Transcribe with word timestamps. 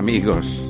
Amigos, 0.00 0.66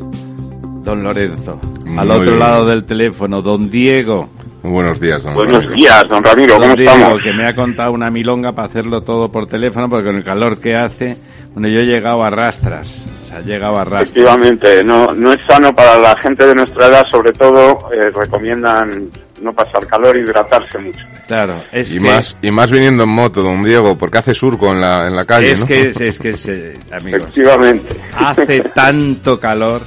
don 0.82 1.04
Lorenzo. 1.04 1.60
Al 1.96 2.10
otro 2.10 2.34
lado 2.34 2.66
del 2.66 2.82
teléfono, 2.82 3.40
don 3.40 3.70
Diego. 3.70 4.28
buenos 4.60 4.98
días, 4.98 5.22
don 5.22 5.34
Buenos 5.34 5.70
días, 5.70 6.04
don 6.08 6.24
Ramiro, 6.24 6.56
¿cómo 6.56 6.66
Don 6.66 6.76
Diego, 6.76 6.92
estamos? 6.92 7.22
que 7.22 7.32
me 7.32 7.46
ha 7.46 7.54
contado 7.54 7.92
una 7.92 8.10
milonga 8.10 8.50
para 8.50 8.66
hacerlo 8.66 9.02
todo 9.02 9.30
por 9.30 9.46
teléfono, 9.46 9.88
porque 9.88 10.06
con 10.06 10.16
el 10.16 10.24
calor 10.24 10.60
que 10.60 10.74
hace, 10.74 11.16
bueno, 11.54 11.68
yo 11.68 11.78
he 11.78 11.86
llegado 11.86 12.24
a 12.24 12.30
rastras. 12.30 13.06
O 13.22 13.26
sea, 13.26 13.38
he 13.38 13.44
llegado 13.44 13.76
a 13.78 13.84
rastras. 13.84 14.10
Efectivamente, 14.10 14.82
no, 14.82 15.14
no 15.14 15.32
es 15.32 15.40
sano 15.48 15.72
para 15.76 15.96
la 15.96 16.16
gente 16.16 16.44
de 16.44 16.54
nuestra 16.56 16.88
edad, 16.88 17.04
sobre 17.08 17.30
todo 17.30 17.88
eh, 17.92 18.10
recomiendan 18.10 19.10
no 19.40 19.52
pasar 19.52 19.86
calor 19.86 20.16
e 20.16 20.22
hidratarse 20.22 20.76
mucho. 20.78 21.06
Claro, 21.30 21.54
es 21.70 21.92
Y 21.92 22.00
que... 22.00 22.00
más, 22.00 22.36
y 22.42 22.50
más 22.50 22.72
viniendo 22.72 23.04
en 23.04 23.10
moto, 23.10 23.40
don 23.40 23.62
Diego, 23.62 23.96
porque 23.96 24.18
hace 24.18 24.34
surco 24.34 24.72
en 24.72 24.80
la, 24.80 25.06
en 25.06 25.14
la 25.14 25.24
calle, 25.24 25.52
es 25.52 25.60
¿no? 25.60 25.66
que, 25.66 25.90
es 25.90 26.18
que, 26.18 26.30
es, 26.30 26.48
eh, 26.48 26.72
amigos, 26.90 27.20
Efectivamente. 27.22 27.88
hace 28.16 28.60
tanto 28.74 29.38
calor. 29.38 29.80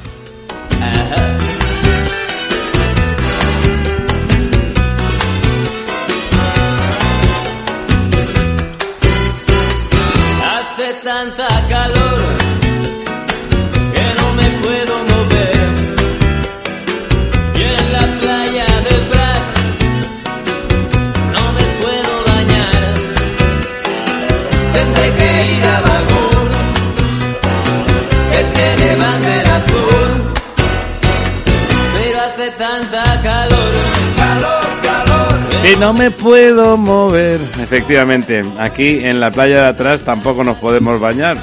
Que 35.64 35.78
no 35.78 35.94
me 35.94 36.11
puedo 36.11 36.75
mover. 36.78 37.39
Efectivamente, 37.61 38.44
aquí 38.59 39.00
en 39.02 39.19
la 39.19 39.31
playa 39.31 39.61
de 39.64 39.67
atrás 39.69 40.02
tampoco 40.02 40.44
nos 40.44 40.58
podemos 40.58 41.00
bañar. 41.00 41.38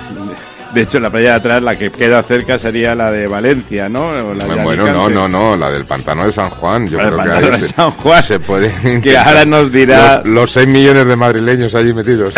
De 0.74 0.82
hecho, 0.82 1.00
la 1.00 1.10
playa 1.10 1.30
de 1.30 1.34
atrás, 1.36 1.62
la 1.62 1.76
que 1.76 1.90
queda 1.90 2.22
cerca 2.22 2.56
sería 2.58 2.94
la 2.94 3.10
de 3.10 3.26
Valencia, 3.26 3.88
¿no? 3.88 4.08
O 4.10 4.34
la 4.34 4.54
de 4.54 4.62
Bueno, 4.62 4.86
no, 4.92 5.08
no, 5.08 5.26
no, 5.26 5.56
la 5.56 5.70
del 5.70 5.84
pantano 5.86 6.26
de 6.26 6.32
San 6.32 6.48
Juan. 6.50 6.86
Yo 6.86 6.98
La 6.98 7.04
del 7.06 7.12
creo 7.14 7.24
que 7.24 7.30
pantano 7.30 7.54
ahí 7.54 7.60
de 7.62 7.66
se, 7.66 7.74
San 7.74 7.90
Juan. 7.92 8.22
se 8.22 8.38
puede. 8.40 9.00
Que 9.02 9.16
ahora 9.18 9.44
nos 9.46 9.72
dirá- 9.72 10.18
Los, 10.18 10.26
los 10.34 10.50
6 10.52 10.68
millones 10.68 11.06
de 11.06 11.16
madrileños 11.16 11.74
allí 11.74 11.92
metidos. 11.94 12.34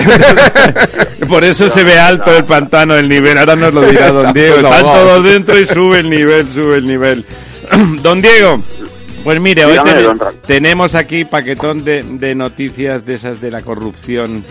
Por 1.29 1.45
eso 1.45 1.69
se 1.69 1.83
ve 1.85 1.99
alto 1.99 2.35
el 2.35 2.45
pantano, 2.45 2.95
el 2.95 3.09
nivel. 3.09 3.37
Ahora 3.37 3.57
nos 3.57 3.75
lo 3.75 3.83
dirá 3.83 4.09
don 4.13 4.33
Diego. 4.33 4.57
Están 4.57 4.83
todos 4.83 5.25
dentro 5.25 5.59
y 5.59 5.67
sube 5.67 5.99
el 5.99 6.09
nivel, 6.09 6.51
sube 6.53 6.77
el 6.79 6.87
nivel. 6.87 7.25
Don 8.03 8.21
Diego, 8.23 8.63
pues 9.25 9.41
mire, 9.41 9.65
hoy 9.65 9.78
ten- 9.84 10.19
tenemos 10.47 10.95
aquí 10.95 11.24
paquetón 11.24 11.85
de, 11.85 12.02
de 12.02 12.35
noticias 12.35 13.05
de 13.05 13.14
esas 13.14 13.41
de 13.41 13.51
la 13.51 13.63
corrupción, 13.63 14.45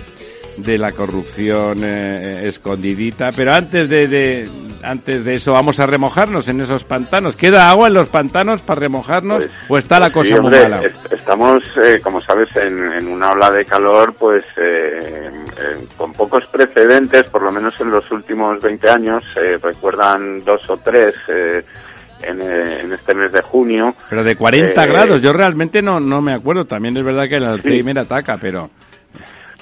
de 0.58 0.78
la 0.78 0.92
corrupción 0.92 1.80
eh, 1.84 2.42
escondidita. 2.46 3.32
Pero 3.32 3.54
antes 3.54 3.88
de, 3.90 4.08
de- 4.08 4.50
antes 4.84 5.24
de 5.24 5.36
eso, 5.36 5.54
vamos 5.54 5.80
a 5.80 5.86
remojarnos 5.86 6.48
en 6.48 6.60
esos 6.62 6.84
pantanos. 6.86 7.36
¿Queda 7.36 7.70
agua 7.70 7.88
en 7.88 7.94
los 7.94 8.10
pantanos 8.10 8.62
para 8.62 8.80
remojarnos 8.80 9.46
Pues- 9.46 9.70
o 9.70 9.78
está 9.78 10.00
la 10.00 10.10
pues 10.10 10.30
cosa 10.30 10.36
sí, 10.38 10.42
muy 10.42 10.52
mala? 10.52 10.82
est- 10.84 11.14
Estamos, 11.14 11.64
eh, 11.78 12.00
como 12.02 12.20
sabes, 12.22 12.50
en, 12.56 12.92
en 12.94 13.08
una 13.08 13.32
ola 13.32 13.52
de 13.52 13.66
calor, 13.66 14.14
pues 14.18 14.44
eh, 14.58 15.00
eh, 15.02 15.86
con 15.98 16.14
pocos 16.14 16.46
precedentes, 16.48 17.24
por 17.30 17.42
lo 17.44 17.52
menos 17.52 17.80
en 17.80 17.92
los 17.92 18.10
últimos 18.12 18.62
20 18.62 18.90
años. 18.90 19.24
eh, 19.36 19.58
recuerdan 19.62 20.40
dos 20.44 20.68
o 20.70 20.78
tres 20.78 21.14
eh, 21.28 21.64
en, 22.24 22.42
eh, 22.42 22.80
en 22.82 22.94
este 22.94 23.14
mes 23.14 23.32
de 23.32 23.42
junio. 23.42 23.94
Pero 24.10 24.24
de 24.24 24.36
40 24.36 24.84
Eh, 24.84 24.88
grados, 24.88 25.22
yo 25.22 25.34
realmente 25.34 25.82
no, 25.82 26.00
no 26.00 26.22
me 26.22 26.34
acuerdo. 26.34 26.66
También 26.66 26.96
es 26.98 27.04
verdad 27.04 27.28
que 27.28 27.36
el 27.36 27.44
Alzheimer 27.46 28.00
ataca, 28.00 28.38
pero... 28.38 28.70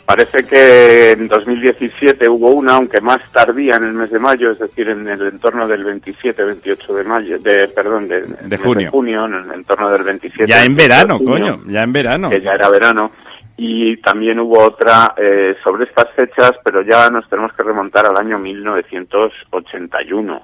Parece 0.05 0.43
que 0.43 1.11
en 1.11 1.27
2017 1.27 2.27
hubo 2.27 2.49
una, 2.49 2.73
aunque 2.77 2.99
más 2.99 3.19
tardía 3.31 3.75
en 3.75 3.83
el 3.83 3.93
mes 3.93 4.09
de 4.09 4.17
mayo, 4.17 4.49
es 4.49 4.57
decir, 4.57 4.89
en 4.89 5.07
el 5.07 5.21
entorno 5.21 5.67
del 5.67 5.85
27-28 5.85 6.93
de 6.95 7.03
mayo, 7.03 7.37
de, 7.37 7.67
perdón, 7.67 8.07
de, 8.07 8.21
mes 8.47 8.59
junio. 8.91 9.25
en 9.25 9.33
el 9.35 9.51
entorno 9.53 9.87
del 9.91 10.01
27. 10.01 10.47
Ya 10.47 10.63
en 10.63 10.75
28 10.75 10.75
de 10.75 10.87
verano, 10.87 11.17
junio, 11.19 11.57
coño, 11.59 11.71
ya 11.71 11.83
en 11.83 11.93
verano. 11.93 12.29
Que 12.31 12.41
ya 12.41 12.53
era 12.53 12.69
verano. 12.69 13.11
Y 13.55 13.97
también 13.97 14.39
hubo 14.39 14.57
otra 14.63 15.13
eh, 15.15 15.55
sobre 15.63 15.83
estas 15.83 16.09
fechas, 16.15 16.53
pero 16.63 16.81
ya 16.81 17.07
nos 17.11 17.29
tenemos 17.29 17.53
que 17.53 17.61
remontar 17.61 18.07
al 18.07 18.17
año 18.17 18.39
1981. 18.39 20.41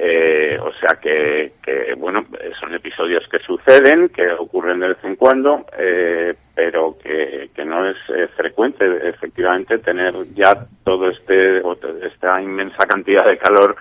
Eh, 0.00 0.56
o 0.62 0.72
sea 0.74 1.00
que, 1.02 1.54
que, 1.60 1.94
bueno, 1.94 2.24
son 2.60 2.72
episodios 2.72 3.26
que 3.28 3.40
suceden, 3.40 4.10
que 4.10 4.30
ocurren 4.30 4.78
de 4.78 4.88
vez 4.90 4.98
en 5.02 5.16
cuando, 5.16 5.66
eh, 5.76 6.34
pero 6.54 6.96
que, 7.02 7.50
no 7.64 7.84
es 7.84 7.96
eh, 8.08 8.28
frecuente, 8.36 9.08
efectivamente, 9.08 9.78
tener 9.78 10.14
ya 10.34 10.66
todo 10.84 11.10
este, 11.10 11.60
esta 12.06 12.40
inmensa 12.40 12.86
cantidad 12.86 13.26
de 13.26 13.38
calor 13.38 13.74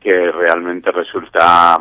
que 0.00 0.32
realmente 0.32 0.90
resulta 0.90 1.78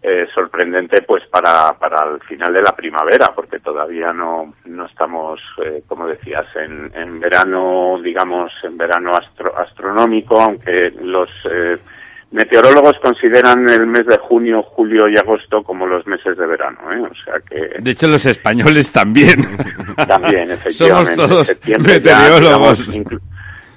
eh, 0.00 0.26
sorprendente 0.34 1.02
pues 1.02 1.24
para, 1.26 1.74
para 1.78 2.14
el 2.14 2.20
final 2.22 2.54
de 2.54 2.62
la 2.62 2.74
primavera, 2.74 3.32
porque 3.34 3.60
todavía 3.60 4.14
no, 4.14 4.54
no 4.64 4.86
estamos, 4.86 5.38
como 5.86 6.06
decías, 6.06 6.46
en, 6.56 6.90
en 6.94 7.20
verano, 7.20 8.00
digamos, 8.02 8.52
en 8.64 8.78
verano 8.78 9.12
astro- 9.14 9.54
astronómico, 9.56 10.40
aunque 10.40 10.92
los 11.02 11.30
meteorólogos 12.32 12.98
consideran 13.00 13.68
el 13.68 13.86
mes 13.86 14.06
de 14.06 14.16
junio, 14.18 14.62
julio 14.62 15.08
y 15.08 15.16
agosto 15.16 15.62
como 15.62 15.86
los 15.86 16.06
meses 16.06 16.36
de 16.36 16.46
verano, 16.46 16.78
¿eh? 16.92 17.00
o 17.10 17.14
sea 17.24 17.34
que 17.48 17.80
De 17.80 17.90
hecho, 17.90 18.08
los 18.08 18.24
españoles 18.26 18.90
también. 18.90 19.42
también, 20.08 20.48
Somos 20.70 21.08
efectivamente. 21.08 21.16
todos 21.16 21.46
septiembre 21.46 22.00
ya, 22.02 22.18
meteorólogos. 22.18 22.86
digamos, 22.86 23.22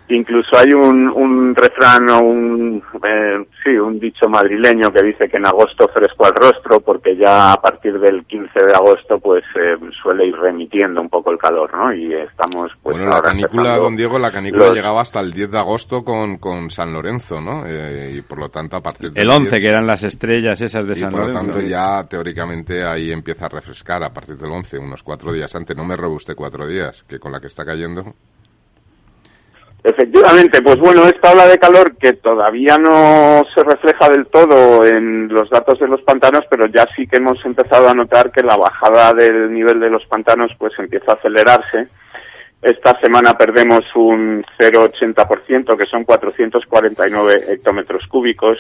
incluso 0.10 0.58
hay 0.58 0.74
un, 0.74 1.08
un 1.10 1.56
refrán 1.56 2.08
o 2.10 2.20
un, 2.22 2.84
eh, 3.04 3.46
sí, 3.64 3.72
un 3.78 4.00
dicho 4.00 4.28
madrileño 4.30 4.92
que 4.92 5.04
dice 5.04 5.28
que 5.30 5.38
en 5.38 5.48
agosto 5.48 5.88
fresco 5.94 6.26
al 6.26 6.36
rostro, 6.36 6.80
porque 6.80 7.16
ya 7.18 7.54
a 7.54 7.62
partir 7.62 8.00
del 8.00 8.24
15 8.26 8.66
de 8.66 8.74
agosto 8.74 9.20
pues 9.20 9.44
eh, 9.56 9.76
suele 10.04 10.26
ir 10.28 10.36
remitiendo 10.36 11.02
un 11.02 11.10
poco 11.10 11.32
el 11.32 11.38
calor, 11.38 11.72
¿no? 11.76 11.94
Y 11.94 12.14
estamos 12.14 12.72
pues 12.84 12.98
bueno, 12.98 13.12
la 13.12 13.22
canícula, 13.22 13.78
don 13.78 13.96
Diego, 13.96 14.20
la 14.20 14.32
canícula 14.32 14.66
los- 14.68 14.76
llegaba 14.76 15.02
hasta 15.02 15.20
el 15.20 15.34
10 15.34 15.52
de 15.52 15.58
agosto 15.60 16.04
con, 16.04 16.38
con 16.38 16.70
San 16.70 16.94
Lorenzo, 16.94 17.42
¿no? 17.42 17.64
Eh, 17.66 18.14
y 18.18 18.22
por 18.22 18.40
lo 18.40 18.50
tanto, 18.50 18.78
a 18.78 18.82
partir 18.82 19.12
del 19.12 19.24
El 19.24 19.30
11, 19.30 19.50
10, 19.50 19.62
que 19.62 19.70
eran 19.70 19.88
las 19.88 20.04
estrellas 20.04 20.62
esas 20.62 20.86
de 20.86 20.94
y 20.94 20.96
San 20.98 21.10
por 21.12 21.22
lo 21.22 21.28
Lorenzo. 21.28 21.52
tanto 21.52 21.68
ya 21.68 22.04
teóricamente 22.08 22.84
ahí 22.86 23.12
empieza 23.12 23.46
a 23.48 23.50
refrescar 23.50 24.04
a 24.04 24.14
partir 24.14 24.38
del 24.38 24.52
11, 24.52 24.78
unos 24.78 25.04
cuatro 25.04 25.32
días 25.34 25.56
antes. 25.56 25.76
No 25.76 25.84
me 25.86 25.96
robe 25.96 26.16
usted 26.16 26.36
cuatro 26.36 26.68
días, 26.68 27.04
que 27.08 27.20
con 27.20 27.32
la 27.32 27.40
que 27.40 27.48
está 27.48 27.66
cayendo. 27.66 28.04
Efectivamente, 29.88 30.64
pues 30.64 30.78
bueno, 30.78 31.06
esta 31.06 31.32
ola 31.32 31.46
de 31.46 31.60
calor 31.60 31.96
que 31.98 32.14
todavía 32.14 32.76
no 32.76 33.46
se 33.54 33.64
refleja 33.64 34.10
del 34.10 34.26
todo 34.26 34.84
en 34.84 35.28
los 35.28 35.48
datos 35.52 35.78
de 35.78 35.88
los 35.88 36.02
pantanos, 36.02 36.44
pero 36.50 36.66
ya 36.66 36.88
sí 36.96 37.06
que 37.06 37.18
hemos 37.18 37.46
empezado 37.46 37.88
a 37.88 37.94
notar 37.94 38.32
que 38.32 38.42
la 38.42 38.58
bajada 38.58 39.14
del 39.14 39.54
nivel 39.54 39.80
de 39.80 39.92
los 39.92 40.04
pantanos 40.08 40.52
pues 40.58 40.74
empieza 40.80 41.12
a 41.12 41.16
acelerarse. 41.16 41.88
Esta 42.64 43.00
semana 43.00 43.38
perdemos 43.38 43.86
un 43.94 44.44
0,80%, 44.58 45.78
que 45.78 45.86
son 45.86 46.04
449 46.04 47.44
hectómetros 47.50 48.08
cúbicos. 48.08 48.58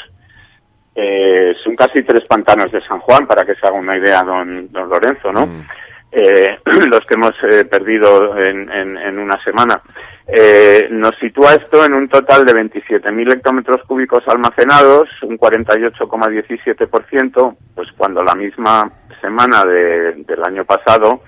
Eh, 0.93 1.55
son 1.63 1.75
casi 1.75 2.03
tres 2.03 2.23
pantanos 2.25 2.71
de 2.71 2.81
San 2.81 2.99
Juan, 2.99 3.25
para 3.25 3.43
que 3.43 3.55
se 3.55 3.65
haga 3.65 3.75
una 3.75 3.97
idea, 3.97 4.21
don, 4.21 4.71
don 4.71 4.87
Lorenzo, 4.87 5.33
¿no? 5.33 5.47
Mm. 5.47 5.67
Eh, 6.15 6.57
los 6.89 7.05
que 7.05 7.13
hemos 7.15 7.35
eh, 7.43 7.65
perdido 7.65 8.37
en, 8.37 8.71
en- 8.71 8.97
en 8.97 9.19
una 9.19 9.37
semana. 9.43 9.81
Eh, 10.27 10.87
nos 10.89 11.15
sitúa 11.17 11.53
esto 11.53 11.85
en 11.85 11.93
un 11.93 12.07
total 12.09 12.45
de 12.45 12.53
27.000 12.53 13.33
hectómetros 13.33 13.83
cúbicos 13.83 14.27
almacenados, 14.27 15.07
un 15.23 15.37
48,17%, 15.37 17.55
pues 17.75 17.91
cuando 17.97 18.23
la 18.23 18.33
misma 18.35 18.91
semana 19.21 19.65
de- 19.65 20.13
del 20.13 20.43
año 20.43 20.65
pasado 20.65 21.21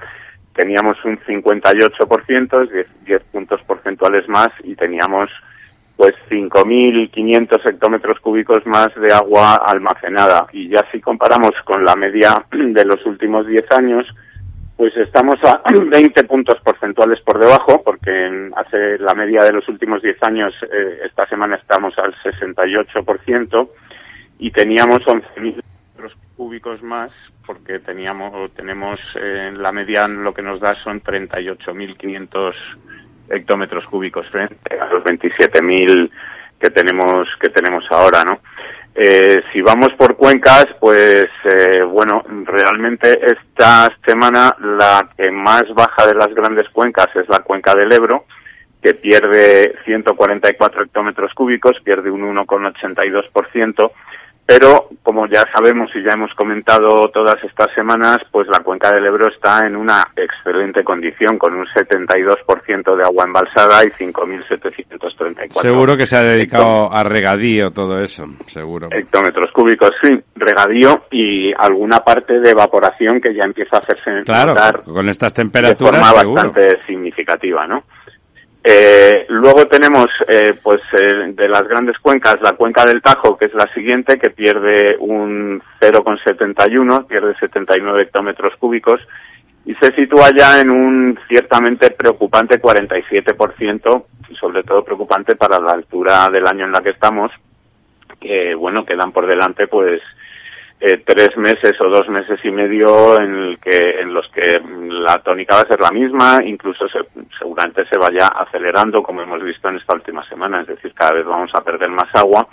teníamos 0.55 1.03
un 1.05 1.19
58%, 1.19 2.61
es 2.63 2.71
10, 2.71 2.87
10 3.05 3.21
puntos 3.31 3.61
porcentuales 3.63 4.27
más, 4.27 4.49
y 4.63 4.75
teníamos 4.75 5.29
pues 5.95 6.13
5.500 6.29 7.65
hectómetros 7.69 8.19
cúbicos 8.19 8.65
más 8.67 8.89
de 8.95 9.11
agua 9.13 9.55
almacenada. 9.55 10.45
Y 10.53 10.69
ya 10.69 10.85
si 10.91 10.99
comparamos 11.01 11.51
con 11.65 11.83
la 11.85 11.95
media 11.95 12.45
de 12.51 12.85
los 12.85 13.03
últimos 13.05 13.45
10 13.47 13.71
años, 13.71 14.07
pues 14.77 14.95
estamos 14.95 15.43
a 15.43 15.61
20 15.73 16.23
puntos 16.25 16.61
porcentuales 16.61 17.19
por 17.21 17.39
debajo, 17.39 17.81
porque 17.83 18.51
hace 18.55 18.99
la 18.99 19.15
media 19.15 19.43
de 19.43 19.53
los 19.53 19.67
últimos 19.67 20.01
10 20.01 20.23
años, 20.23 20.53
eh, 20.71 20.99
esta 21.03 21.27
semana 21.27 21.55
estamos 21.55 21.97
al 21.97 22.13
68%, 22.15 23.69
y 24.39 24.51
teníamos 24.51 24.99
11.000 24.99 25.61
metros 25.95 26.15
cúbicos 26.35 26.83
más, 26.83 27.11
porque 27.45 27.79
teníamos, 27.79 28.53
tenemos 28.53 28.99
eh, 29.15 29.51
la 29.55 29.71
media 29.71 30.07
lo 30.07 30.33
que 30.33 30.43
nos 30.43 30.59
da 30.59 30.75
son 30.75 31.01
38.500 31.01 32.53
hectómetros 33.29 33.85
cúbicos 33.87 34.27
frente 34.27 34.79
a 34.79 34.85
los 34.93 35.03
27.000 35.03 36.09
que 36.59 36.69
tenemos 36.69 37.27
que 37.39 37.49
tenemos 37.49 37.85
ahora, 37.91 38.23
¿no? 38.23 38.39
Eh, 38.99 39.43
si 39.53 39.61
vamos 39.61 39.93
por 39.93 40.17
cuencas, 40.17 40.65
pues 40.79 41.27
eh, 41.43 41.83
bueno, 41.83 42.23
realmente 42.45 43.19
esta 43.27 43.95
semana 44.03 44.55
la 44.59 45.07
que 45.15 45.29
más 45.29 45.65
baja 45.75 46.07
de 46.07 46.15
las 46.15 46.33
grandes 46.33 46.67
cuencas 46.69 47.07
es 47.15 47.29
la 47.29 47.41
cuenca 47.41 47.75
del 47.75 47.91
Ebro, 47.91 48.25
que 48.81 48.95
pierde 48.95 49.75
144 49.85 50.85
hectómetros 50.85 51.31
cúbicos, 51.35 51.79
pierde 51.81 52.09
un 52.09 52.35
1,82%, 52.35 53.91
pero 54.47 54.87
como 55.03 55.27
ya 55.27 55.43
sabemos 55.53 55.91
y 55.93 56.01
ya 56.01 56.11
hemos 56.13 56.33
comentado 56.33 57.09
todas 57.09 57.35
estas 57.43 57.67
semanas, 57.75 58.17
pues 58.31 58.47
la 58.47 58.63
cuenca 58.63 58.91
del 58.93 59.05
Ebro 59.05 59.27
está 59.27 59.67
en 59.67 59.75
una 59.75 60.07
excelente 60.15 60.85
condición, 60.85 61.37
con 61.37 61.53
un 61.53 61.65
72% 61.65 62.95
de 62.95 63.03
agua 63.03 63.25
embalsada 63.25 63.83
y 63.83 63.89
5.734 63.89 65.61
Seguro 65.61 65.97
que 65.97 66.07
se 66.07 66.15
ha 66.15 66.21
dedicado 66.21 66.89
a 66.91 67.03
regadío 67.03 67.71
todo 67.71 67.97
eso, 67.99 68.25
seguro. 68.45 68.87
hectómetros 68.91 69.51
cúbicos, 69.51 69.91
sí, 70.01 70.17
regadío 70.35 71.03
y 71.11 71.51
alguna 71.57 71.99
parte 71.99 72.39
de 72.39 72.51
evaporación 72.51 73.19
que 73.19 73.33
ya 73.35 73.43
empieza 73.43 73.77
a 73.77 73.79
hacerse 73.79 74.23
Claro, 74.25 74.53
notar 74.53 74.81
con 74.83 75.09
estas 75.09 75.33
de 75.33 75.41
temperaturas 75.43 75.99
forma 75.99 76.21
seguro. 76.21 76.41
bastante 76.43 76.79
significativa, 76.87 77.67
¿no? 77.67 77.83
Eh, 78.63 79.25
luego 79.29 79.67
tenemos, 79.67 80.07
eh, 80.27 80.59
pues, 80.61 80.81
eh, 80.93 81.31
de 81.33 81.47
las 81.47 81.63
grandes 81.67 81.97
cuencas, 81.99 82.41
la 82.41 82.53
cuenca 82.53 82.85
del 82.85 83.01
Tajo, 83.01 83.37
que 83.37 83.45
es 83.45 83.53
la 83.53 83.71
siguiente, 83.73 84.17
que 84.17 84.29
pierde 84.29 84.97
un 84.99 85.61
0,71, 85.79 87.07
pierde 87.07 87.35
79 87.39 88.03
hectómetros 88.03 88.55
cúbicos, 88.57 88.99
y 89.65 89.73
se 89.75 89.93
sitúa 89.95 90.29
ya 90.35 90.59
en 90.59 90.69
un 90.69 91.19
ciertamente 91.27 91.91
preocupante 91.91 92.61
47%, 92.61 94.05
y 94.29 94.35
sobre 94.35 94.63
todo 94.63 94.83
preocupante 94.83 95.35
para 95.35 95.59
la 95.59 95.71
altura 95.71 96.29
del 96.29 96.47
año 96.47 96.65
en 96.65 96.71
la 96.71 96.81
que 96.81 96.89
estamos, 96.89 97.31
que, 98.19 98.55
bueno, 98.55 98.85
quedan 98.85 99.11
por 99.11 99.27
delante, 99.27 99.67
pues, 99.67 100.01
eh, 100.79 101.01
tres 101.05 101.35
meses 101.37 101.79
o 101.81 101.89
dos 101.89 102.07
meses 102.09 102.39
y 102.43 102.51
medio 102.51 103.19
en, 103.19 103.33
el 103.35 103.59
que, 103.59 103.99
en 103.99 104.13
los 104.13 104.27
que 104.29 104.61
la 104.89 105.17
tónica 105.23 105.55
va 105.55 105.61
a 105.61 105.67
ser 105.67 105.79
la 105.79 105.89
misma, 105.91 106.39
incluso 106.43 106.87
se- 106.87 107.07
seguramente 107.39 107.85
se 107.87 107.97
vaya 107.97 108.27
acelerando, 108.27 109.01
como 109.01 109.21
hemos 109.21 109.41
visto 109.41 109.67
en 109.69 109.77
esta 109.77 109.93
última 109.95 110.23
semana, 110.29 110.61
es 110.61 110.67
decir, 110.67 110.93
cada 110.93 111.13
vez 111.13 111.25
vamos 111.25 111.51
a 111.55 111.61
perder 111.63 111.89
más 111.89 112.13
agua. 112.13 112.47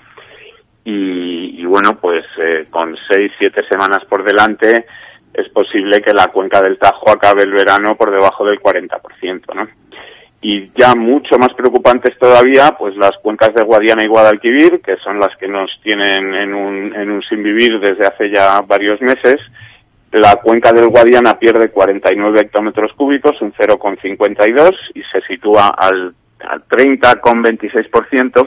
Y, 0.85 1.61
y 1.61 1.65
bueno, 1.65 1.97
pues 1.99 2.25
eh, 2.39 2.67
con 2.71 2.97
seis, 3.09 3.33
siete 3.39 3.63
semanas 3.69 4.05
por 4.07 4.23
delante, 4.23 4.87
es 5.33 5.49
posible 5.49 6.01
que 6.01 6.13
la 6.13 6.27
cuenca 6.29 6.61
del 6.61 6.79
Tajo 6.79 7.11
acabe 7.11 7.43
el 7.43 7.53
verano 7.53 7.97
por 7.97 8.11
debajo 8.11 8.45
del 8.45 8.61
40%, 8.61 9.55
¿no? 9.55 9.69
Y 10.47 10.71
ya 10.77 10.95
mucho 10.95 11.39
más 11.39 11.55
preocupantes 11.55 12.19
todavía, 12.19 12.77
pues 12.79 12.95
las 12.97 13.17
cuencas 13.23 13.55
de 13.55 13.63
Guadiana 13.63 14.05
y 14.05 14.09
Guadalquivir, 14.09 14.83
que 14.83 14.99
son 14.99 15.19
las 15.19 15.35
que 15.39 15.49
nos 15.49 15.71
tienen 15.83 16.35
en 16.35 16.53
un, 16.53 16.95
en 16.95 17.11
un 17.11 17.23
sin 17.23 17.43
vivir 17.43 17.81
desde 17.81 18.07
hace 18.07 18.29
ya 18.29 18.61
varios 18.61 19.01
meses. 19.01 19.41
La 20.13 20.37
cuenca 20.37 20.71
del 20.75 20.89
Guadiana 20.89 21.39
pierde 21.39 21.71
49 21.71 22.41
hectómetros 22.43 22.93
cúbicos, 22.93 23.41
un 23.41 23.55
0,52, 23.55 24.77
y 24.93 25.03
se 25.05 25.23
sitúa 25.23 25.69
al, 25.69 26.15
al 26.47 26.69
30,26%. 26.69 28.47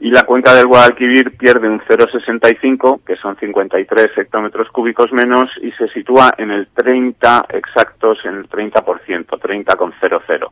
Y 0.00 0.10
la 0.10 0.24
cuenca 0.24 0.54
del 0.54 0.66
Guadalquivir 0.66 1.36
pierde 1.36 1.68
un 1.68 1.80
0,65, 1.82 3.04
que 3.04 3.14
son 3.14 3.36
53 3.36 4.08
hectómetros 4.16 4.70
cúbicos 4.70 5.12
menos, 5.12 5.48
y 5.62 5.70
se 5.70 5.86
sitúa 5.90 6.34
en 6.36 6.50
el 6.50 6.66
30 6.74 7.46
exactos, 7.50 8.24
en 8.24 8.38
el 8.38 8.48
30%, 8.48 9.26
30,00. 9.28 10.48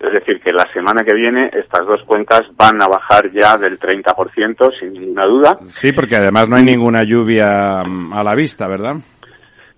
Es 0.00 0.12
decir, 0.12 0.40
que 0.40 0.52
la 0.52 0.70
semana 0.72 1.02
que 1.02 1.14
viene 1.14 1.50
estas 1.52 1.84
dos 1.86 2.02
cuencas 2.04 2.42
van 2.56 2.80
a 2.80 2.86
bajar 2.86 3.32
ya 3.32 3.56
del 3.56 3.80
30%, 3.80 4.78
sin 4.78 4.92
ninguna 4.92 5.26
duda. 5.26 5.58
Sí, 5.70 5.92
porque 5.92 6.16
además 6.16 6.48
no 6.48 6.56
hay 6.56 6.64
ninguna 6.64 7.02
lluvia 7.02 7.82
mm, 7.84 8.12
a 8.12 8.22
la 8.22 8.34
vista, 8.34 8.68
¿verdad? 8.68 8.96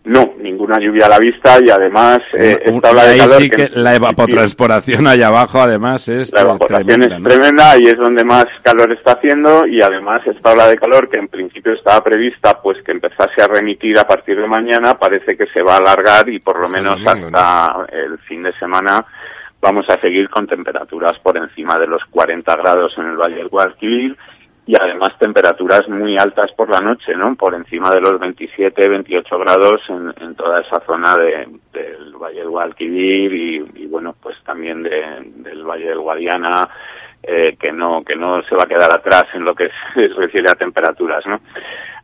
No, 0.03 0.33
ninguna 0.39 0.79
lluvia 0.79 1.05
a 1.07 1.09
la 1.11 1.19
vista 1.19 1.59
y 1.63 1.69
además 1.69 2.21
eh, 2.33 2.59
esta 2.65 2.91
ola 2.91 3.05
de 3.05 3.11
ahí 3.13 3.19
calor 3.19 3.43
sí 3.43 3.51
que 3.51 3.69
la 3.75 3.95
evapotranspiración 3.95 5.07
allá 5.07 5.27
abajo 5.27 5.61
además 5.61 6.09
es 6.09 6.33
La 6.33 6.41
evaporación 6.41 6.87
tremenda, 6.87 7.17
es 7.17 7.21
¿no? 7.21 7.29
tremenda 7.29 7.79
y 7.79 7.87
es 7.87 7.99
donde 7.99 8.25
más 8.25 8.47
calor 8.63 8.91
está 8.93 9.13
haciendo 9.13 9.67
y 9.67 9.83
además 9.83 10.21
esta 10.25 10.53
ola 10.53 10.69
de 10.69 10.79
calor 10.79 11.11
que 11.11 11.19
en 11.19 11.29
principio 11.29 11.75
estaba 11.75 12.03
prevista 12.03 12.63
pues 12.63 12.83
que 12.83 12.93
empezase 12.93 13.43
a 13.43 13.49
remitir 13.49 13.99
a 13.99 14.07
partir 14.07 14.41
de 14.41 14.49
mañana 14.49 14.99
parece 14.99 15.37
que 15.37 15.47
se 15.49 15.61
va 15.61 15.75
a 15.75 15.79
alargar 15.79 16.31
y 16.31 16.39
por 16.39 16.59
lo 16.59 16.69
menos 16.71 17.05
domingo, 17.05 17.27
hasta 17.27 17.87
el 17.93 18.19
fin 18.21 18.43
de 18.43 18.55
semana 18.55 19.05
vamos 19.61 19.89
a 19.91 20.01
seguir 20.01 20.29
con 20.31 20.47
temperaturas 20.47 21.19
por 21.19 21.37
encima 21.37 21.79
de 21.79 21.87
los 21.87 22.05
40 22.07 22.57
grados 22.57 22.97
en 22.99 23.07
el 23.11 23.17
Valle 23.17 23.37
del 23.37 23.49
Guadalquivir 23.49 24.17
y 24.67 24.75
además 24.81 25.19
temperaturas 25.19 25.89
muy 25.89 26.17
altas 26.17 26.53
por 26.53 26.71
la 26.71 26.81
noche, 26.81 27.15
¿no? 27.17 27.35
Por 27.35 27.55
encima 27.55 27.91
de 27.91 28.01
los 28.01 28.19
27, 28.21 28.89
28 28.89 29.39
grados 29.39 29.81
en, 29.89 30.15
en 30.21 30.35
toda 30.37 30.61
esa 30.61 30.81
zona 30.87 31.17
de, 31.17 31.49
del 31.73 32.13
Valle 32.17 32.41
del 32.41 32.51
Guadalquivir 32.51 33.33
y, 33.35 33.57
y, 33.83 33.87
bueno, 33.87 34.15
pues 34.23 34.37
también 34.45 34.83
de- 34.83 35.23
del 35.37 35.65
Valle 35.65 35.89
del 35.89 35.99
Guadiana, 35.99 36.69
eh, 37.23 37.57
que 37.59 37.73
no 37.73 38.03
que 38.05 38.15
no 38.17 38.43
se 38.45 38.55
va 38.55 38.63
a 38.63 38.69
quedar 38.69 38.91
atrás 38.93 39.25
en 39.35 39.45
lo 39.45 39.55
que 39.55 39.71
se 39.95 40.09
refiere 40.09 40.49
a 40.51 40.55
temperaturas, 40.55 41.27
¿no? 41.27 41.41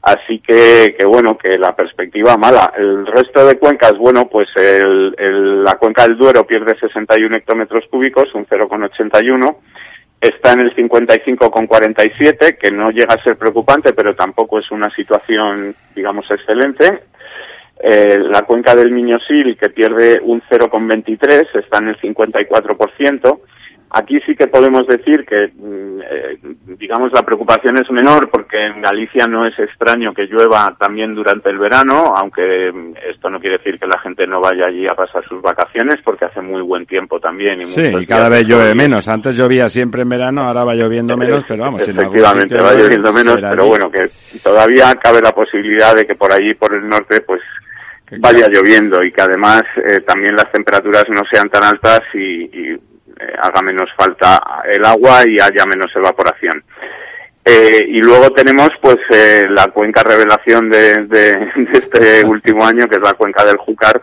Así 0.07 0.39
que, 0.39 0.95
que 0.97 1.05
bueno, 1.05 1.37
que 1.37 1.59
la 1.59 1.75
perspectiva 1.75 2.37
mala. 2.37 2.73
El 2.79 3.05
resto 3.09 3.45
de 3.45 3.59
cuencas, 3.59 3.99
bueno, 3.99 4.29
pues 4.29 4.49
el, 4.55 5.13
el- 5.19 5.65
la 5.65 5.79
cuenca 5.79 6.05
del 6.05 6.17
Duero 6.17 6.47
pierde 6.47 6.79
61 6.79 7.35
hectómetros 7.37 7.87
cúbicos, 7.91 8.33
un 8.35 8.47
0,81 8.47 9.57
está 10.21 10.53
en 10.53 10.61
el 10.61 10.75
55,47, 10.77 12.57
que 12.57 12.71
no 12.71 12.91
llega 12.91 13.15
a 13.15 13.23
ser 13.23 13.37
preocupante, 13.37 13.93
pero 13.93 14.15
tampoco 14.15 14.59
es 14.61 14.71
una 14.71 14.91
situación, 14.91 15.75
digamos, 15.95 16.31
excelente. 16.31 17.03
Eh, 17.79 18.21
la 18.31 18.43
cuenca 18.43 18.75
del 18.77 18.93
Miñosil, 18.93 19.57
que 19.59 19.69
pierde 19.71 20.21
un 20.23 20.41
0,23, 20.49 21.49
está 21.55 21.79
en 21.79 21.89
el 21.89 22.01
54%. 22.01 23.41
Aquí 23.91 24.21
sí 24.27 24.35
que 24.35 24.49
podemos 24.49 24.87
decir 24.87 25.25
que, 25.25 25.53
mm, 25.55 26.01
eh, 26.01 26.39
digamos, 26.79 27.13
la 27.13 27.23
preocupación 27.23 27.79
es 27.79 27.91
menor 27.91 28.29
porque 28.31 28.67
en 28.67 28.83
Galicia 28.83 29.27
no 29.27 29.47
es 29.47 29.57
extraño 29.59 30.13
que 30.13 30.27
llueva 30.27 30.75
también 30.79 31.15
durante 31.15 31.51
el 31.51 31.59
verano, 31.59 32.15
aunque 32.17 32.73
mm, 32.73 32.95
esto 33.11 33.31
no 33.31 33.39
quiere 33.41 33.59
decir 33.59 33.79
que 33.79 33.87
la 33.87 33.99
gente 34.01 34.27
no 34.27 34.41
vaya 34.41 34.67
allí 34.67 34.87
a 34.87 34.95
pasar 34.95 35.25
sus 35.29 35.41
vacaciones 35.41 35.97
porque 36.05 36.25
hace 36.25 36.41
muy 36.41 36.63
buen 36.63 36.85
tiempo 36.85 37.21
también. 37.21 37.63
Y 37.63 37.67
Sí, 37.67 37.83
y 37.83 38.07
cada 38.07 38.29
vez 38.29 38.45
llueve 38.47 38.75
menos. 38.75 39.09
Antes 39.09 39.37
llovía 39.37 39.69
siempre 39.69 40.03
en 40.03 40.09
verano, 40.09 40.43
ahora 40.43 40.65
va 40.65 40.75
lloviendo 40.75 41.17
menos, 41.17 41.45
pero 41.47 41.63
vamos, 41.63 41.89
Efectivamente, 41.89 42.61
va 42.61 42.75
lloviendo 42.75 43.13
menos, 43.13 43.37
pero 43.37 43.63
allí. 43.63 43.69
bueno, 43.69 43.91
que 43.91 44.11
todavía 44.43 44.95
cabe 44.97 45.21
la 45.23 45.33
posibilidad 45.33 45.95
de 45.95 46.05
que 46.05 46.17
por 46.17 46.33
allí, 46.33 46.55
por 46.55 46.75
el 46.75 46.89
norte, 46.89 47.21
pues 47.21 47.41
vaya 48.19 48.49
lloviendo 48.49 49.03
y 49.03 49.13
que 49.13 49.23
además 49.23 49.63
eh, 49.77 50.01
también 50.01 50.37
las 50.37 50.51
temperaturas 50.53 51.05
no 51.09 51.23
sean 51.31 51.49
tan 51.49 51.65
altas 51.65 52.01
y, 52.15 52.45
y, 52.45 52.81
haga 53.41 53.63
menos 53.63 53.89
falta 53.97 54.41
el 54.71 54.85
agua 54.85 55.23
y 55.27 55.39
haya 55.41 55.65
menos 55.67 55.95
evaporación. 55.95 56.63
Eh, 57.45 57.87
y 57.89 58.01
luego 58.01 58.31
tenemos 58.31 58.71
pues 58.81 58.99
eh, 59.11 59.45
la 59.49 59.69
cuenca 59.69 60.03
revelación 60.03 60.69
de, 60.71 61.05
de- 61.07 61.53
de 61.57 61.79
este 61.79 62.25
último 62.27 62.67
año, 62.67 62.89
que 62.89 62.97
es 62.97 63.03
la 63.03 63.15
cuenca 63.15 63.45
del 63.45 63.57
Júcar, 63.57 64.01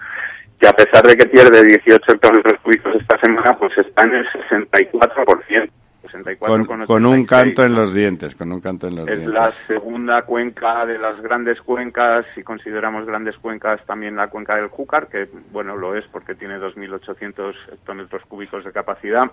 que 0.60 0.68
a 0.68 0.74
pesar 0.74 1.06
de 1.06 1.18
que 1.18 1.26
pierde 1.26 1.62
18 1.64 2.14
hectómetros 2.14 2.60
cúbicos 2.62 2.96
esta 2.96 3.20
semana, 3.20 3.58
pues 3.58 3.78
está 3.78 4.04
en 4.04 4.16
el 4.16 4.28
64%. 4.30 5.70
64,86. 6.14 6.66
Con, 6.68 6.86
con 6.86 7.06
un 7.06 7.26
canto 7.26 7.64
en 7.64 7.74
los 7.74 7.94
dientes, 7.94 8.36
con 8.36 8.52
un 8.52 8.62
canto 8.62 8.88
en 8.88 8.96
los 8.96 9.08
Es 9.08 9.18
dientes. 9.18 9.34
la 9.34 9.50
segunda 9.50 10.22
cuenca 10.24 10.86
de 10.86 10.98
las 10.98 11.20
grandes 11.22 11.62
cuencas, 11.62 12.26
si 12.36 12.44
consideramos 12.44 13.06
grandes 13.06 13.38
cuencas 13.38 13.84
también 13.86 14.16
la 14.16 14.28
cuenca 14.28 14.56
del 14.56 14.68
Júcar, 14.68 15.08
que 15.08 15.28
bueno 15.52 15.76
lo 15.76 15.96
es 15.96 16.06
porque 16.12 16.36
tiene 16.36 16.60
2.800 16.60 17.54
hectómetros 17.74 18.24
cúbicos 18.28 18.64
de 18.64 18.72
capacidad, 18.72 19.32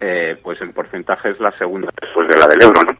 eh, 0.00 0.38
pues 0.42 0.60
el 0.60 0.70
porcentaje 0.72 1.30
es 1.30 1.40
la 1.40 1.52
segunda 1.58 1.88
después 2.00 2.28
de 2.28 2.36
la 2.38 2.46
del 2.46 2.62
Ebro, 2.62 2.82
¿no? 2.82 2.98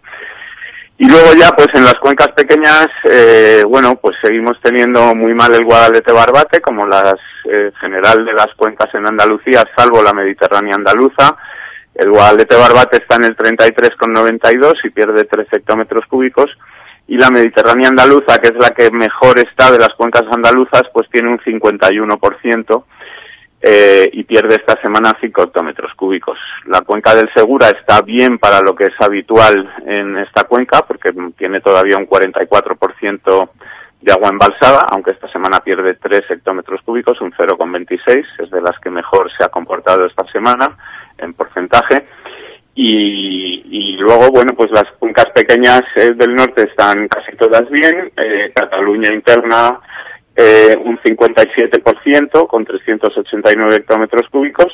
Y 1.01 1.09
luego 1.09 1.29
ya, 1.39 1.51
pues 1.55 1.69
en 1.75 1.85
las 1.85 1.95
cuencas 1.95 2.31
pequeñas, 2.33 2.89
eh, 3.05 3.63
bueno, 3.65 3.95
pues 4.03 4.17
seguimos 4.21 4.61
teniendo 4.61 5.15
muy 5.15 5.33
mal 5.33 5.55
el 5.55 5.65
Guadalete 5.65 6.11
Barbate, 6.11 6.61
como 6.61 6.89
las 6.89 7.15
eh, 7.45 7.71
general 7.81 8.25
de 8.25 8.33
las 8.33 8.53
cuencas 8.57 8.93
en 8.95 9.07
Andalucía, 9.07 9.63
salvo 9.77 10.03
la 10.03 10.13
Mediterránea 10.13 10.75
andaluza. 10.75 11.37
El 11.99 12.11
Guadalete 12.11 12.55
Barbate 12.55 12.99
está 12.99 13.17
en 13.17 13.25
el 13.25 13.37
33,92 13.37 14.85
y 14.85 14.91
pierde 14.91 15.25
3 15.25 15.49
hectómetros 15.51 16.07
cúbicos. 16.07 16.49
Y 17.09 17.17
la 17.17 17.29
Mediterránea 17.29 17.89
andaluza, 17.89 18.39
que 18.39 18.51
es 18.51 18.55
la 18.55 18.71
que 18.71 18.89
mejor 18.93 19.41
está 19.41 19.73
de 19.73 19.81
las 19.81 19.95
cuencas 19.95 20.23
andaluzas, 20.31 20.85
pues 20.93 21.09
tiene 21.11 21.29
un 21.29 21.41
51% 21.41 22.85
eh, 23.63 24.11
y 24.13 24.23
pierde 24.23 24.55
esta 24.55 24.81
semana 24.81 25.17
5 25.21 25.43
hectómetros 25.43 25.93
cúbicos. 25.95 26.39
La 26.67 26.83
cuenca 26.83 27.17
del 27.17 27.33
Segura 27.35 27.69
está 27.71 28.01
bien 28.03 28.39
para 28.39 28.61
lo 28.61 28.77
que 28.77 28.85
es 28.85 29.01
habitual 29.01 29.69
en 29.85 30.19
esta 30.19 30.45
cuenca, 30.45 30.83
porque 30.87 31.11
tiene 31.37 31.61
todavía 31.61 31.97
un 31.97 32.07
44% 32.07 33.51
de 34.03 34.13
agua 34.13 34.29
embalsada, 34.29 34.87
aunque 34.89 35.11
esta 35.11 35.27
semana 35.33 35.59
pierde 35.59 35.95
3 35.95 36.31
hectómetros 36.31 36.81
cúbicos, 36.83 37.21
un 37.21 37.33
0,26, 37.33 38.25
es 38.39 38.51
de 38.53 38.61
las 38.61 38.79
que 38.79 38.91
mejor 38.91 39.33
se 39.37 39.43
ha 39.43 39.49
comportado 39.49 40.07
esta 40.07 40.25
semana 40.29 40.77
en 41.19 41.35
porcentaje. 41.35 42.07
Y, 42.75 43.65
y 43.71 43.97
luego, 43.97 44.31
bueno, 44.31 44.55
pues 44.57 44.71
las 44.71 44.85
cuencas 44.99 45.27
pequeñas 45.35 45.83
eh, 45.97 46.13
del 46.15 46.35
norte 46.35 46.65
están 46.65 47.09
casi 47.09 47.37
todas 47.37 47.69
bien. 47.71 48.13
Eh, 48.17 48.53
Cataluña 48.55 49.13
interna 49.13 49.81
eh, 50.41 50.79
un 50.85 50.97
57% 50.99 52.47
con 52.47 52.65
389 52.65 53.75
hectómetros 53.75 54.29
cúbicos. 54.31 54.73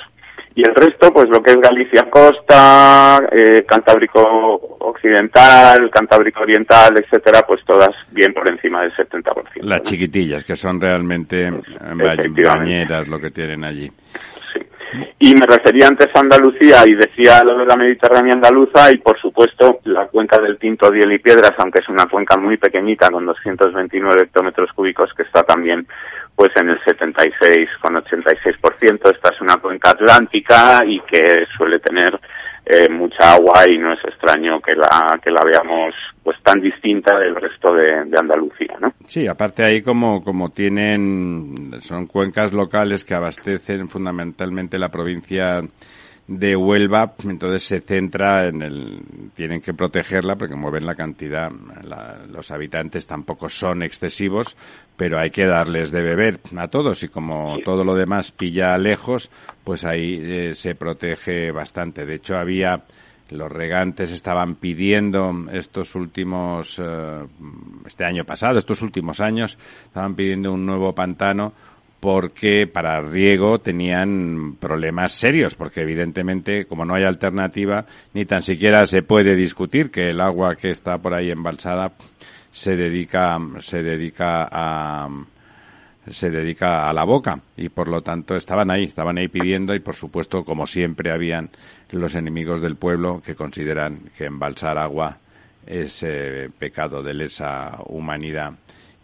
Y 0.55 0.63
el 0.63 0.75
resto, 0.75 1.11
pues 1.13 1.31
lo 1.31 1.43
que 1.43 1.53
es 1.53 1.57
Galicia 1.57 2.09
Costa, 2.11 3.19
eh, 3.33 3.65
Cantábrico 3.67 4.77
Occidental, 4.81 5.91
Cantábrico 5.91 6.43
Oriental, 6.43 6.97
etcétera, 6.99 7.43
pues 7.47 7.65
todas 7.65 7.91
bien 8.11 8.35
por 8.35 8.47
encima 8.49 8.83
del 8.83 8.93
70%. 8.93 9.63
Las 9.63 9.81
¿no? 9.81 9.91
chiquitillas, 9.91 10.45
que 10.45 10.55
son 10.55 10.79
realmente 10.81 11.51
bañeras 11.51 13.09
lo 13.09 13.19
que 13.19 13.31
tienen 13.31 13.65
allí. 13.65 13.91
Y 15.19 15.35
me 15.35 15.47
refería 15.47 15.89
antes 15.89 16.09
a 16.15 16.21
Andalucía 16.21 16.87
y 16.87 16.95
decía 16.95 17.43
lo 17.45 17.59
de 17.59 17.67
la 17.67 17.77
Mediterránea 17.77 18.35
andaluza 18.35 18.93
y 18.93 18.99
por 18.99 19.19
supuesto 19.19 19.81
la 19.85 20.07
cuenca 20.07 20.39
del 20.39 20.59
Tinto, 20.59 20.91
Diel 20.91 21.13
y 21.13 21.19
Piedras, 21.19 21.55
aunque 21.59 21.81
es 21.81 21.89
una 21.89 22.07
cuenca 22.07 22.37
muy 22.37 22.57
pequeñita 22.57 23.09
con 23.11 23.27
229 23.27 24.23
hectómetros 24.23 24.73
cúbicos 24.73 25.13
que 25.15 25.23
está 25.23 25.43
también 25.43 25.87
pues 26.37 26.51
en 26.57 26.71
el 26.71 26.83
76 26.85 27.69
con 27.81 27.95
86%. 27.95 29.13
Esta 29.13 29.31
es 29.31 29.41
una 29.41 29.57
cuenca 29.57 29.91
atlántica 29.91 30.85
y 30.85 31.01
que 31.01 31.47
suele 31.57 31.79
tener 31.79 32.19
eh, 32.67 32.89
mucha 32.89 33.35
agua 33.35 33.69
y 33.69 33.79
no 33.79 33.93
es 33.93 34.03
extraño 34.05 34.61
que 34.61 34.75
la 34.75 35.19
que 35.23 35.31
la 35.31 35.43
veamos 35.45 35.95
pues 36.23 36.37
tan 36.43 36.61
distinta 36.61 37.19
del 37.19 37.35
resto 37.35 37.75
de, 37.75 38.05
de 38.07 38.19
Andalucía, 38.19 38.75
¿no? 38.81 38.93
Sí, 39.07 39.27
aparte 39.27 39.63
ahí 39.63 39.83
como, 39.83 40.25
como 40.25 40.51
tienen, 40.51 41.73
son 41.81 42.07
cuencas 42.07 42.53
locales 42.53 43.05
que 43.05 43.15
abastecen 43.15 43.89
fundamentalmente 43.89 44.79
la 44.79 44.89
provincia 44.89 45.61
de 46.27 46.57
Huelva, 46.57 47.15
entonces 47.29 47.65
se 47.65 47.81
centra 47.83 48.49
en 48.49 48.63
el, 48.63 49.03
tienen 49.35 49.61
que 49.61 49.75
protegerla 49.75 50.37
porque 50.37 50.55
mueven 50.55 50.87
la 50.87 50.95
cantidad, 50.95 51.51
la- 51.83 52.25
los 52.27 52.51
habitantes 52.51 53.07
tampoco 53.07 53.51
son 53.51 53.83
excesivos, 53.83 54.57
pero 54.97 55.19
hay 55.19 55.31
que 55.31 55.45
darles 55.45 55.91
de 55.91 56.01
beber 56.03 56.41
a 56.57 56.69
todos 56.69 57.03
y 57.03 57.09
como 57.09 57.59
todo 57.63 57.85
lo 57.85 57.95
demás 57.95 58.33
pilla 58.33 58.79
lejos, 58.79 59.31
pues 59.65 59.85
ahí 59.85 60.19
eh, 60.23 60.55
se 60.55 60.75
protege 60.75 61.51
bastante. 61.51 62.07
De 62.07 62.15
hecho 62.15 62.39
había, 62.39 62.85
los 63.31 63.53
regantes 63.53 64.11
estaban 64.11 64.55
pidiendo 64.55 65.31
estos 65.53 65.95
últimos, 65.95 66.81
eh, 66.83 67.27
este 67.87 68.05
año 68.07 68.25
pasado, 68.25 68.57
estos 68.57 68.81
últimos 68.81 69.21
años, 69.21 69.59
estaban 69.85 70.15
pidiendo 70.15 70.53
un 70.55 70.65
nuevo 70.65 70.95
pantano 70.95 71.53
porque 72.05 72.67
para 72.67 73.01
riego 73.01 73.61
tenían 73.61 74.57
problemas 74.61 75.13
serios, 75.13 75.55
porque 75.55 75.81
evidentemente, 75.81 76.67
como 76.67 76.85
no 76.85 76.95
hay 76.95 77.05
alternativa, 77.05 77.87
ni 78.13 78.27
tan 78.27 78.43
siquiera 78.43 78.87
se 78.87 79.03
puede 79.03 79.35
discutir 79.35 79.91
que 79.91 80.09
el 80.09 80.21
agua 80.21 80.55
que 80.55 80.69
está 80.69 80.99
por 80.99 81.15
ahí 81.15 81.31
embalsada 81.31 81.93
se 82.51 82.77
dedica, 82.77 83.39
se 83.61 83.83
dedica 83.83 84.47
a, 84.53 85.09
se 86.11 86.29
dedica 86.29 86.91
a 86.91 86.93
la 86.93 87.05
boca. 87.05 87.41
Y 87.57 87.71
por 87.71 87.89
lo 87.89 88.03
tanto 88.03 88.37
estaban 88.37 88.71
ahí, 88.71 88.85
estaban 88.85 89.17
ahí 89.17 89.29
pidiendo 89.29 89.75
y 89.75 89.81
por 89.81 89.95
supuesto 89.95 90.45
como 90.45 90.67
siempre 90.67 91.11
habían 91.11 91.49
los 91.91 92.15
enemigos 92.17 92.61
del 92.61 92.77
pueblo 92.77 93.23
que 93.25 93.35
consideran 93.35 94.11
que 94.19 94.27
embalsar 94.27 94.77
agua 94.77 95.17
es 95.67 96.03
eh, 96.03 96.51
pecado 96.59 97.03
de 97.03 97.15
lesa 97.15 97.79
humanidad 97.87 98.53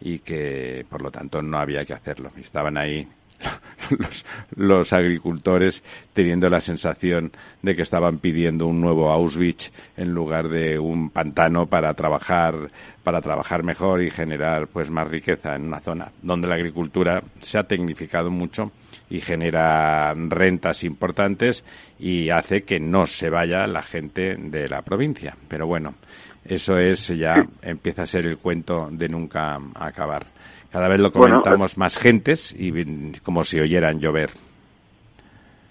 y 0.00 0.20
que 0.20 0.84
por 0.88 1.02
lo 1.02 1.10
tanto 1.10 1.42
no 1.42 1.58
había 1.58 1.84
que 1.84 1.94
hacerlo. 1.94 2.30
Estaban 2.36 2.76
ahí 2.78 3.06
los, 4.56 4.92
agricultores 4.92 5.82
teniendo 6.12 6.50
la 6.50 6.60
sensación 6.60 7.32
de 7.62 7.74
que 7.74 7.82
estaban 7.82 8.18
pidiendo 8.18 8.66
un 8.66 8.80
nuevo 8.80 9.10
Auschwitz 9.10 9.72
en 9.96 10.12
lugar 10.12 10.48
de 10.48 10.78
un 10.78 11.10
pantano 11.10 11.66
para 11.66 11.94
trabajar 11.94 12.70
para 13.02 13.22
trabajar 13.22 13.62
mejor 13.62 14.02
y 14.02 14.10
generar 14.10 14.68
pues 14.68 14.90
más 14.90 15.08
riqueza 15.08 15.56
en 15.56 15.66
una 15.66 15.80
zona 15.80 16.12
donde 16.22 16.48
la 16.48 16.56
agricultura 16.56 17.22
se 17.40 17.58
ha 17.58 17.64
tecnificado 17.64 18.30
mucho 18.30 18.72
y 19.08 19.20
genera 19.20 20.14
rentas 20.14 20.84
importantes 20.84 21.64
y 21.98 22.30
hace 22.30 22.62
que 22.62 22.78
no 22.78 23.06
se 23.06 23.30
vaya 23.30 23.66
la 23.66 23.82
gente 23.82 24.36
de 24.36 24.68
la 24.68 24.82
provincia. 24.82 25.36
Pero 25.48 25.66
bueno, 25.66 25.94
eso 26.44 26.78
es 26.78 27.08
ya 27.08 27.44
empieza 27.62 28.02
a 28.02 28.06
ser 28.06 28.26
el 28.26 28.38
cuento 28.38 28.88
de 28.90 29.08
nunca 29.08 29.58
acabar. 29.74 30.24
Cada 30.70 30.88
vez 30.88 31.00
lo 31.00 31.10
Bueno, 31.10 31.42
comentamos 31.42 31.76
más 31.76 31.98
gentes 31.98 32.54
y 32.56 33.12
como 33.22 33.44
si 33.44 33.60
oyeran 33.60 33.98
llover. 33.98 34.30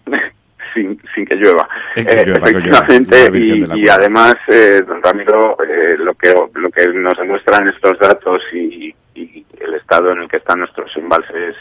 sin, 0.73 0.99
sin 1.15 1.25
que 1.25 1.35
llueva. 1.35 1.67
Que 1.95 2.01
Eh, 2.01 2.23
que 2.23 3.57
la 3.57 3.77
y, 3.77 3.87
además, 3.87 4.35
eh, 4.47 4.83
don 4.85 5.01
Ramiro, 5.01 5.57
eh, 5.63 5.97
lo 5.97 6.13
que 6.13 6.33
lo 6.53 6.69
que 6.69 6.87
nos 6.93 7.17
demuestran 7.17 7.67
estos 7.67 7.97
datos 7.99 8.41
y, 8.53 8.93
y 9.15 9.45
el 9.59 9.73
estado 9.75 10.11
en 10.11 10.23
el 10.23 10.29
que 10.29 10.37
están 10.37 10.59
nuestros 10.59 10.95
embalses 10.97 11.55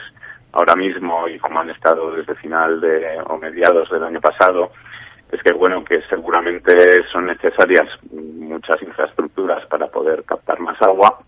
ahora 0.53 0.75
mismo 0.75 1.29
y 1.29 1.39
cómo 1.39 1.61
han 1.61 1.71
estado 1.71 2.13
desde 2.13 2.35
final 2.37 2.81
de 2.81 3.19
o 3.27 3.39
mediados 3.39 3.91
del 3.91 4.05
año 4.05 4.21
pasado, 4.21 4.73
es 5.33 5.43
que 5.43 5.53
bueno 5.53 5.85
que 5.85 6.01
seguramente 6.09 6.73
son 7.13 7.27
necesarias 7.27 7.89
muchas 8.13 8.81
infraestructuras 8.83 9.65
para 9.67 9.87
poder 9.89 10.25
captar 10.25 10.59
más 10.61 10.81
agua 10.83 11.19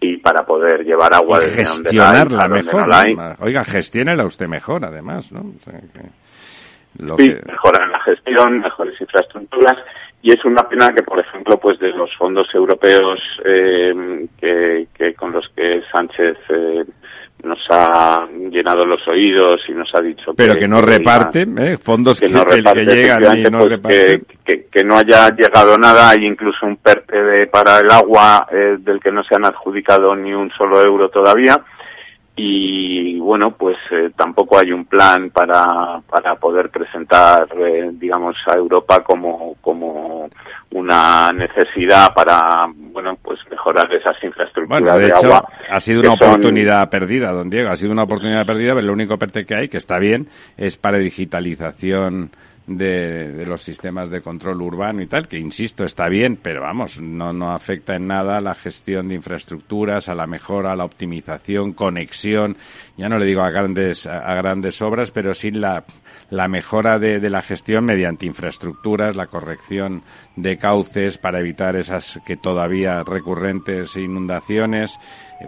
y 0.00 0.16
para 0.18 0.44
poder 0.46 0.84
llevar 0.84 1.12
agua 1.12 1.38
hay 1.40 1.50
gestionarla 1.50 2.48
donde 2.48 2.62
mejor. 2.62 2.88
¿no? 2.88 3.36
Oiga, 3.40 3.64
gestiónela 3.64 4.24
usted 4.24 4.46
mejor, 4.48 4.84
además, 4.84 5.30
¿no? 5.32 5.40
O 5.40 5.58
sea, 5.62 5.78
que 5.78 7.02
lo 7.04 7.16
Sí, 7.16 7.28
que- 7.34 7.42
mejoran 7.52 7.92
la 7.92 8.00
gestión, 8.00 8.60
mejores 8.60 9.00
infraestructuras 9.00 9.76
y 10.22 10.32
es 10.32 10.44
una 10.44 10.68
pena 10.68 10.92
que, 10.94 11.02
por 11.02 11.18
ejemplo, 11.18 11.58
pues 11.58 11.78
de 11.78 11.90
los 11.90 12.14
fondos 12.16 12.48
europeos 12.54 13.20
eh, 13.44 14.26
que, 14.38 14.86
que 14.94 15.14
con 15.14 15.32
los 15.32 15.48
que 15.50 15.82
Sánchez 15.92 16.36
eh, 16.48 16.84
nos 17.44 17.58
ha 17.70 18.26
llenado 18.50 18.84
los 18.84 19.06
oídos 19.08 19.60
y 19.68 19.72
nos 19.72 19.94
ha 19.94 20.00
dicho 20.00 20.34
pero 20.34 20.54
que 20.58 20.68
no 20.68 20.78
iba- 20.78 20.86
reparte, 20.86 21.46
¿eh? 21.58 21.78
fondos 21.78 22.20
que, 22.20 22.26
que 22.26 22.32
no 22.32 22.44
que- 22.44 22.50
que 22.50 22.56
reparte, 22.56 22.84
llegan 22.84 22.96
y 22.96 23.00
efectivamente, 23.02 23.50
no 23.50 23.58
pues, 23.58 23.70
reparten. 23.70 24.20
que, 24.20 24.36
que- 24.44 24.66
que 24.70 24.84
no 24.84 24.96
haya 24.98 25.28
llegado 25.34 25.76
nada, 25.78 26.10
hay 26.10 26.26
incluso 26.26 26.66
un 26.66 26.76
PERTE 26.76 27.22
de- 27.22 27.46
para 27.46 27.78
el 27.78 27.90
agua 27.90 28.46
eh, 28.52 28.76
del 28.78 29.00
que 29.00 29.10
no 29.12 29.22
se 29.24 29.34
han 29.34 29.44
adjudicado 29.44 30.14
ni 30.16 30.32
un 30.32 30.50
solo 30.52 30.80
euro 30.82 31.08
todavía 31.08 31.60
y 32.36 33.18
bueno 33.18 33.50
pues 33.56 33.76
eh, 33.90 34.10
tampoco 34.16 34.58
hay 34.58 34.72
un 34.72 34.84
plan 34.86 35.30
para 35.30 36.00
para 36.08 36.36
poder 36.36 36.70
presentar 36.70 37.48
eh, 37.58 37.90
digamos 37.92 38.36
a 38.46 38.56
Europa 38.56 39.02
como 39.02 39.56
como 39.60 40.28
una 40.70 41.32
necesidad 41.32 42.14
para 42.14 42.66
bueno 42.74 43.18
pues 43.22 43.40
mejorar 43.50 43.92
esas 43.92 44.16
infraestructuras 44.22 44.80
Bueno, 44.82 44.96
de 44.96 45.02
de 45.04 45.08
hecho, 45.08 45.26
agua 45.26 45.44
ha 45.68 45.80
sido 45.80 46.00
una 46.00 46.16
son- 46.16 46.28
oportunidad 46.30 46.88
perdida, 46.88 47.32
don 47.32 47.50
Diego. 47.50 47.70
Ha 47.70 47.76
sido 47.76 47.92
una 47.92 48.04
oportunidad 48.04 48.46
perdida, 48.46 48.74
pero 48.74 48.86
el 48.86 48.90
único 48.90 49.18
PERTE 49.18 49.44
que 49.44 49.54
hay, 49.54 49.68
que 49.68 49.76
está 49.76 49.98
bien, 49.98 50.28
es 50.56 50.76
para 50.76 50.98
digitalización 50.98 52.30
de, 52.70 53.32
de 53.32 53.46
los 53.46 53.62
sistemas 53.62 54.10
de 54.10 54.20
control 54.20 54.62
urbano 54.62 55.02
y 55.02 55.06
tal, 55.08 55.26
que 55.26 55.38
insisto, 55.38 55.84
está 55.84 56.08
bien, 56.08 56.38
pero 56.40 56.62
vamos, 56.62 57.00
no, 57.00 57.32
no 57.32 57.52
afecta 57.52 57.96
en 57.96 58.06
nada 58.06 58.38
a 58.38 58.40
la 58.40 58.54
gestión 58.54 59.08
de 59.08 59.16
infraestructuras, 59.16 60.08
a 60.08 60.14
la 60.14 60.28
mejora, 60.28 60.76
la 60.76 60.84
optimización, 60.84 61.72
conexión, 61.72 62.56
ya 62.96 63.08
no 63.08 63.18
le 63.18 63.26
digo 63.26 63.42
a 63.42 63.50
grandes, 63.50 64.06
a, 64.06 64.34
grandes 64.34 64.80
obras, 64.82 65.10
pero 65.10 65.34
sí 65.34 65.50
la, 65.50 65.84
la 66.30 66.46
mejora 66.46 67.00
de, 67.00 67.18
de 67.18 67.30
la 67.30 67.42
gestión 67.42 67.84
mediante 67.84 68.26
infraestructuras, 68.26 69.16
la 69.16 69.26
corrección 69.26 70.02
de 70.36 70.56
cauces 70.56 71.18
para 71.18 71.40
evitar 71.40 71.74
esas 71.74 72.20
que 72.24 72.36
todavía 72.36 73.02
recurrentes 73.02 73.96
inundaciones, 73.96 74.96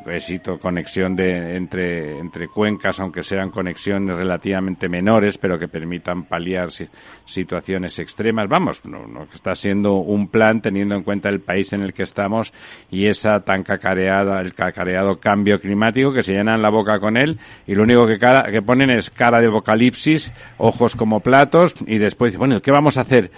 éxito, 0.06 0.58
conexión 0.58 1.14
de, 1.14 1.56
entre, 1.56 2.18
entre 2.18 2.49
cuencas, 2.49 2.99
aunque 3.00 3.22
sean 3.22 3.50
conexiones 3.50 4.16
relativamente 4.16 4.88
menores, 4.88 5.38
pero 5.38 5.58
que 5.58 5.68
permitan 5.68 6.25
paliar 6.25 6.70
si- 6.70 6.88
situaciones 7.25 7.99
extremas. 7.99 8.49
Vamos, 8.49 8.84
no, 8.84 9.06
no 9.06 9.25
está 9.32 9.54
siendo 9.54 9.94
un 9.94 10.28
plan 10.28 10.61
teniendo 10.61 10.94
en 10.94 11.02
cuenta 11.02 11.28
el 11.28 11.40
país 11.40 11.72
en 11.72 11.82
el 11.82 11.92
que 11.92 12.02
estamos 12.04 12.52
y 12.90 13.06
esa 13.06 13.40
tan 13.40 13.62
cacareada, 13.62 14.40
el 14.40 14.54
cacareado 14.54 15.18
cambio 15.20 15.58
climático 15.58 16.12
que 16.12 16.22
se 16.22 16.32
llenan 16.32 16.62
la 16.62 16.70
boca 16.70 16.99
con 16.99 17.16
él 17.16 17.38
y 17.66 17.75
lo 17.75 17.82
único 17.84 18.06
que, 18.06 18.18
cara, 18.18 18.50
que 18.50 18.62
ponen 18.62 18.90
es 18.90 19.11
cara 19.11 19.40
de 19.40 19.49
apocalipsis, 19.49 20.32
ojos 20.58 20.96
como 20.96 21.20
platos 21.20 21.75
y 21.87 21.99
después, 21.99 22.37
bueno, 22.37 22.61
¿qué 22.61 22.70
vamos 22.70 22.99
a 22.99 23.02
hacer? 23.02 23.30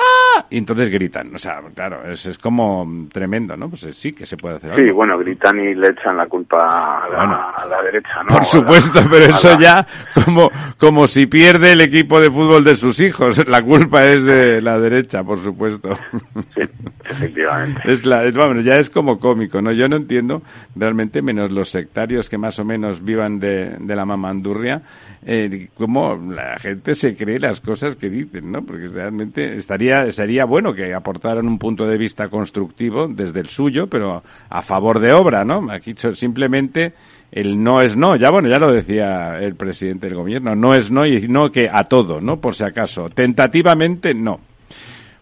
¡Ah! 0.00 0.46
Y 0.50 0.58
entonces 0.58 0.88
gritan. 0.90 1.34
O 1.34 1.38
sea, 1.38 1.60
claro, 1.74 2.10
es, 2.10 2.24
es 2.26 2.38
como 2.38 3.06
tremendo, 3.12 3.56
¿no? 3.56 3.68
Pues 3.68 3.82
sí 3.96 4.12
que 4.12 4.24
se 4.26 4.36
puede 4.36 4.56
hacer 4.56 4.74
Sí, 4.74 4.80
algo. 4.82 4.94
bueno, 4.94 5.18
gritan 5.18 5.58
y 5.60 5.74
le 5.74 5.90
echan 5.90 6.16
la 6.16 6.26
culpa 6.26 7.04
a 7.04 7.08
la, 7.08 7.16
Bueno. 7.16 7.34
a 7.56 7.66
la 7.66 7.82
derecha, 7.82 8.22
¿no? 8.22 8.28
Por 8.28 8.38
la- 8.38 8.44
supuesto, 8.44 9.00
pero 9.10 9.24
eso 9.26 9.50
la- 9.54 9.60
ya 9.60 9.86
como, 10.24 10.50
como 10.78 11.06
si 11.08 11.26
pierde 11.26 11.72
el 11.72 11.80
equipo 11.82 12.20
de 12.20 12.30
fútbol 12.30 12.64
de 12.64 12.76
sus 12.76 12.98
hijos. 13.00 13.46
La 13.48 13.62
culpa 13.62 14.04
es 14.06 14.22
de 14.24 14.62
la 14.62 14.78
derecha, 14.78 15.22
por 15.24 15.38
supuesto. 15.38 15.90
Sí, 16.54 16.62
efectivamente. 17.10 17.80
Es 17.84 18.04
la, 18.06 18.24
es, 18.24 18.34
vamos, 18.34 18.64
ya 18.64 18.76
es 18.76 18.90
como 18.90 19.18
cómico, 19.18 19.60
¿no? 19.62 19.72
Yo 19.72 19.88
no 19.88 19.96
entiendo 19.96 20.42
realmente, 20.76 21.22
menos 21.22 21.50
los 21.50 21.68
sectarios 21.70 22.28
que 22.28 22.38
más 22.38 22.58
o 22.58 22.64
menos 22.64 23.02
vivan 23.04 23.38
de, 23.38 23.76
de 23.78 23.96
la 23.96 24.04
mamandurria, 24.04 24.82
eh, 25.26 25.68
cómo 25.76 26.16
la 26.16 26.58
gente 26.58 26.94
se 26.94 27.14
cree 27.14 27.38
las 27.38 27.60
cosas 27.60 27.96
que 27.96 28.08
dicen, 28.08 28.50
¿no? 28.50 28.62
Porque 28.62 28.88
realmente 28.88 29.54
estaría, 29.56 30.04
estaría 30.04 30.44
bueno 30.46 30.72
que 30.72 30.94
aportaran 30.94 31.46
un 31.46 31.58
punto 31.58 31.86
de 31.86 31.98
vista 31.98 32.28
constructivo 32.28 33.06
desde 33.06 33.40
el 33.40 33.48
suyo, 33.48 33.86
pero 33.86 34.22
a 34.48 34.62
favor 34.62 34.98
de 34.98 35.12
obra, 35.12 35.44
¿no? 35.44 35.70
Aquí 35.70 35.94
simplemente 36.14 36.94
el 37.32 37.62
no 37.62 37.80
es 37.80 37.96
no, 37.96 38.16
ya 38.16 38.30
bueno, 38.30 38.48
ya 38.48 38.58
lo 38.58 38.72
decía 38.72 39.38
el 39.40 39.54
presidente 39.54 40.06
del 40.06 40.16
gobierno, 40.16 40.56
no 40.56 40.74
es 40.74 40.90
no 40.90 41.06
y 41.06 41.28
no 41.28 41.52
que 41.52 41.68
a 41.70 41.84
todo, 41.84 42.20
¿no? 42.20 42.40
Por 42.40 42.54
si 42.54 42.64
acaso. 42.64 43.08
Tentativamente 43.10 44.14
no. 44.14 44.40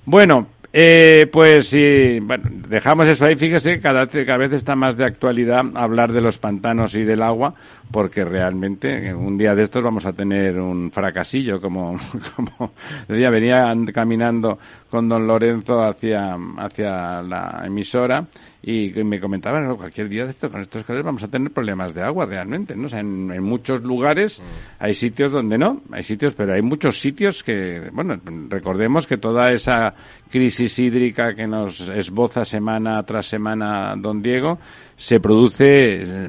Bueno, 0.04 0.46
eh, 0.72 1.26
pues 1.32 1.68
sí, 1.68 2.18
bueno, 2.20 2.44
dejamos 2.68 3.08
eso 3.08 3.24
ahí. 3.24 3.36
Fíjese, 3.36 3.80
cada, 3.80 4.06
cada 4.06 4.36
vez 4.36 4.52
está 4.52 4.76
más 4.76 4.96
de 4.96 5.06
actualidad 5.06 5.62
hablar 5.74 6.12
de 6.12 6.20
los 6.20 6.38
pantanos 6.38 6.94
y 6.94 7.04
del 7.04 7.22
agua, 7.22 7.54
porque 7.90 8.24
realmente 8.24 9.14
un 9.14 9.38
día 9.38 9.54
de 9.54 9.62
estos 9.62 9.82
vamos 9.82 10.04
a 10.06 10.12
tener 10.12 10.60
un 10.60 10.90
fracasillo, 10.92 11.60
como, 11.60 11.98
como 12.36 12.72
decía, 13.08 13.30
venía 13.30 13.70
and- 13.70 13.92
caminando 13.92 14.58
con 14.90 15.08
don 15.08 15.26
Lorenzo 15.26 15.82
hacia, 15.82 16.36
hacia 16.58 17.22
la 17.22 17.62
emisora 17.64 18.26
y 18.70 18.92
que 18.92 19.02
me 19.02 19.18
comentaban 19.18 19.66
"No, 19.66 19.78
cualquier 19.78 20.10
día 20.10 20.24
de 20.24 20.30
esto 20.32 20.50
con 20.50 20.60
estos 20.60 20.84
calores 20.84 21.06
vamos 21.06 21.24
a 21.24 21.28
tener 21.28 21.50
problemas 21.50 21.94
de 21.94 22.02
agua 22.02 22.26
realmente 22.26 22.76
no 22.76 22.84
O 22.84 22.88
sea, 22.88 23.00
en, 23.00 23.32
en 23.32 23.42
muchos 23.42 23.82
lugares 23.82 24.42
hay 24.78 24.92
sitios 24.92 25.32
donde 25.32 25.56
no 25.56 25.80
hay 25.90 26.02
sitios 26.02 26.34
pero 26.34 26.52
hay 26.52 26.60
muchos 26.60 27.00
sitios 27.00 27.42
que 27.42 27.88
bueno 27.92 28.20
recordemos 28.50 29.06
que 29.06 29.16
toda 29.16 29.52
esa 29.52 29.94
crisis 30.30 30.78
hídrica 30.78 31.34
que 31.34 31.46
nos 31.46 31.88
esboza 31.88 32.44
semana 32.44 33.02
tras 33.04 33.24
semana 33.26 33.94
don 33.96 34.20
Diego 34.20 34.58
se 34.96 35.18
produce 35.18 36.02
eh, 36.02 36.28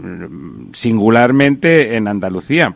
singularmente 0.72 1.98
en 1.98 2.08
Andalucía. 2.08 2.74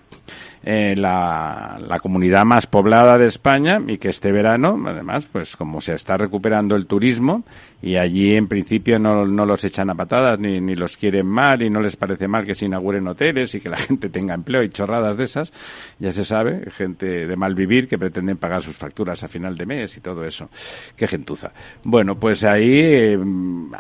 Eh, 0.65 0.95
la, 0.95 1.77
la 1.85 1.99
comunidad 1.99 2.45
más 2.45 2.67
poblada 2.67 3.17
de 3.17 3.27
España 3.27 3.81
y 3.85 3.97
que 3.97 4.07
este 4.07 4.31
verano, 4.31 4.81
además, 4.87 5.27
pues 5.29 5.57
como 5.57 5.81
se 5.81 5.93
está 5.93 6.15
recuperando 6.15 6.77
el 6.77 6.85
turismo 6.85 7.43
y 7.83 7.97
allí 7.97 8.33
en 8.33 8.47
principio 8.47 8.97
no, 8.97 9.25
no 9.25 9.45
los 9.45 9.61
echan 9.65 9.89
a 9.89 9.95
patadas 9.95 10.39
ni, 10.39 10.61
ni 10.61 10.73
los 10.73 10.95
quieren 10.95 11.27
mal 11.27 11.61
y 11.61 11.69
no 11.69 11.81
les 11.81 11.97
parece 11.97 12.29
mal 12.29 12.45
que 12.45 12.55
se 12.55 12.65
inauguren 12.65 13.05
hoteles 13.05 13.53
y 13.55 13.59
que 13.59 13.67
la 13.67 13.77
gente 13.77 14.09
tenga 14.09 14.33
empleo 14.33 14.63
y 14.63 14.69
chorradas 14.69 15.17
de 15.17 15.25
esas, 15.25 15.51
ya 15.99 16.13
se 16.13 16.23
sabe, 16.23 16.71
gente 16.71 17.27
de 17.27 17.35
mal 17.35 17.55
vivir 17.55 17.89
que 17.89 17.97
pretenden 17.97 18.37
pagar 18.37 18.61
sus 18.61 18.77
facturas 18.77 19.21
a 19.25 19.27
final 19.27 19.57
de 19.57 19.65
mes 19.65 19.97
y 19.97 20.01
todo 20.01 20.23
eso. 20.23 20.49
Qué 20.95 21.07
gentuza. 21.07 21.51
Bueno, 21.83 22.17
pues 22.17 22.45
ahí, 22.45 22.79
eh, 22.79 23.19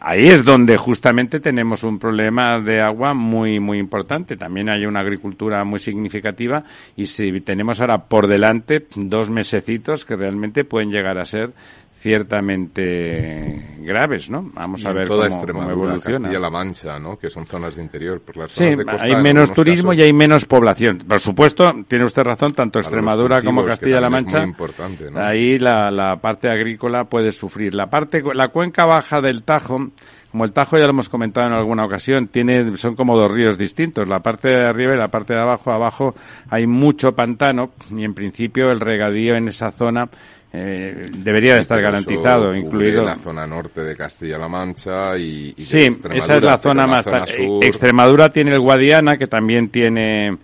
ahí 0.01 0.27
es 0.27 0.43
donde 0.43 0.75
justamente 0.75 1.39
tenemos 1.39 1.83
un 1.83 1.97
problema 1.97 2.59
de 2.59 2.81
agua 2.81 3.13
muy, 3.13 3.61
muy 3.61 3.77
importante. 3.77 4.35
También 4.35 4.69
hay 4.69 4.85
una 4.85 4.99
agricultura 4.99 5.63
muy 5.63 5.79
significativa 5.79 6.65
y 6.97 7.05
si 7.05 7.39
tenemos 7.39 7.79
ahora 7.79 7.99
por 7.99 8.27
delante 8.27 8.85
dos 8.95 9.29
mesecitos 9.29 10.03
que 10.03 10.17
realmente 10.17 10.65
pueden 10.65 10.91
llegar 10.91 11.17
a 11.17 11.23
ser 11.23 11.53
ciertamente 12.03 13.77
graves, 13.79 14.29
¿no? 14.29 14.51
Vamos 14.53 14.85
a 14.85 14.91
ver 14.91 15.07
toda 15.07 15.29
cómo, 15.29 15.29
cómo 15.29 15.43
Extremadura, 15.45 15.73
evoluciona. 15.73 16.19
Castilla-La 16.19 16.49
Mancha, 16.49 16.99
¿no? 16.99 17.17
Que 17.17 17.29
son 17.29 17.45
zonas 17.45 17.77
de 17.77 17.81
interior. 17.83 18.19
Por 18.19 18.35
las 18.37 18.51
Sí, 18.51 18.65
zonas 18.65 18.77
de 18.77 18.85
costa, 18.85 19.07
hay 19.07 19.11
en 19.13 19.21
menos 19.21 19.53
turismo 19.53 19.89
casos, 19.91 19.99
y 19.99 20.03
hay 20.03 20.13
menos 20.13 20.45
población. 20.45 20.97
Por 21.07 21.19
supuesto, 21.21 21.73
tiene 21.87 22.03
usted 22.03 22.23
razón, 22.23 22.49
tanto 22.49 22.79
Extremadura 22.79 23.41
como 23.41 23.65
Castilla-La 23.65 24.09
Mancha. 24.09 24.45
Ahí 25.15 25.57
la, 25.57 25.89
la 25.89 26.17
parte 26.17 26.49
agrícola 26.49 27.05
puede 27.05 27.31
sufrir. 27.31 27.73
La 27.73 27.87
parte, 27.87 28.21
la 28.33 28.49
cuenca 28.49 28.85
baja 28.85 29.21
del 29.21 29.43
Tajo, 29.43 29.87
como 30.31 30.43
el 30.43 30.51
Tajo 30.51 30.77
ya 30.77 30.83
lo 30.83 30.89
hemos 30.89 31.07
comentado 31.07 31.47
en 31.47 31.53
alguna 31.53 31.85
ocasión, 31.85 32.27
tiene, 32.27 32.75
son 32.75 32.95
como 32.95 33.17
dos 33.17 33.31
ríos 33.31 33.57
distintos. 33.57 34.09
La 34.09 34.19
parte 34.19 34.49
de 34.49 34.65
arriba 34.65 34.93
y 34.93 34.97
la 34.97 35.07
parte 35.07 35.33
de 35.33 35.41
abajo. 35.41 35.71
Abajo 35.71 36.15
hay 36.49 36.67
mucho 36.67 37.13
pantano 37.13 37.71
y 37.95 38.03
en 38.03 38.13
principio 38.13 38.71
el 38.71 38.81
regadío 38.81 39.35
en 39.35 39.47
esa 39.47 39.71
zona 39.71 40.09
eh, 40.55 41.07
debería 41.17 41.55
de 41.55 41.61
estar 41.61 41.79
Pero 41.79 41.89
eso 41.89 42.07
garantizado, 42.07 42.55
incluido. 42.55 43.03
la 43.03 43.15
zona 43.15 43.47
norte 43.47 43.81
de 43.81 43.95
Castilla-La 43.95 44.47
Mancha 44.47 45.17
y, 45.17 45.51
Sí, 45.57 45.89
esa 46.11 46.35
es 46.37 46.43
la 46.43 46.59
zona 46.59 46.85
más. 46.85 47.05
zona 47.05 47.25
eh, 47.25 47.59
Extremadura 47.63 48.29
tiene 48.29 48.51
el 48.51 48.59
Guadiana, 48.59 49.17
que 49.17 49.25
también 49.25 49.69
tiene 49.69 50.37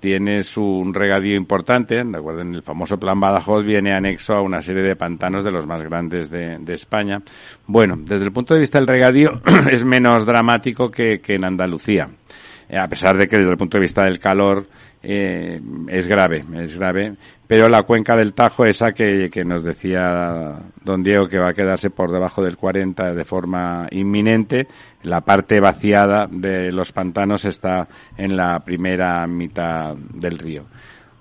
tiene 0.00 0.42
su 0.44 0.90
regadío 0.94 1.36
importante. 1.36 2.02
Recuerden, 2.02 2.54
el 2.54 2.62
famoso 2.62 2.98
Plan 2.98 3.20
Badajoz 3.20 3.62
viene 3.62 3.92
anexo 3.92 4.32
a 4.32 4.40
una 4.40 4.62
serie 4.62 4.82
de 4.82 4.96
pantanos 4.96 5.44
de 5.44 5.50
los 5.50 5.66
más 5.66 5.82
grandes 5.82 6.30
de, 6.30 6.56
de 6.58 6.72
España. 6.72 7.20
Bueno, 7.66 7.96
desde 7.98 8.24
el 8.24 8.32
punto 8.32 8.54
de 8.54 8.60
vista 8.60 8.78
del 8.78 8.86
regadío 8.86 9.42
es 9.70 9.84
menos 9.84 10.24
dramático 10.24 10.90
que, 10.90 11.20
que 11.20 11.34
en 11.34 11.44
Andalucía. 11.44 12.08
Eh, 12.66 12.78
a 12.78 12.88
pesar 12.88 13.18
de 13.18 13.28
que 13.28 13.36
desde 13.36 13.50
el 13.50 13.58
punto 13.58 13.76
de 13.76 13.82
vista 13.82 14.04
del 14.04 14.18
calor 14.18 14.66
eh, 15.02 15.60
es 15.88 16.06
grave, 16.06 16.44
es 16.56 16.78
grave. 16.78 17.14
Pero 17.46 17.68
la 17.68 17.82
cuenca 17.82 18.16
del 18.16 18.32
Tajo, 18.32 18.64
esa 18.64 18.92
que, 18.92 19.28
que 19.30 19.44
nos 19.44 19.64
decía 19.64 20.56
don 20.84 21.02
Diego 21.02 21.26
que 21.26 21.38
va 21.38 21.50
a 21.50 21.54
quedarse 21.54 21.90
por 21.90 22.12
debajo 22.12 22.42
del 22.42 22.56
40 22.56 23.14
de 23.14 23.24
forma 23.24 23.88
inminente, 23.90 24.68
la 25.02 25.22
parte 25.22 25.58
vaciada 25.58 26.28
de 26.30 26.70
los 26.70 26.92
pantanos 26.92 27.44
está 27.44 27.88
en 28.16 28.36
la 28.36 28.60
primera 28.60 29.26
mitad 29.26 29.94
del 29.96 30.38
río. 30.38 30.64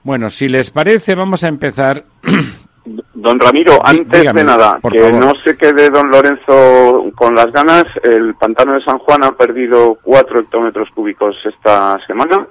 Bueno, 0.04 0.30
si 0.30 0.48
les 0.48 0.72
parece, 0.72 1.16
vamos 1.16 1.44
a 1.44 1.48
empezar. 1.48 2.04
Don 3.14 3.40
Ramiro, 3.40 3.80
antes 3.84 4.22
dígame, 4.22 4.42
de 4.42 4.46
nada, 4.46 4.80
que 4.90 5.02
favor. 5.02 5.26
no 5.26 5.34
se 5.44 5.56
quede 5.58 5.90
don 5.90 6.10
Lorenzo 6.10 7.12
con 7.16 7.36
las 7.36 7.52
ganas, 7.52 7.84
el 8.02 8.34
pantano 8.36 8.74
de 8.74 8.82
San 8.82 8.98
Juan 9.00 9.24
ha 9.26 9.32
perdido 9.34 9.98
4 10.02 10.40
hectómetros 10.40 10.90
cúbicos 10.96 11.36
esta 11.44 12.00
semana, 12.08 12.48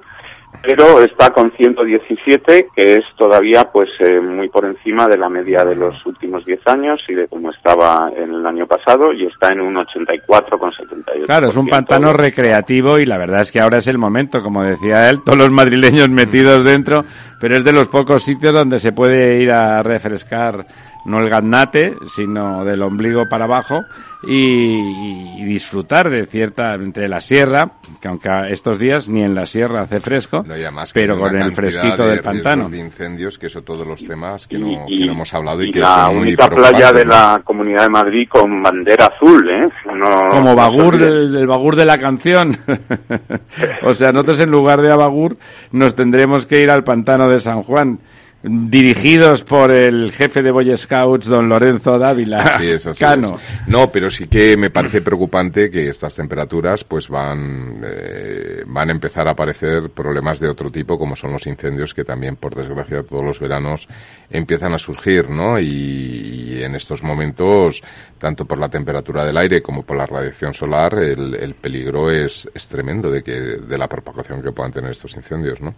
pero 0.62 1.02
está 1.02 1.30
con 1.30 1.52
117, 1.52 2.68
que 2.74 2.96
es 2.96 3.04
todavía 3.16 3.70
pues 3.72 3.88
eh, 4.00 4.20
muy 4.20 4.48
por 4.48 4.64
encima 4.64 5.08
de 5.08 5.16
la 5.16 5.28
media 5.28 5.64
de 5.64 5.76
los 5.76 6.04
últimos 6.04 6.44
10 6.44 6.60
años 6.66 7.00
y 7.08 7.14
de 7.14 7.28
cómo 7.28 7.50
estaba 7.50 8.10
en 8.14 8.34
el 8.34 8.46
año 8.46 8.66
pasado, 8.66 9.12
y 9.12 9.26
está 9.26 9.52
en 9.52 9.60
un 9.60 9.76
84,78. 9.76 11.26
Claro, 11.26 11.48
es 11.48 11.56
un 11.56 11.68
pantano 11.68 12.12
recreativo 12.12 12.98
y 12.98 13.06
la 13.06 13.18
verdad 13.18 13.42
es 13.42 13.52
que 13.52 13.60
ahora 13.60 13.78
es 13.78 13.86
el 13.86 13.98
momento, 13.98 14.42
como 14.42 14.62
decía 14.62 15.08
él, 15.08 15.22
todos 15.24 15.38
los 15.38 15.50
madrileños 15.50 16.08
metidos 16.08 16.64
dentro, 16.64 17.04
pero 17.40 17.56
es 17.56 17.64
de 17.64 17.72
los 17.72 17.88
pocos 17.88 18.22
sitios 18.22 18.52
donde 18.52 18.78
se 18.78 18.92
puede 18.92 19.40
ir 19.40 19.52
a 19.52 19.82
refrescar 19.82 20.66
no 21.08 21.18
el 21.20 21.28
gaznate, 21.28 21.94
sino 22.14 22.64
del 22.64 22.82
ombligo 22.82 23.28
para 23.28 23.44
abajo 23.46 23.80
y, 24.22 25.40
y 25.40 25.44
disfrutar 25.44 26.10
de 26.10 26.26
cierta 26.26 26.74
entre 26.74 27.08
la 27.08 27.20
sierra, 27.20 27.70
que 28.00 28.08
aunque 28.08 28.28
a 28.28 28.48
estos 28.48 28.78
días 28.78 29.08
ni 29.08 29.22
en 29.22 29.34
la 29.34 29.46
sierra 29.46 29.82
hace 29.82 30.00
fresco, 30.00 30.44
No, 30.46 30.54
que 30.54 30.68
pero 30.92 31.18
con 31.18 31.36
el 31.40 31.52
fresquito 31.52 32.02
de 32.04 32.10
del 32.10 32.20
pantano. 32.22 32.68
de 32.68 32.78
incendios, 32.78 33.38
que 33.38 33.46
eso 33.46 33.62
todos 33.62 33.86
los 33.86 34.04
temas 34.04 34.46
que 34.46 34.56
Y- 34.56 34.60
no, 34.60 34.84
y- 34.88 34.98
que 34.98 35.06
no 35.06 35.12
hemos 35.12 35.32
hablado 35.34 35.62
y, 35.62 35.68
y 35.68 35.72
que 35.72 35.80
la 35.80 36.06
son 36.06 36.16
muy 36.16 36.28
única 36.28 36.48
playa 36.50 36.92
de 36.92 37.04
¿no? 37.04 37.10
la 37.12 37.40
Comunidad 37.44 37.82
de 37.84 37.88
Madrid 37.90 38.28
con 38.28 38.62
bandera 38.62 39.06
azul, 39.06 39.48
¿eh? 39.50 39.68
No- 39.94 40.28
Como 40.30 40.54
Bagur, 40.54 40.94
olvide. 40.94 41.06
el, 41.08 41.36
el 41.36 41.46
Bagur 41.46 41.76
de 41.76 41.84
la 41.84 41.98
canción. 41.98 42.56
o 43.82 43.94
sea, 43.94 44.12
nosotros 44.12 44.40
en 44.40 44.50
lugar 44.50 44.80
de 44.82 44.90
a 44.92 44.96
Bagur 44.96 45.36
nos 45.72 45.94
tendremos 45.94 46.46
que 46.46 46.62
ir 46.62 46.70
al 46.70 46.84
pantano 46.84 47.28
de 47.28 47.40
San 47.40 47.62
Juan, 47.62 48.00
dirigidos 48.48 49.42
por 49.42 49.70
el 49.70 50.12
jefe 50.12 50.42
de 50.42 50.50
Boy 50.50 50.76
Scouts, 50.76 51.26
don 51.26 51.48
Lorenzo 51.48 51.98
Dávila. 51.98 52.58
Cano. 52.98 53.36
es. 53.36 53.68
No, 53.68 53.90
pero 53.90 54.10
sí 54.10 54.26
que 54.26 54.56
me 54.56 54.70
parece 54.70 55.02
preocupante 55.02 55.70
que 55.70 55.88
estas 55.88 56.14
temperaturas 56.14 56.84
pues 56.84 57.08
van, 57.08 57.80
eh, 57.84 58.62
van 58.66 58.88
a 58.88 58.92
empezar 58.92 59.28
a 59.28 59.32
aparecer 59.32 59.90
problemas 59.90 60.40
de 60.40 60.48
otro 60.48 60.70
tipo, 60.70 60.98
como 60.98 61.16
son 61.16 61.32
los 61.32 61.46
incendios, 61.46 61.94
que 61.94 62.04
también, 62.04 62.36
por 62.36 62.54
desgracia, 62.54 63.02
todos 63.02 63.24
los 63.24 63.40
veranos 63.40 63.88
empiezan 64.30 64.74
a 64.74 64.78
surgir, 64.78 65.30
¿no? 65.30 65.58
Y, 65.58 65.66
y 65.66 66.62
en 66.62 66.74
estos 66.74 67.02
momentos, 67.02 67.82
tanto 68.18 68.44
por 68.44 68.58
la 68.58 68.68
temperatura 68.68 69.24
del 69.24 69.36
aire 69.36 69.62
como 69.62 69.82
por 69.82 69.96
la 69.96 70.06
radiación 70.06 70.54
solar, 70.54 70.94
el, 70.94 71.34
el 71.34 71.54
peligro 71.54 72.10
es, 72.10 72.48
es 72.54 72.68
tremendo 72.68 73.10
de, 73.10 73.22
que, 73.22 73.32
de 73.32 73.78
la 73.78 73.88
propagación 73.88 74.42
que 74.42 74.52
puedan 74.52 74.72
tener 74.72 74.90
estos 74.90 75.14
incendios, 75.16 75.60
¿no? 75.60 75.74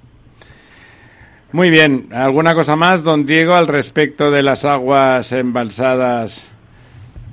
Muy 1.53 1.69
bien, 1.71 2.09
¿alguna 2.13 2.55
cosa 2.55 2.77
más, 2.77 3.03
don 3.03 3.27
Diego, 3.27 3.55
al 3.55 3.67
respecto 3.67 4.31
de 4.31 4.43
las 4.43 4.65
aguas 4.65 5.33
embalsadas? 5.33 6.53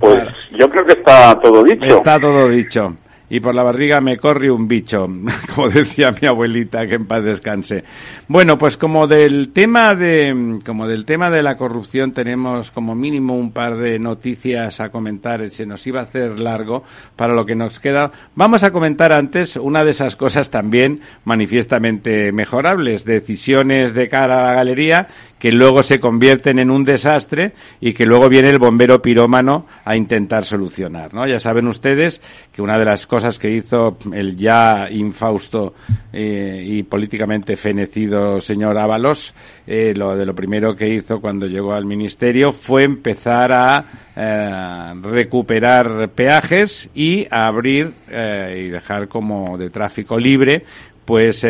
Pues 0.00 0.28
yo 0.58 0.68
creo 0.68 0.84
que 0.84 0.94
está 0.94 1.38
todo 1.40 1.62
dicho. 1.62 1.84
Está 1.84 2.18
todo 2.18 2.48
dicho. 2.48 2.96
Y 3.30 3.40
por 3.40 3.54
la 3.54 3.62
barriga 3.62 4.00
me 4.00 4.16
corre 4.16 4.50
un 4.50 4.66
bicho, 4.66 5.06
como 5.54 5.68
decía 5.68 6.10
mi 6.20 6.26
abuelita, 6.26 6.86
que 6.86 6.94
en 6.94 7.06
paz 7.06 7.22
descanse. 7.22 7.84
Bueno, 8.26 8.56
pues 8.56 8.76
como 8.76 9.06
del 9.06 9.52
tema 9.52 9.94
de, 9.94 10.58
como 10.64 10.86
del 10.86 11.04
tema 11.04 11.30
de 11.30 11.42
la 11.42 11.56
corrupción 11.56 12.12
tenemos 12.12 12.70
como 12.70 12.94
mínimo 12.94 13.34
un 13.36 13.52
par 13.52 13.76
de 13.76 13.98
noticias 13.98 14.80
a 14.80 14.90
comentar, 14.90 15.50
se 15.50 15.66
nos 15.66 15.86
iba 15.86 16.00
a 16.00 16.04
hacer 16.04 16.40
largo 16.40 16.84
para 17.16 17.34
lo 17.34 17.44
que 17.44 17.54
nos 17.54 17.80
queda. 17.80 18.10
Vamos 18.34 18.64
a 18.64 18.70
comentar 18.70 19.12
antes 19.12 19.56
una 19.56 19.84
de 19.84 19.90
esas 19.90 20.16
cosas 20.16 20.50
también 20.50 21.00
manifiestamente 21.24 22.32
mejorables, 22.32 23.04
decisiones 23.04 23.94
de 23.94 24.08
cara 24.08 24.40
a 24.40 24.44
la 24.44 24.54
galería 24.54 25.08
que 25.38 25.52
luego 25.52 25.82
se 25.82 26.00
convierten 26.00 26.58
en 26.58 26.70
un 26.70 26.84
desastre 26.84 27.52
y 27.80 27.92
que 27.92 28.06
luego 28.06 28.28
viene 28.28 28.50
el 28.50 28.58
bombero 28.58 29.00
pirómano 29.00 29.66
a 29.84 29.96
intentar 29.96 30.44
solucionar, 30.44 31.14
¿no? 31.14 31.26
Ya 31.26 31.38
saben 31.38 31.68
ustedes 31.68 32.20
que 32.52 32.62
una 32.62 32.78
de 32.78 32.84
las 32.84 33.06
cosas 33.06 33.38
que 33.38 33.50
hizo 33.50 33.96
el 34.12 34.36
ya 34.36 34.88
infausto 34.90 35.74
eh, 36.12 36.62
y 36.64 36.82
políticamente 36.82 37.56
fenecido 37.56 38.40
señor 38.40 38.78
Ábalos, 38.78 39.34
eh, 39.66 39.94
lo 39.96 40.16
de 40.16 40.26
lo 40.26 40.34
primero 40.34 40.74
que 40.74 40.88
hizo 40.88 41.20
cuando 41.20 41.46
llegó 41.46 41.72
al 41.72 41.86
ministerio 41.86 42.52
fue 42.52 42.82
empezar 42.82 43.52
a 43.52 43.84
eh, 44.16 44.94
recuperar 45.02 46.10
peajes 46.10 46.90
y 46.94 47.26
a 47.30 47.46
abrir 47.46 47.92
y 48.08 48.68
dejar 48.68 49.08
como 49.08 49.56
de 49.56 49.70
tráfico 49.70 50.18
libre 50.18 50.64
pues 51.04 51.46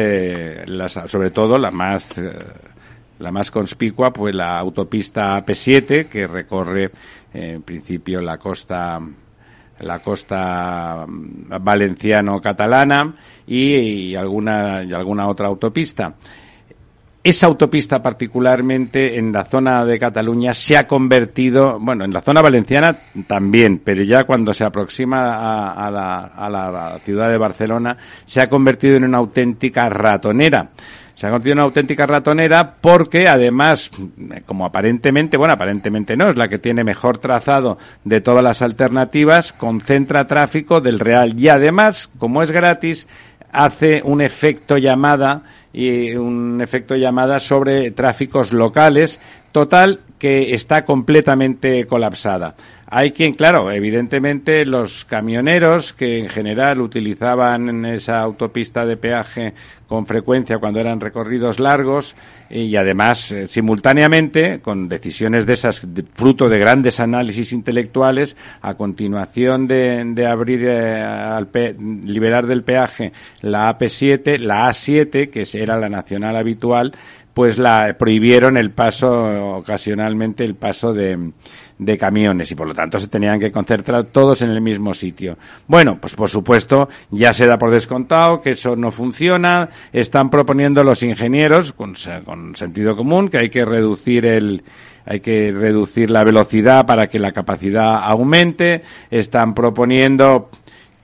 las, 0.66 0.92
sobre 1.06 1.30
todo 1.30 1.58
la 1.58 1.70
más 1.70 2.08
la 3.18 3.32
más 3.32 3.50
conspicua, 3.50 4.12
pues 4.12 4.34
la 4.34 4.58
autopista 4.58 5.36
AP7 5.44 6.08
que 6.08 6.26
recorre 6.26 6.84
eh, 7.32 7.52
en 7.54 7.62
principio 7.62 8.20
la 8.20 8.38
costa 8.38 9.00
la 9.80 10.00
costa 10.00 11.04
mm, 11.06 11.62
valenciano-catalana 11.62 13.14
y, 13.46 14.14
alguna 14.14 14.82
y 14.82 14.92
alguna 14.92 15.28
otra 15.28 15.48
autopista. 15.48 16.14
Esa 17.22 17.46
autopista 17.46 18.00
particularmente 18.00 19.18
en 19.18 19.32
la 19.32 19.44
zona 19.44 19.84
de 19.84 19.98
Cataluña 19.98 20.54
se 20.54 20.76
ha 20.76 20.86
convertido, 20.86 21.78
bueno, 21.78 22.04
en 22.04 22.12
la 22.12 22.22
zona 22.22 22.40
valenciana 22.40 22.96
también, 23.26 23.82
pero 23.84 24.02
ya 24.02 24.24
cuando 24.24 24.54
se 24.54 24.64
aproxima 24.64 25.72
a, 25.72 25.90
la, 25.90 26.18
a 26.26 26.48
la 26.48 26.98
ciudad 27.04 27.28
de 27.28 27.36
Barcelona 27.36 27.96
se 28.24 28.40
ha 28.40 28.48
convertido 28.48 28.96
en 28.96 29.04
una 29.04 29.18
auténtica 29.18 29.88
ratonera 29.90 30.70
se 31.18 31.26
ha 31.26 31.30
convertido 31.30 31.54
en 31.54 31.58
una 31.58 31.64
auténtica 31.64 32.06
ratonera 32.06 32.76
porque 32.80 33.26
además, 33.26 33.90
como 34.46 34.64
aparentemente, 34.64 35.36
bueno, 35.36 35.54
aparentemente 35.54 36.16
no, 36.16 36.28
es 36.28 36.36
la 36.36 36.46
que 36.46 36.60
tiene 36.60 36.84
mejor 36.84 37.18
trazado 37.18 37.76
de 38.04 38.20
todas 38.20 38.44
las 38.44 38.62
alternativas, 38.62 39.52
concentra 39.52 40.28
tráfico 40.28 40.80
del 40.80 41.00
real 41.00 41.34
y 41.36 41.48
además, 41.48 42.08
como 42.18 42.40
es 42.40 42.52
gratis, 42.52 43.08
hace 43.50 44.00
un 44.04 44.20
efecto 44.20 44.78
llamada 44.78 45.42
y 45.72 46.14
un 46.14 46.60
efecto 46.60 46.94
llamada 46.94 47.40
sobre 47.40 47.90
tráficos 47.90 48.52
locales 48.52 49.20
total 49.50 49.98
que 50.20 50.54
está 50.54 50.84
completamente 50.84 51.84
colapsada. 51.86 52.54
Hay 52.90 53.12
quien, 53.12 53.34
claro, 53.34 53.70
evidentemente 53.70 54.64
los 54.64 55.04
camioneros 55.04 55.92
que 55.92 56.20
en 56.20 56.28
general 56.28 56.80
utilizaban 56.80 57.84
esa 57.84 58.18
autopista 58.20 58.86
de 58.86 58.96
peaje 58.96 59.54
con 59.88 60.06
frecuencia 60.06 60.58
cuando 60.58 60.80
eran 60.80 61.00
recorridos 61.00 61.58
largos 61.58 62.14
y 62.50 62.76
además 62.76 63.32
eh, 63.32 63.48
simultáneamente 63.48 64.60
con 64.60 64.88
decisiones 64.88 65.46
de 65.46 65.54
esas 65.54 65.84
fruto 66.14 66.48
de 66.48 66.58
grandes 66.58 67.00
análisis 67.00 67.52
intelectuales 67.52 68.36
a 68.60 68.74
continuación 68.74 69.66
de, 69.66 70.26
abrir 70.28 70.64
eh, 70.66 71.02
al 71.02 71.48
liberar 72.04 72.46
del 72.46 72.62
peaje 72.62 73.12
la 73.40 73.76
AP7 73.76 74.38
la 74.38 74.68
A7 74.68 75.30
que 75.30 75.46
era 75.58 75.78
la 75.78 75.88
nacional 75.88 76.36
habitual 76.36 76.92
pues 77.32 77.58
la 77.58 77.96
prohibieron 77.98 78.56
el 78.56 78.72
paso 78.72 79.56
ocasionalmente 79.56 80.44
el 80.44 80.56
paso 80.56 80.92
de, 80.92 81.30
de 81.78 81.96
camiones 81.96 82.50
y 82.50 82.54
por 82.54 82.66
lo 82.66 82.74
tanto 82.74 82.98
se 82.98 83.08
tenían 83.08 83.38
que 83.38 83.52
concentrar 83.52 84.04
todos 84.06 84.42
en 84.42 84.50
el 84.50 84.60
mismo 84.60 84.92
sitio. 84.94 85.38
Bueno, 85.66 85.98
pues 86.00 86.14
por 86.14 86.28
supuesto 86.28 86.88
ya 87.10 87.32
se 87.32 87.46
da 87.46 87.58
por 87.58 87.70
descontado 87.70 88.40
que 88.40 88.50
eso 88.50 88.76
no 88.76 88.90
funciona. 88.90 89.68
Están 89.92 90.30
proponiendo 90.30 90.82
los 90.82 91.02
ingenieros 91.02 91.72
con, 91.72 91.94
con 92.24 92.56
sentido 92.56 92.96
común 92.96 93.28
que 93.28 93.38
hay 93.38 93.50
que 93.50 93.64
reducir 93.64 94.26
el 94.26 94.62
hay 95.06 95.20
que 95.20 95.52
reducir 95.52 96.10
la 96.10 96.22
velocidad 96.22 96.84
para 96.84 97.06
que 97.06 97.18
la 97.18 97.32
capacidad 97.32 97.98
aumente. 98.02 98.82
Están 99.10 99.54
proponiendo 99.54 100.50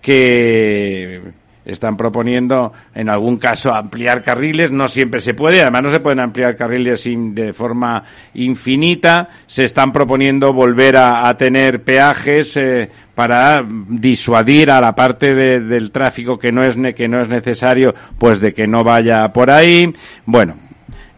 que 0.03 1.23
están 1.65 1.97
proponiendo 1.97 2.73
en 2.95 3.09
algún 3.09 3.39
caso 3.39 3.75
ampliar 3.75 4.23
carriles, 4.23 4.71
no 4.71 4.89
siempre 4.89 5.21
se 5.21 5.35
puede, 5.35 5.63
además 5.63 5.83
no 5.83 5.91
se 5.91 6.01
pueden 6.01 6.21
ampliar 6.21 6.57
carriles 6.57 7.05
de 7.05 7.53
forma 7.53 8.05
infinita, 8.35 9.29
se 9.47 9.65
están 9.65 9.93
proponiendo 9.93 10.53
volver 10.53 10.97
a, 10.97 11.35
tener 11.37 11.83
peajes 11.83 12.57
eh, 12.57 12.91
para 13.15 13.65
disuadir 13.89 14.71
a 14.71 14.81
la 14.81 14.95
parte 14.95 15.35
del 15.35 15.91
tráfico 15.91 16.39
que 16.39 16.53
no 16.53 16.63
es 16.63 16.77
que 16.95 17.09
no 17.09 17.21
es 17.21 17.29
necesario, 17.29 17.95
pues 18.19 18.41
de 18.41 18.53
que 18.53 18.67
no 18.67 18.85
vaya 18.85 19.33
por 19.33 19.51
ahí. 19.51 19.93
Bueno, 20.27 20.57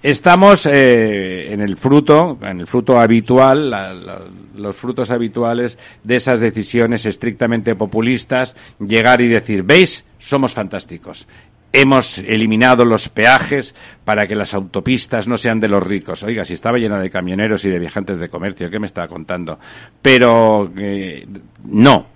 Estamos 0.06 0.66
eh, 0.66 1.52
en 1.52 1.60
el 1.60 1.76
fruto, 1.76 2.38
en 2.40 2.60
el 2.60 2.68
fruto 2.68 3.00
habitual, 3.00 3.74
los 4.54 4.76
frutos 4.76 5.10
habituales 5.10 5.80
de 6.04 6.14
esas 6.14 6.38
decisiones 6.38 7.06
estrictamente 7.06 7.74
populistas, 7.74 8.54
llegar 8.78 9.20
y 9.20 9.26
decir, 9.26 9.64
¿veis? 9.64 10.04
Somos 10.26 10.54
fantásticos. 10.54 11.28
Hemos 11.72 12.18
eliminado 12.18 12.84
los 12.84 13.08
peajes 13.08 13.76
para 14.04 14.26
que 14.26 14.34
las 14.34 14.54
autopistas 14.54 15.28
no 15.28 15.36
sean 15.36 15.60
de 15.60 15.68
los 15.68 15.80
ricos. 15.80 16.24
Oiga, 16.24 16.44
si 16.44 16.54
estaba 16.54 16.78
llena 16.78 16.98
de 16.98 17.10
camioneros 17.10 17.64
y 17.64 17.70
de 17.70 17.78
viajantes 17.78 18.18
de 18.18 18.28
comercio, 18.28 18.68
¿qué 18.68 18.80
me 18.80 18.86
estaba 18.86 19.06
contando? 19.06 19.60
Pero 20.02 20.68
eh, 20.76 21.24
no, 21.62 22.06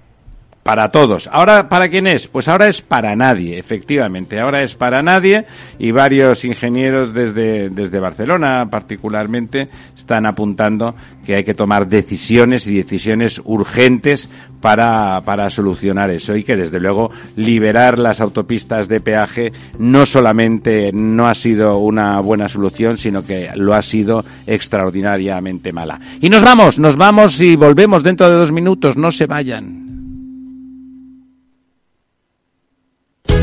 para 0.71 0.89
todos. 0.89 1.29
Ahora, 1.33 1.69
¿para 1.69 1.89
quién 1.89 2.07
es? 2.07 2.29
Pues 2.29 2.47
ahora 2.47 2.69
es 2.69 2.81
para 2.81 3.17
nadie, 3.17 3.59
efectivamente. 3.59 4.39
Ahora 4.39 4.63
es 4.63 4.77
para 4.77 5.03
nadie 5.03 5.45
y 5.81 5.91
varios 5.91 6.45
ingenieros 6.45 7.13
desde, 7.13 7.71
desde 7.71 7.99
Barcelona 7.99 8.69
particularmente 8.71 9.69
están 9.97 10.27
apuntando 10.27 10.95
que 11.27 11.35
hay 11.35 11.43
que 11.43 11.55
tomar 11.55 11.89
decisiones 11.89 12.69
y 12.69 12.77
decisiones 12.77 13.43
urgentes 13.45 14.31
para, 14.61 15.21
para 15.25 15.51
solucionar 15.51 16.09
eso 16.11 16.37
y 16.37 16.45
que 16.45 16.55
desde 16.55 16.79
luego 16.79 17.11
liberar 17.35 17.99
las 17.99 18.21
autopistas 18.21 18.87
de 18.87 19.01
peaje 19.01 19.51
no 19.81 20.07
solamente 20.07 20.93
no 20.93 21.27
ha 21.27 21.35
sido 21.35 21.79
una 21.79 22.21
buena 22.21 22.49
solución, 22.49 22.97
sino 22.97 23.25
que 23.25 23.51
lo 23.57 23.75
ha 23.75 23.83
sido 23.83 24.25
extraordinariamente 24.47 25.73
mala. 25.73 25.99
Y 26.21 26.29
nos 26.29 26.45
vamos, 26.45 26.79
nos 26.79 26.95
vamos 26.95 27.41
y 27.41 27.57
volvemos 27.57 28.05
dentro 28.05 28.31
de 28.31 28.37
dos 28.37 28.53
minutos. 28.53 28.97
No 28.97 29.11
se 29.11 29.27
vayan. 29.27 29.90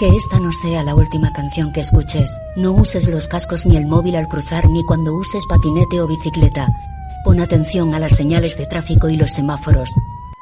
Que 0.00 0.08
esta 0.16 0.40
no 0.40 0.50
sea 0.50 0.82
la 0.82 0.94
última 0.94 1.30
canción 1.30 1.74
que 1.74 1.80
escuches. 1.80 2.34
No 2.56 2.72
uses 2.72 3.06
los 3.06 3.28
cascos 3.28 3.66
ni 3.66 3.76
el 3.76 3.84
móvil 3.84 4.16
al 4.16 4.28
cruzar 4.28 4.66
ni 4.70 4.82
cuando 4.82 5.14
uses 5.14 5.44
patinete 5.46 6.00
o 6.00 6.06
bicicleta. 6.06 6.68
Pon 7.22 7.38
atención 7.38 7.92
a 7.92 8.00
las 8.00 8.16
señales 8.16 8.56
de 8.56 8.64
tráfico 8.64 9.10
y 9.10 9.18
los 9.18 9.30
semáforos. 9.32 9.90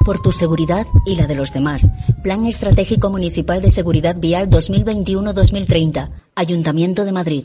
Por 0.05 0.23
tu 0.23 0.31
seguridad 0.31 0.87
y 1.05 1.17
la 1.17 1.27
de 1.27 1.35
los 1.35 1.53
demás. 1.53 1.91
Plan 2.23 2.47
Estratégico 2.47 3.11
Municipal 3.11 3.61
de 3.61 3.71
Seguridad 3.71 4.15
Vial 4.17 4.49
2021-2030. 4.49 6.09
Ayuntamiento 6.37 7.05
de 7.05 7.11
Madrid. 7.11 7.45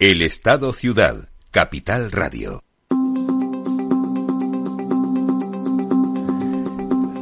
El 0.00 0.22
Estado 0.22 0.72
Ciudad, 0.72 1.28
Capital 1.50 2.10
Radio. 2.10 2.64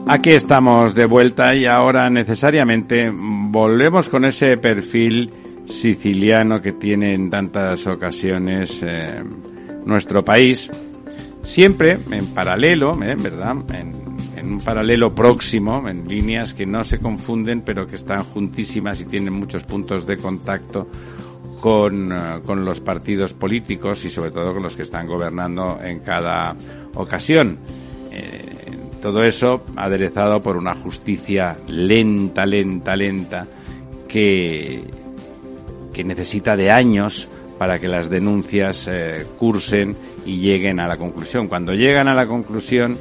Aquí 0.06 0.30
estamos 0.30 0.94
de 0.94 1.04
vuelta 1.06 1.56
y 1.56 1.66
ahora 1.66 2.08
necesariamente 2.08 3.10
volvemos 3.12 4.08
con 4.08 4.24
ese 4.24 4.58
perfil 4.58 5.32
siciliano 5.66 6.62
que 6.62 6.70
tiene 6.70 7.14
en 7.14 7.30
tantas 7.30 7.84
ocasiones 7.88 8.80
eh, 8.86 9.24
nuestro 9.84 10.24
país, 10.24 10.70
siempre 11.42 11.98
en 12.12 12.26
paralelo, 12.28 12.92
eh, 13.02 13.16
¿verdad? 13.18 13.56
En, 13.74 13.92
en, 14.36 14.52
un 14.52 14.60
paralelo 14.60 15.12
próximo, 15.12 15.88
en 15.88 16.06
líneas 16.06 16.54
que 16.54 16.64
no 16.64 16.84
se 16.84 17.00
confunden, 17.00 17.62
pero 17.62 17.88
que 17.88 17.96
están 17.96 18.22
juntísimas 18.22 19.00
y 19.00 19.06
tienen 19.06 19.32
muchos 19.32 19.64
puntos 19.64 20.06
de 20.06 20.16
contacto 20.16 20.86
con, 21.60 22.12
eh, 22.12 22.40
con 22.44 22.64
los 22.64 22.80
partidos 22.80 23.34
políticos 23.34 24.04
y 24.04 24.10
sobre 24.10 24.30
todo 24.30 24.54
con 24.54 24.62
los 24.62 24.76
que 24.76 24.82
están 24.82 25.06
gobernando 25.06 25.78
en 25.82 26.00
cada 26.00 26.54
ocasión. 26.94 27.58
Eh, 28.10 28.42
todo 29.00 29.22
eso 29.22 29.64
aderezado 29.76 30.40
por 30.40 30.56
una 30.56 30.74
justicia 30.74 31.56
lenta, 31.68 32.44
lenta, 32.44 32.96
lenta, 32.96 33.46
que, 34.08 34.82
que 35.92 36.04
necesita 36.04 36.56
de 36.56 36.70
años 36.70 37.28
para 37.58 37.78
que 37.78 37.88
las 37.88 38.08
denuncias 38.08 38.88
eh, 38.90 39.26
cursen 39.38 39.96
y 40.24 40.38
lleguen 40.38 40.80
a 40.80 40.88
la 40.88 40.96
conclusión. 40.96 41.48
Cuando 41.48 41.72
llegan 41.72 42.08
a 42.08 42.14
la 42.14 42.26
conclusión, 42.26 42.96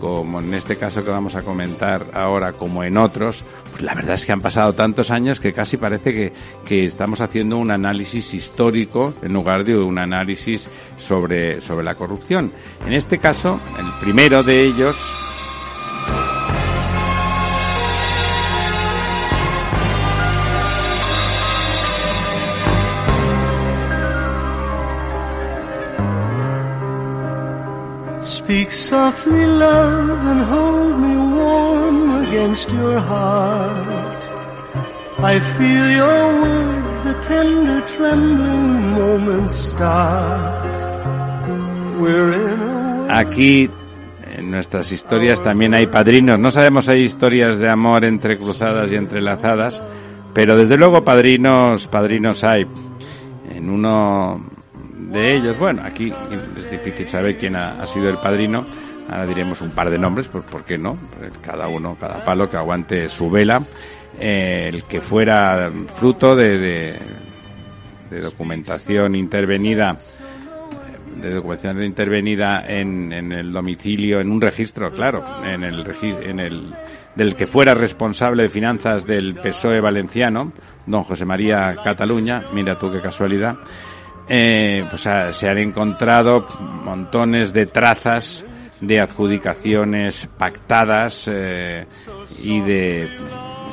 como 0.00 0.40
en 0.40 0.54
este 0.54 0.76
caso 0.76 1.04
que 1.04 1.10
vamos 1.10 1.34
a 1.34 1.42
comentar 1.42 2.06
ahora, 2.14 2.52
como 2.52 2.84
en 2.84 2.96
otros, 2.98 3.44
pues 3.70 3.82
la 3.82 3.94
verdad 3.94 4.14
es 4.14 4.26
que 4.26 4.32
han 4.32 4.40
pasado 4.40 4.72
tantos 4.72 5.10
años 5.10 5.40
que 5.40 5.52
casi 5.52 5.76
parece 5.76 6.12
que, 6.12 6.32
que 6.64 6.86
estamos 6.86 7.20
haciendo 7.20 7.56
un 7.56 7.70
análisis 7.70 8.34
histórico 8.34 9.14
en 9.22 9.32
lugar 9.32 9.64
de 9.64 9.76
un 9.76 9.98
análisis 9.98 10.68
sobre, 10.98 11.60
sobre 11.60 11.84
la 11.84 11.94
corrupción. 11.94 12.52
En 12.86 12.92
este 12.92 13.18
caso, 13.18 13.60
el 13.78 14.00
primero 14.00 14.42
de 14.42 14.64
ellos 14.64 14.96
Speak 28.46 28.70
softly, 28.70 29.44
love, 29.44 30.24
and 30.24 30.40
hold 30.42 31.00
me 31.00 31.16
warm 31.34 32.26
against 32.28 32.70
your 32.70 33.00
heart. 33.00 34.22
I 35.18 35.40
feel 35.40 35.90
your 35.90 36.42
words, 36.42 36.98
the 37.00 37.14
tender 37.26 37.80
trembling 37.88 38.92
moments 38.94 39.56
start. 39.56 40.76
We're 41.98 42.34
in 42.34 42.60
a 43.10 43.18
Aquí 43.18 43.68
en 44.36 44.52
nuestras 44.52 44.92
historias 44.92 45.42
también 45.42 45.74
hay 45.74 45.88
padrinos. 45.88 46.38
No 46.38 46.52
sabemos 46.52 46.88
hay 46.88 47.02
historias 47.02 47.58
de 47.58 47.68
amor 47.68 48.04
entrecruzadas 48.04 48.92
y 48.92 48.94
entrelazadas, 48.94 49.82
pero 50.32 50.54
desde 50.54 50.76
luego 50.76 51.02
padrinos, 51.02 51.88
padrinos 51.88 52.44
hay. 52.44 52.64
En 53.50 53.70
uno 53.70 54.40
de 55.06 55.36
ellos, 55.36 55.58
bueno, 55.58 55.82
aquí 55.84 56.12
es 56.56 56.70
difícil 56.70 57.06
saber 57.06 57.36
quién 57.36 57.56
ha, 57.56 57.86
sido 57.86 58.08
el 58.08 58.16
padrino. 58.16 58.66
Ahora 59.08 59.26
diremos 59.26 59.60
un 59.60 59.70
par 59.70 59.88
de 59.88 59.98
nombres, 59.98 60.26
pues 60.28 60.44
¿por 60.44 60.64
qué 60.64 60.76
no? 60.76 60.98
Cada 61.40 61.68
uno, 61.68 61.96
cada 61.98 62.24
palo 62.24 62.50
que 62.50 62.56
aguante 62.56 63.08
su 63.08 63.30
vela. 63.30 63.60
Eh, 64.18 64.70
el 64.72 64.84
que 64.84 65.00
fuera 65.00 65.70
fruto 65.96 66.34
de, 66.34 66.58
de, 66.58 66.98
de 68.10 68.20
documentación 68.20 69.14
intervenida 69.14 69.96
de 71.20 71.30
documentación 71.30 71.82
intervenida 71.84 72.64
en, 72.66 73.12
en, 73.12 73.32
el 73.32 73.52
domicilio, 73.52 74.20
en 74.20 74.30
un 74.30 74.40
registro, 74.40 74.90
claro, 74.90 75.24
en 75.44 75.64
el, 75.64 75.84
en 76.22 76.40
el 76.40 76.74
del 77.14 77.34
que 77.34 77.46
fuera 77.46 77.74
responsable 77.74 78.44
de 78.44 78.48
finanzas 78.50 79.06
del 79.06 79.34
PSOE 79.34 79.80
valenciano, 79.80 80.52
don 80.84 81.02
José 81.04 81.24
María 81.24 81.74
Cataluña, 81.82 82.42
mira 82.52 82.78
tú 82.78 82.92
qué 82.92 83.00
casualidad, 83.00 83.56
eh, 84.28 84.84
pues 84.90 85.02
se 85.36 85.48
han 85.48 85.58
encontrado 85.58 86.46
montones 86.84 87.52
de 87.52 87.66
trazas 87.66 88.44
de 88.80 89.00
adjudicaciones 89.00 90.28
pactadas 90.36 91.28
eh, 91.32 91.86
y 92.42 92.60
de, 92.60 93.08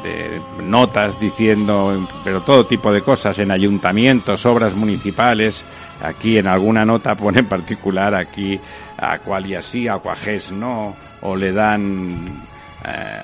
de, 0.03 0.41
notas 0.63 1.19
diciendo, 1.19 2.07
pero 2.23 2.41
todo 2.41 2.65
tipo 2.65 2.91
de 2.91 3.01
cosas 3.01 3.37
en 3.39 3.51
ayuntamientos, 3.51 4.45
obras 4.45 4.75
municipales. 4.75 5.63
Aquí 6.01 6.37
en 6.37 6.47
alguna 6.47 6.83
nota 6.85 7.15
pone 7.15 7.39
en 7.39 7.47
particular 7.47 8.15
aquí 8.15 8.59
a 8.97 9.19
cual 9.19 9.47
y 9.47 9.55
así, 9.55 9.87
a 9.87 9.97
cuajes 9.97 10.51
no, 10.51 10.95
o 11.21 11.35
le 11.35 11.51
dan. 11.51 12.43
Eh, 12.85 13.21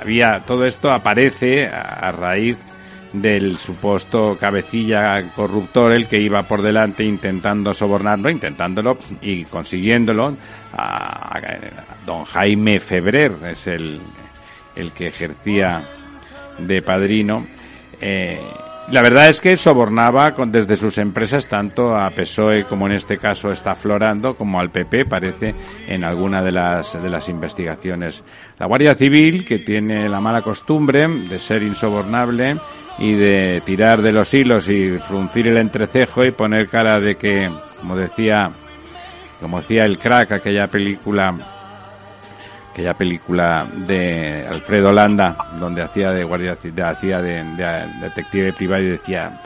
había 0.00 0.42
todo 0.46 0.64
esto 0.64 0.92
aparece 0.92 1.66
a 1.66 2.12
raíz 2.12 2.56
del 3.12 3.58
supuesto 3.58 4.36
cabecilla 4.38 5.22
corruptor, 5.34 5.92
el 5.92 6.06
que 6.06 6.20
iba 6.20 6.42
por 6.42 6.62
delante 6.62 7.04
intentando 7.04 7.72
sobornarlo, 7.74 8.30
intentándolo 8.30 8.98
y 9.22 9.44
consiguiéndolo. 9.44 10.34
A, 10.72 11.38
a, 11.38 11.42
don 12.06 12.24
Jaime 12.24 12.80
Febrer 12.80 13.32
es 13.50 13.66
el, 13.66 14.00
el 14.76 14.92
que 14.92 15.08
ejercía 15.08 15.82
de 16.58 16.82
padrino. 16.82 17.46
Eh, 18.00 18.38
la 18.90 19.02
verdad 19.02 19.28
es 19.28 19.42
que 19.42 19.54
sobornaba 19.58 20.32
con, 20.32 20.50
desde 20.50 20.74
sus 20.74 20.96
empresas 20.96 21.46
tanto 21.46 21.94
a 21.94 22.08
PSOE 22.08 22.64
como 22.64 22.86
en 22.86 22.94
este 22.94 23.18
caso 23.18 23.52
está 23.52 23.72
aflorando 23.72 24.34
como 24.34 24.58
al 24.58 24.70
PP 24.70 25.04
parece 25.04 25.54
en 25.88 26.04
alguna 26.04 26.42
de 26.42 26.52
las 26.52 27.00
de 27.00 27.08
las 27.10 27.28
investigaciones. 27.28 28.24
La 28.58 28.64
Guardia 28.64 28.94
Civil 28.94 29.44
que 29.44 29.58
tiene 29.58 30.08
la 30.08 30.22
mala 30.22 30.40
costumbre 30.40 31.06
de 31.06 31.38
ser 31.38 31.62
insobornable 31.64 32.56
y 32.98 33.14
de 33.14 33.62
tirar 33.64 34.02
de 34.02 34.12
los 34.12 34.32
hilos 34.34 34.68
y 34.68 34.98
fruncir 34.98 35.48
el 35.48 35.58
entrecejo 35.58 36.24
y 36.24 36.32
poner 36.32 36.68
cara 36.68 36.98
de 36.98 37.16
que, 37.16 37.48
como 37.78 37.96
decía, 37.96 38.50
como 39.40 39.60
decía 39.60 39.84
el 39.84 39.98
crack, 39.98 40.32
aquella 40.32 40.66
película, 40.66 41.34
aquella 42.72 42.94
película 42.94 43.66
de 43.86 44.44
Alfredo 44.48 44.92
Landa, 44.92 45.36
donde 45.60 45.82
hacía 45.82 46.10
de 46.10 46.24
guardia, 46.24 46.56
hacía 46.84 47.22
de, 47.22 47.44
de, 47.44 47.86
detective 48.00 48.52
privado 48.52 48.82
y 48.82 48.88
decía, 48.88 49.40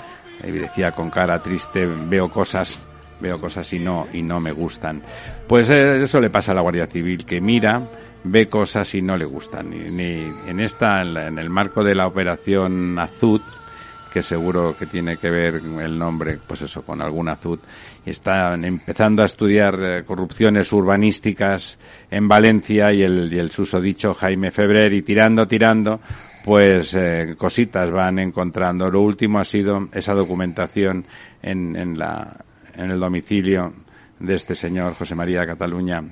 y 0.47 0.53
decía 0.53 0.93
con 0.93 1.11
cara 1.11 1.43
triste, 1.43 1.87
veo 1.87 2.31
cosas, 2.31 2.79
veo 3.21 3.39
cosas 3.39 3.71
y 3.75 3.79
no, 3.79 4.07
y 4.13 4.23
no 4.23 4.41
me 4.41 4.53
gustan. 4.53 5.03
Pues 5.47 5.69
eso 5.69 6.21
le 6.21 6.31
pasa 6.31 6.53
a 6.53 6.55
la 6.55 6.63
Guardia 6.63 6.87
Civil, 6.87 7.27
que 7.27 7.41
mira, 7.41 7.83
ve 8.25 8.49
cosas 8.49 8.95
y 8.95 9.03
no 9.03 9.17
le 9.17 9.25
gustan. 9.25 9.71
Ni, 9.71 9.79
ni 9.79 10.33
en 10.47 10.61
esta, 10.61 11.03
en 11.03 11.39
el 11.39 11.51
marco 11.51 11.83
de 11.83 11.95
la 11.95 12.07
operación 12.07 12.99
Azud, 12.99 13.41
que 14.13 14.23
seguro 14.23 14.77
que 14.79 14.87
tiene 14.87 15.17
que 15.17 15.31
ver 15.31 15.55
el 15.81 15.99
nombre, 15.99 16.39
pues 16.47 16.63
eso, 16.63 16.83
con 16.83 17.01
algún 17.01 17.29
Azud, 17.29 17.59
están 18.05 18.65
empezando 18.65 19.23
a 19.23 19.27
estudiar 19.27 19.75
eh, 19.81 20.05
corrupciones 20.05 20.71
urbanísticas 20.73 21.79
en 22.11 22.29
Valencia 22.29 22.93
y 22.93 23.03
el, 23.03 23.33
y 23.33 23.39
el 23.39 23.51
susodicho 23.51 24.13
Jaime 24.13 24.51
Febrer 24.51 24.93
y 24.93 25.03
tirando, 25.03 25.47
tirando, 25.47 26.01
pues 26.45 26.95
eh, 26.95 27.35
cositas 27.39 27.91
van 27.91 28.19
encontrando. 28.19 28.91
Lo 28.91 29.01
último 29.01 29.39
ha 29.39 29.45
sido 29.45 29.89
esa 29.93 30.13
documentación 30.13 31.07
en, 31.41 31.75
en, 31.75 31.99
la, 31.99 32.37
en 32.75 32.91
el 32.91 33.01
domicilio 33.01 33.73
de 34.19 34.35
este 34.35 34.55
señor 34.55 34.95
José 34.95 35.15
María 35.15 35.47
Cataluña 35.47 36.03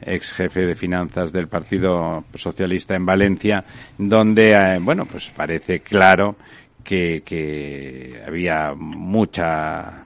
ex 0.00 0.32
jefe 0.32 0.60
de 0.66 0.74
finanzas 0.74 1.32
del 1.32 1.48
Partido 1.48 2.24
Socialista 2.34 2.94
en 2.94 3.06
Valencia, 3.06 3.64
donde, 3.96 4.52
eh, 4.52 4.78
bueno, 4.80 5.06
pues 5.06 5.30
parece 5.30 5.80
claro 5.80 6.36
que, 6.84 7.22
que 7.24 8.22
había 8.26 8.74
mucha 8.74 10.04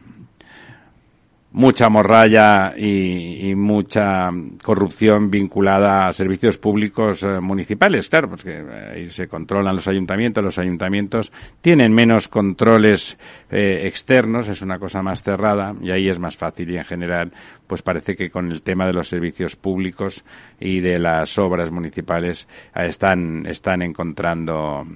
mucha 1.52 1.88
morralla 1.88 2.74
y, 2.76 3.54
mucha 3.54 4.30
corrupción 4.62 5.30
vinculada 5.30 6.06
a 6.06 6.12
servicios 6.12 6.56
públicos 6.56 7.22
eh, 7.22 7.40
municipales, 7.40 8.08
claro, 8.08 8.30
porque 8.30 8.60
eh, 8.60 8.92
ahí 8.94 9.10
se 9.10 9.28
controlan 9.28 9.76
los 9.76 9.86
ayuntamientos, 9.86 10.42
los 10.42 10.58
ayuntamientos 10.58 11.32
tienen 11.60 11.92
menos 11.92 12.28
controles 12.28 13.18
eh, 13.50 13.82
externos, 13.84 14.48
es 14.48 14.62
una 14.62 14.78
cosa 14.78 15.02
más 15.02 15.22
cerrada 15.22 15.74
y 15.80 15.90
ahí 15.90 16.08
es 16.08 16.18
más 16.18 16.36
fácil 16.36 16.70
y 16.70 16.78
en 16.78 16.84
general 16.84 17.32
pues 17.66 17.82
parece 17.82 18.16
que 18.16 18.30
con 18.30 18.50
el 18.50 18.62
tema 18.62 18.86
de 18.86 18.94
los 18.94 19.08
servicios 19.08 19.56
públicos 19.56 20.24
y 20.58 20.80
de 20.80 20.98
las 20.98 21.38
obras 21.38 21.70
municipales 21.70 22.48
están, 22.74 23.46
están 23.46 23.82
encontrando 23.82 24.86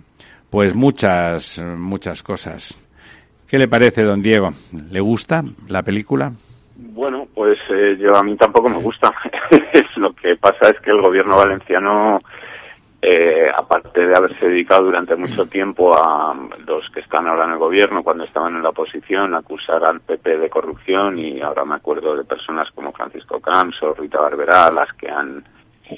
pues 0.50 0.74
muchas, 0.74 1.62
muchas 1.76 2.22
cosas. 2.22 2.78
¿Qué 3.46 3.58
le 3.58 3.68
parece, 3.68 4.02
don 4.02 4.22
Diego? 4.22 4.50
¿Le 4.90 5.00
gusta 5.00 5.44
la 5.68 5.82
película? 5.82 6.32
Bueno, 6.78 7.26
pues 7.34 7.58
eh, 7.70 7.96
yo 7.98 8.14
a 8.14 8.22
mí 8.22 8.36
tampoco 8.36 8.68
me 8.68 8.78
gusta. 8.78 9.12
Lo 9.96 10.12
que 10.12 10.36
pasa 10.36 10.68
es 10.68 10.80
que 10.80 10.90
el 10.90 11.00
gobierno 11.00 11.38
valenciano, 11.38 12.20
eh, 13.00 13.48
aparte 13.56 14.06
de 14.06 14.14
haberse 14.14 14.48
dedicado 14.48 14.84
durante 14.84 15.16
mucho 15.16 15.46
tiempo 15.46 15.96
a 15.96 16.34
los 16.66 16.88
que 16.90 17.00
están 17.00 17.26
ahora 17.26 17.46
en 17.46 17.52
el 17.52 17.58
gobierno, 17.58 18.02
cuando 18.02 18.24
estaban 18.24 18.56
en 18.56 18.62
la 18.62 18.70
oposición, 18.70 19.34
a 19.34 19.38
acusar 19.38 19.84
al 19.84 20.00
PP 20.00 20.36
de 20.36 20.50
corrupción, 20.50 21.18
y 21.18 21.40
ahora 21.40 21.64
me 21.64 21.76
acuerdo 21.76 22.14
de 22.14 22.24
personas 22.24 22.70
como 22.72 22.92
Francisco 22.92 23.40
Camps 23.40 23.82
o 23.82 23.94
Rita 23.94 24.20
Barberá, 24.20 24.70
las 24.70 24.92
que 24.92 25.08
han 25.08 25.44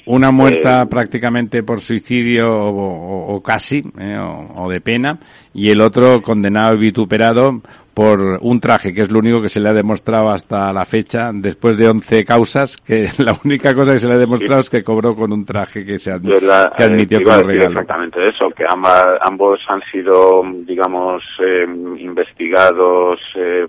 una 0.05 0.31
muerta 0.31 0.83
eh, 0.83 0.85
prácticamente 0.85 1.63
por 1.63 1.81
suicidio 1.81 2.47
o, 2.51 3.41
casi, 3.41 3.83
eh, 3.99 4.17
o, 4.19 4.69
de 4.69 4.81
pena, 4.81 5.17
y 5.53 5.69
el 5.69 5.81
otro 5.81 6.21
condenado 6.21 6.75
y 6.75 6.79
vituperado 6.79 7.61
por 7.99 8.39
un 8.39 8.61
traje, 8.61 8.93
que 8.93 9.01
es 9.01 9.11
lo 9.11 9.19
único 9.19 9.41
que 9.41 9.49
se 9.49 9.59
le 9.59 9.67
ha 9.67 9.73
demostrado 9.73 10.29
hasta 10.29 10.71
la 10.71 10.85
fecha, 10.85 11.31
después 11.33 11.75
de 11.75 11.89
11 11.89 12.23
causas, 12.23 12.77
que 12.77 13.09
la 13.17 13.35
única 13.43 13.75
cosa 13.75 13.91
que 13.91 13.99
se 13.99 14.07
le 14.07 14.13
ha 14.13 14.17
demostrado 14.17 14.61
es 14.61 14.69
que 14.69 14.85
cobró 14.85 15.17
con 15.17 15.33
un 15.33 15.43
traje 15.43 15.85
que 15.85 15.99
se 15.99 16.17
que 16.21 16.83
admitió 16.85 17.21
como 17.21 17.41
regalo. 17.41 17.71
Exactamente 17.71 18.25
eso, 18.25 18.51
que 18.51 18.63
ambos 18.69 19.59
han 19.67 19.81
sido, 19.91 20.43
digamos, 20.65 21.25
eh, 21.45 21.65
investigados 21.97 23.19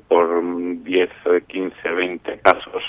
por 0.07 0.41
10, 0.81 1.11
15, 1.49 1.89
20 1.91 2.39
casos 2.39 2.85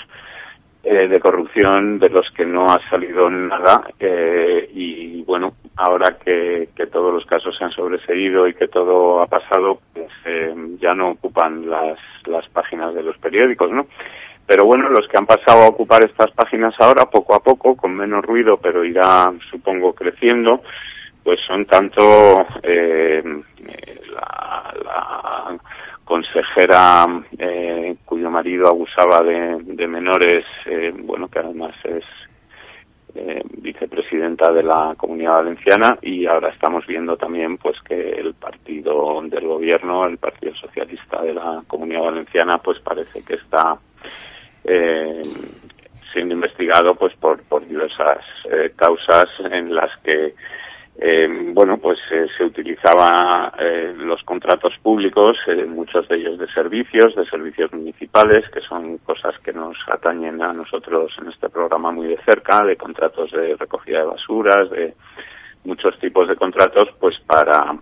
eh, 0.84 1.06
de 1.06 1.20
corrupción 1.20 2.00
de 2.00 2.08
los 2.08 2.28
que 2.32 2.44
no 2.44 2.72
ha 2.72 2.80
salido 2.90 3.30
nada 3.30 3.84
eh, 4.00 4.68
y 4.74 5.22
bueno 5.22 5.54
ahora 5.76 6.18
que, 6.18 6.70
que, 6.74 6.88
todos 6.88 7.14
los 7.14 7.24
casos 7.24 7.56
se 7.56 7.62
han 7.62 7.70
sobreseído 7.70 8.48
y 8.48 8.54
que 8.54 8.66
todo 8.66 9.22
ha 9.22 9.28
pasado 9.28 9.78
pues 9.94 10.10
eh, 10.24 10.52
ya 10.80 10.92
no 10.92 11.10
ocupan 11.10 11.70
las, 11.70 11.98
las 12.26 12.48
páginas 12.48 12.94
de 12.94 13.04
los 13.04 13.16
periódicos 13.18 13.70
no 13.70 13.86
pero 14.44 14.64
bueno 14.64 14.88
los 14.88 15.06
que 15.06 15.18
han 15.18 15.26
pasado 15.26 15.62
a 15.62 15.68
ocupar 15.68 16.04
estas 16.04 16.32
páginas 16.32 16.74
ahora 16.80 17.08
poco 17.08 17.36
a 17.36 17.40
poco 17.40 17.76
con 17.76 17.94
menos 17.94 18.24
ruido 18.24 18.56
pero 18.56 18.84
irá 18.84 19.32
supongo 19.50 19.94
creciendo 19.94 20.62
pues 21.22 21.38
son 21.46 21.64
tanto 21.66 22.44
eh, 22.60 23.22
la, 24.12 24.74
la 24.84 25.58
consejera 26.12 27.06
eh, 27.38 27.96
cuyo 28.04 28.30
marido 28.30 28.68
abusaba 28.68 29.22
de, 29.22 29.88
menores, 29.88 30.44
eh, 30.66 30.92
bueno, 30.94 31.28
que 31.28 31.38
además 31.38 31.74
es 31.84 32.04
eh, 33.14 33.42
vicepresidenta 33.56 34.52
de 34.52 34.62
la 34.62 34.94
Comunidad 34.98 35.36
Valenciana 35.36 35.98
y 36.02 36.26
ahora 36.26 36.50
estamos 36.50 36.86
viendo 36.86 37.16
también 37.16 37.56
pues 37.56 37.80
que 37.80 38.10
el 38.10 38.34
partido 38.34 39.22
del 39.22 39.46
gobierno, 39.46 40.04
el 40.04 40.18
Partido 40.18 40.54
Socialista 40.54 41.22
de 41.22 41.32
la 41.32 41.62
Comunidad 41.66 42.02
Valenciana, 42.02 42.58
pues 42.58 42.78
parece 42.80 43.22
que 43.22 43.36
está 43.36 43.78
siendo 46.12 46.34
investigado 46.34 46.94
pues 46.94 47.14
por, 47.14 47.42
por 47.44 47.66
diversas 47.66 48.22
causas 48.76 49.30
en 49.50 49.74
las 49.74 49.96
que 50.04 50.34
eh, 50.98 51.26
bueno, 51.54 51.78
pues 51.78 51.98
eh, 52.10 52.26
se 52.36 52.44
utilizaban 52.44 53.52
eh, 53.58 53.94
los 53.96 54.22
contratos 54.24 54.76
públicos, 54.82 55.38
eh, 55.46 55.64
muchos 55.64 56.06
de 56.08 56.16
ellos 56.16 56.38
de 56.38 56.46
servicios, 56.48 57.16
de 57.16 57.24
servicios 57.24 57.72
municipales, 57.72 58.48
que 58.50 58.60
son 58.60 58.98
cosas 58.98 59.38
que 59.38 59.54
nos 59.54 59.76
atañen 59.90 60.42
a 60.42 60.52
nosotros 60.52 61.10
en 61.20 61.28
este 61.28 61.48
programa 61.48 61.92
muy 61.92 62.08
de 62.08 62.18
cerca, 62.24 62.62
de 62.64 62.76
contratos 62.76 63.30
de 63.32 63.56
recogida 63.56 64.00
de 64.00 64.04
basuras, 64.04 64.70
de 64.70 64.94
muchos 65.64 65.98
tipos 65.98 66.28
de 66.28 66.36
contratos, 66.36 66.88
pues 67.00 67.18
para 67.20 67.76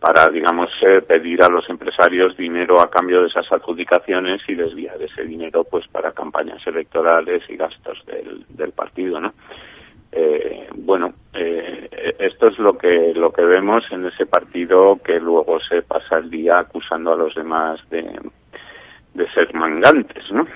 para, 0.00 0.28
digamos, 0.30 0.68
pedir 1.06 1.44
a 1.44 1.48
los 1.48 1.70
empresarios 1.70 2.36
dinero 2.36 2.80
a 2.80 2.90
cambio 2.90 3.22
de 3.22 3.28
esas 3.28 3.46
adjudicaciones 3.52 4.42
y 4.48 4.56
desviar 4.56 5.00
ese 5.00 5.22
dinero, 5.22 5.62
pues, 5.62 5.86
para 5.86 6.10
campañas 6.10 6.66
electorales 6.66 7.44
y 7.48 7.56
gastos 7.56 8.04
del 8.48 8.72
partido, 8.72 9.20
¿no? 9.20 9.32
Eh, 10.12 10.68
bueno, 10.76 11.14
eh, 11.34 12.16
esto 12.18 12.48
es 12.48 12.58
lo 12.58 12.76
que 12.78 13.12
lo 13.14 13.32
que 13.32 13.42
vemos 13.42 13.84
en 13.90 14.06
ese 14.06 14.26
partido 14.26 14.98
que 15.04 15.20
luego 15.20 15.60
se 15.60 15.82
pasa 15.82 16.18
el 16.18 16.30
día 16.30 16.58
acusando 16.58 17.12
a 17.12 17.16
los 17.16 17.34
demás 17.34 17.80
de, 17.90 18.04
ser 19.34 19.52
mangantes, 19.54 20.30
¿no? 20.32 20.46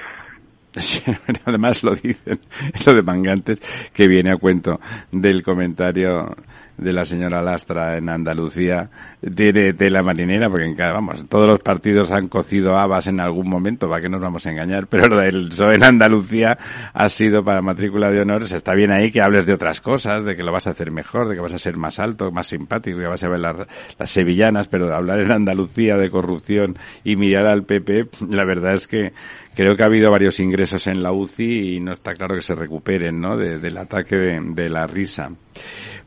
además 1.45 1.83
lo 1.83 1.95
dicen, 1.95 2.41
eso 2.75 2.95
de 2.95 3.03
mangantes, 3.03 3.61
que 3.93 4.09
viene 4.09 4.33
a 4.33 4.37
cuento 4.37 4.81
del 5.11 5.43
comentario 5.43 6.35
de 6.83 6.93
la 6.93 7.05
señora 7.05 7.43
Lastra 7.43 7.97
en 7.97 8.09
Andalucía 8.09 8.91
tiene 9.35 9.73
tela 9.73 10.03
marinera, 10.03 10.49
porque 10.51 10.67
en 10.67 10.75
cada, 10.75 10.93
vamos, 10.93 11.25
todos 11.29 11.47
los 11.47 11.61
partidos 11.61 12.11
han 12.11 12.29
cocido 12.29 12.77
habas 12.77 13.07
en 13.07 13.21
algún 13.21 13.49
momento, 13.49 13.89
para 13.89 14.01
que 14.01 14.09
nos 14.09 14.21
vamos 14.21 14.47
a 14.47 14.51
engañar, 14.51 14.87
pero 14.89 15.21
el 15.23 15.49
PSOE 15.49 15.77
en 15.77 15.85
Andalucía 15.85 16.59
ha 16.93 17.09
sido 17.09 17.45
para 17.45 17.63
matrícula 17.63 18.11
de 18.11 18.21
honores, 18.21 18.53
está 18.53 18.75
bien 18.75 18.91
ahí 18.91 19.11
que 19.11 19.23
hables 19.23 19.47
de 19.47 19.55
otras 19.55 19.81
cosas, 19.81 20.25
de 20.25 20.37
que 20.37 20.43
lo 20.43 20.53
vas 20.53 20.67
a 20.67 20.71
hacer 20.71 20.91
mejor, 20.91 21.29
de 21.29 21.35
que 21.35 21.41
vas 21.41 21.55
a 21.55 21.59
ser 21.59 21.77
más 21.77 21.99
alto, 21.99 22.31
más 22.31 22.47
simpático, 22.47 22.99
que 22.99 23.07
vas 23.07 23.23
a 23.23 23.29
ver 23.29 23.41
las, 23.41 23.57
las 23.99 24.11
sevillanas, 24.11 24.69
pero 24.69 24.95
hablar 24.95 25.21
en 25.21 25.31
Andalucía 25.31 25.97
de 25.97 26.11
corrupción 26.11 26.77
y 27.05 27.17
mirar 27.17 27.47
al 27.47 27.65
PP, 27.65 28.09
la 28.31 28.45
verdad 28.45 28.75
es 28.75 28.87
que 28.87 29.13
creo 29.55 29.77
que 29.77 29.83
ha 29.83 29.87
habido 29.87 30.11
varios 30.11 30.41
ingresos 30.41 30.87
en 30.87 31.03
la 31.03 31.13
UCI 31.13 31.77
y 31.77 31.81
no 31.81 31.93
está 31.93 32.15
claro 32.15 32.35
que 32.35 32.43
se 32.43 32.55
recuperen, 32.55 33.21
¿no? 33.21 33.37
del 33.37 33.77
ataque 33.77 34.17
de 34.17 34.69
la 34.69 34.87
risa. 34.87 35.31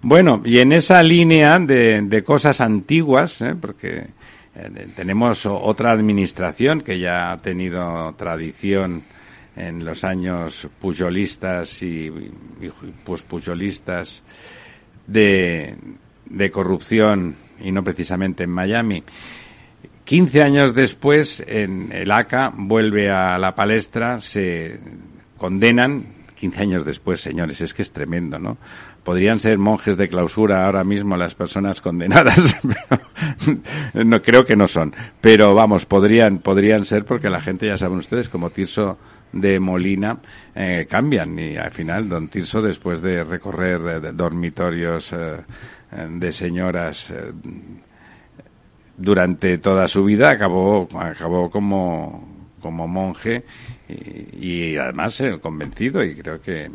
Bueno, 0.08 0.44
y 0.46 0.60
en 0.60 0.72
esa 0.72 1.02
línea 1.02 1.58
de, 1.58 2.24
cosas 2.24 2.62
antiguas, 2.62 3.42
¿eh? 3.42 3.56
porque 3.60 4.06
eh, 4.54 4.88
tenemos 4.96 5.48
otra 5.48 5.94
administración 5.94 6.82
que 6.82 7.00
ya 7.00 7.32
ha 7.32 7.38
tenido 7.38 8.14
tradición 8.14 9.02
en 9.56 9.84
los 9.84 10.04
años 10.04 10.68
pujolistas 10.80 11.82
y, 11.82 12.06
y 12.06 12.70
puspujolistas 13.04 14.22
de, 15.08 15.76
de 16.28 16.52
corrupción 16.52 17.36
y 17.60 17.72
no 17.72 17.84
precisamente 17.84 18.44
en 18.44 18.52
Miami. 18.52 19.04
Quince 20.04 20.44
años 20.44 20.76
después, 20.76 21.44
en 21.48 21.92
el 21.92 22.12
ACA 22.12 22.54
vuelve 22.56 23.10
a 23.10 23.40
la 23.40 23.56
palestra, 23.56 24.22
se 24.22 24.80
condenan, 25.36 26.26
quince 26.36 26.62
años 26.62 26.86
después, 26.86 27.22
señores, 27.22 27.60
es 27.62 27.74
que 27.74 27.82
es 27.82 27.92
tremendo, 27.92 28.38
¿no? 28.38 28.60
Podrían 29.06 29.40
ser 29.40 29.60
monjes 29.60 29.96
de 29.98 30.10
clausura 30.10 30.66
ahora 30.66 30.84
mismo 30.84 31.16
las 31.16 31.36
personas 31.36 31.80
condenadas. 31.80 32.58
no 33.94 34.22
creo 34.22 34.44
que 34.44 34.56
no 34.56 34.68
son, 34.68 34.94
pero 35.22 35.54
vamos, 35.54 35.86
podrían 35.86 36.40
podrían 36.40 36.86
ser 36.86 37.06
porque 37.06 37.30
la 37.30 37.40
gente 37.40 37.68
ya 37.68 37.78
saben 37.78 38.00
ustedes 38.00 38.28
como 38.28 38.50
Tirso 38.50 38.98
de 39.32 39.60
Molina 39.60 40.18
eh, 40.56 40.88
cambian 40.90 41.38
y 41.38 41.56
al 41.56 41.72
final 41.72 42.10
don 42.10 42.28
Tirso 42.30 42.62
después 42.62 43.02
de 43.02 43.24
recorrer 43.24 44.06
eh, 44.06 44.12
dormitorios 44.12 45.14
eh, 45.14 45.38
de 46.10 46.32
señoras 46.32 47.14
durante 48.98 49.60
toda 49.60 49.88
su 49.88 50.04
vida 50.04 50.32
acabó 50.32 50.90
acabó 51.00 51.50
como 51.50 52.28
como 52.60 52.88
monje 52.88 53.44
y, 53.88 54.72
y 54.74 54.78
además 54.78 55.22
convencido 55.42 56.04
y 56.04 56.16
creo 56.16 56.42
que 56.42 56.72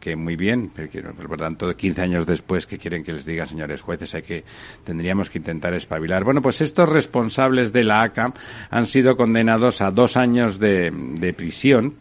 que 0.00 0.16
muy 0.16 0.34
bien, 0.34 0.70
pero 0.74 1.12
por 1.14 1.38
tanto, 1.38 1.76
15 1.76 2.02
años 2.02 2.26
después, 2.26 2.66
que 2.66 2.78
quieren 2.78 3.04
que 3.04 3.12
les 3.12 3.26
diga, 3.26 3.46
señores 3.46 3.82
jueces? 3.82 4.14
Hay 4.14 4.22
que, 4.22 4.44
tendríamos 4.82 5.30
que 5.30 5.38
intentar 5.38 5.74
espabilar. 5.74 6.24
Bueno, 6.24 6.40
pues 6.42 6.60
estos 6.62 6.88
responsables 6.88 7.72
de 7.72 7.84
la 7.84 8.02
ACA 8.02 8.32
han 8.70 8.86
sido 8.86 9.16
condenados 9.16 9.82
a 9.82 9.90
dos 9.90 10.16
años 10.16 10.58
de, 10.58 10.90
de 10.90 11.32
prisión. 11.34 11.94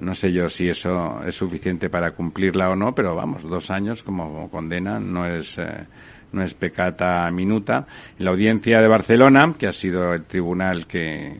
No 0.00 0.14
sé 0.14 0.32
yo 0.32 0.48
si 0.48 0.68
eso 0.68 1.22
es 1.24 1.34
suficiente 1.34 1.90
para 1.90 2.12
cumplirla 2.12 2.70
o 2.70 2.76
no, 2.76 2.94
pero 2.94 3.14
vamos, 3.14 3.42
dos 3.42 3.70
años 3.70 4.02
como 4.02 4.50
condena 4.50 4.98
no 4.98 5.26
es, 5.26 5.58
eh, 5.58 5.86
no 6.32 6.42
es 6.42 6.54
pecata 6.54 7.30
minuta. 7.30 7.86
La 8.18 8.30
audiencia 8.30 8.80
de 8.80 8.88
Barcelona, 8.88 9.54
que 9.58 9.66
ha 9.66 9.72
sido 9.72 10.14
el 10.14 10.24
tribunal 10.24 10.86
que, 10.86 11.38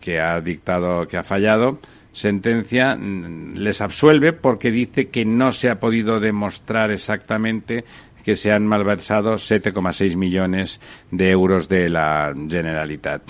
que 0.00 0.20
ha 0.20 0.40
dictado, 0.40 1.06
que 1.06 1.18
ha 1.18 1.22
fallado, 1.22 1.78
sentencia 2.12 2.96
mm, 2.96 3.56
les 3.56 3.80
absuelve 3.80 4.32
porque 4.32 4.70
dice 4.70 5.08
que 5.08 5.24
no 5.24 5.52
se 5.52 5.70
ha 5.70 5.80
podido 5.80 6.20
demostrar 6.20 6.90
exactamente 6.90 7.84
que 8.24 8.34
se 8.34 8.52
han 8.52 8.66
malversado 8.66 9.34
7,6 9.34 10.16
millones 10.16 10.80
de 11.10 11.30
euros 11.30 11.68
de 11.68 11.88
la 11.88 12.34
Generalitat. 12.34 13.22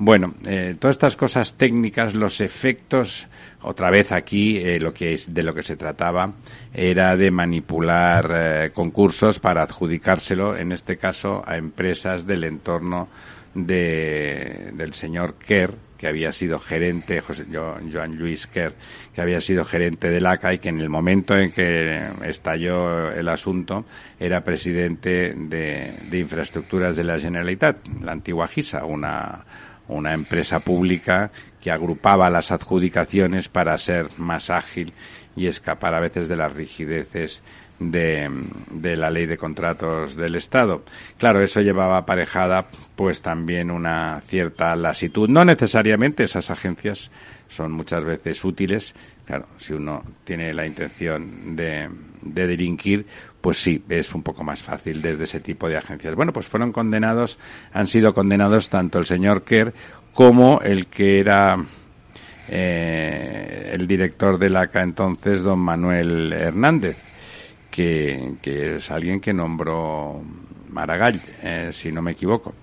Bueno, 0.00 0.34
eh, 0.46 0.76
todas 0.78 0.94
estas 0.94 1.16
cosas 1.16 1.54
técnicas, 1.56 2.14
los 2.14 2.40
efectos, 2.40 3.26
otra 3.62 3.90
vez 3.90 4.12
aquí 4.12 4.56
eh, 4.56 4.78
lo 4.78 4.94
que 4.94 5.14
es, 5.14 5.34
de 5.34 5.42
lo 5.42 5.52
que 5.52 5.62
se 5.62 5.76
trataba 5.76 6.34
era 6.72 7.16
de 7.16 7.32
manipular 7.32 8.30
eh, 8.32 8.70
concursos 8.72 9.40
para 9.40 9.64
adjudicárselo, 9.64 10.56
en 10.56 10.70
este 10.70 10.98
caso, 10.98 11.42
a 11.44 11.56
empresas 11.56 12.28
del 12.28 12.44
entorno 12.44 13.08
de, 13.54 14.70
del 14.74 14.94
señor 14.94 15.34
Kerr, 15.34 15.74
que 15.98 16.06
había 16.06 16.32
sido 16.32 16.60
gerente, 16.60 17.20
José, 17.20 17.44
Joan 17.52 18.16
Luis 18.16 18.46
Kerr, 18.46 18.74
que 19.12 19.20
había 19.20 19.40
sido 19.40 19.64
gerente 19.64 20.08
del 20.08 20.26
ACA 20.26 20.54
y 20.54 20.58
que 20.60 20.68
en 20.68 20.80
el 20.80 20.88
momento 20.88 21.36
en 21.36 21.50
que 21.50 22.08
estalló 22.22 23.10
el 23.10 23.28
asunto 23.28 23.84
era 24.18 24.44
presidente 24.44 25.34
de, 25.36 25.98
de 26.08 26.18
infraestructuras 26.18 26.96
de 26.96 27.04
la 27.04 27.18
Generalitat, 27.18 27.86
la 28.00 28.12
antigua 28.12 28.46
GISA, 28.46 28.84
una, 28.84 29.44
una 29.88 30.14
empresa 30.14 30.60
pública 30.60 31.30
que 31.60 31.72
agrupaba 31.72 32.30
las 32.30 32.52
adjudicaciones 32.52 33.48
para 33.48 33.76
ser 33.76 34.06
más 34.18 34.50
ágil 34.50 34.92
y 35.34 35.46
escapar 35.46 35.94
a 35.94 36.00
veces 36.00 36.28
de 36.28 36.36
las 36.36 36.52
rigideces 36.52 37.42
de, 37.78 38.28
de, 38.70 38.96
la 38.96 39.10
ley 39.10 39.26
de 39.26 39.36
contratos 39.36 40.16
del 40.16 40.34
Estado. 40.34 40.82
Claro, 41.16 41.42
eso 41.42 41.60
llevaba 41.60 41.98
aparejada 41.98 42.66
pues 42.96 43.22
también 43.22 43.70
una 43.70 44.20
cierta 44.26 44.74
lasitud. 44.74 45.28
No 45.28 45.44
necesariamente 45.44 46.24
esas 46.24 46.50
agencias 46.50 47.10
son 47.48 47.72
muchas 47.72 48.04
veces 48.04 48.44
útiles. 48.44 48.94
Claro, 49.24 49.46
si 49.58 49.74
uno 49.74 50.02
tiene 50.24 50.52
la 50.52 50.66
intención 50.66 51.54
de, 51.54 51.88
de 52.22 52.46
delinquir, 52.46 53.06
pues 53.40 53.58
sí, 53.58 53.82
es 53.88 54.14
un 54.14 54.22
poco 54.22 54.42
más 54.42 54.62
fácil 54.62 55.00
desde 55.00 55.24
ese 55.24 55.40
tipo 55.40 55.68
de 55.68 55.76
agencias. 55.76 56.14
Bueno, 56.14 56.32
pues 56.32 56.46
fueron 56.48 56.72
condenados, 56.72 57.38
han 57.72 57.86
sido 57.86 58.12
condenados 58.14 58.68
tanto 58.68 58.98
el 58.98 59.06
señor 59.06 59.42
Kerr 59.42 59.72
como 60.12 60.60
el 60.62 60.86
que 60.86 61.20
era 61.20 61.56
eh, 62.48 63.70
el 63.72 63.86
director 63.86 64.38
del 64.38 64.56
ACA 64.56 64.82
entonces, 64.82 65.42
don 65.42 65.60
Manuel 65.60 66.32
Hernández, 66.32 66.96
que, 67.70 68.34
que 68.40 68.76
es 68.76 68.90
alguien 68.90 69.20
que 69.20 69.32
nombró 69.32 70.22
Maragall, 70.70 71.20
eh, 71.42 71.70
si 71.72 71.92
no 71.92 72.02
me 72.02 72.12
equivoco 72.12 72.54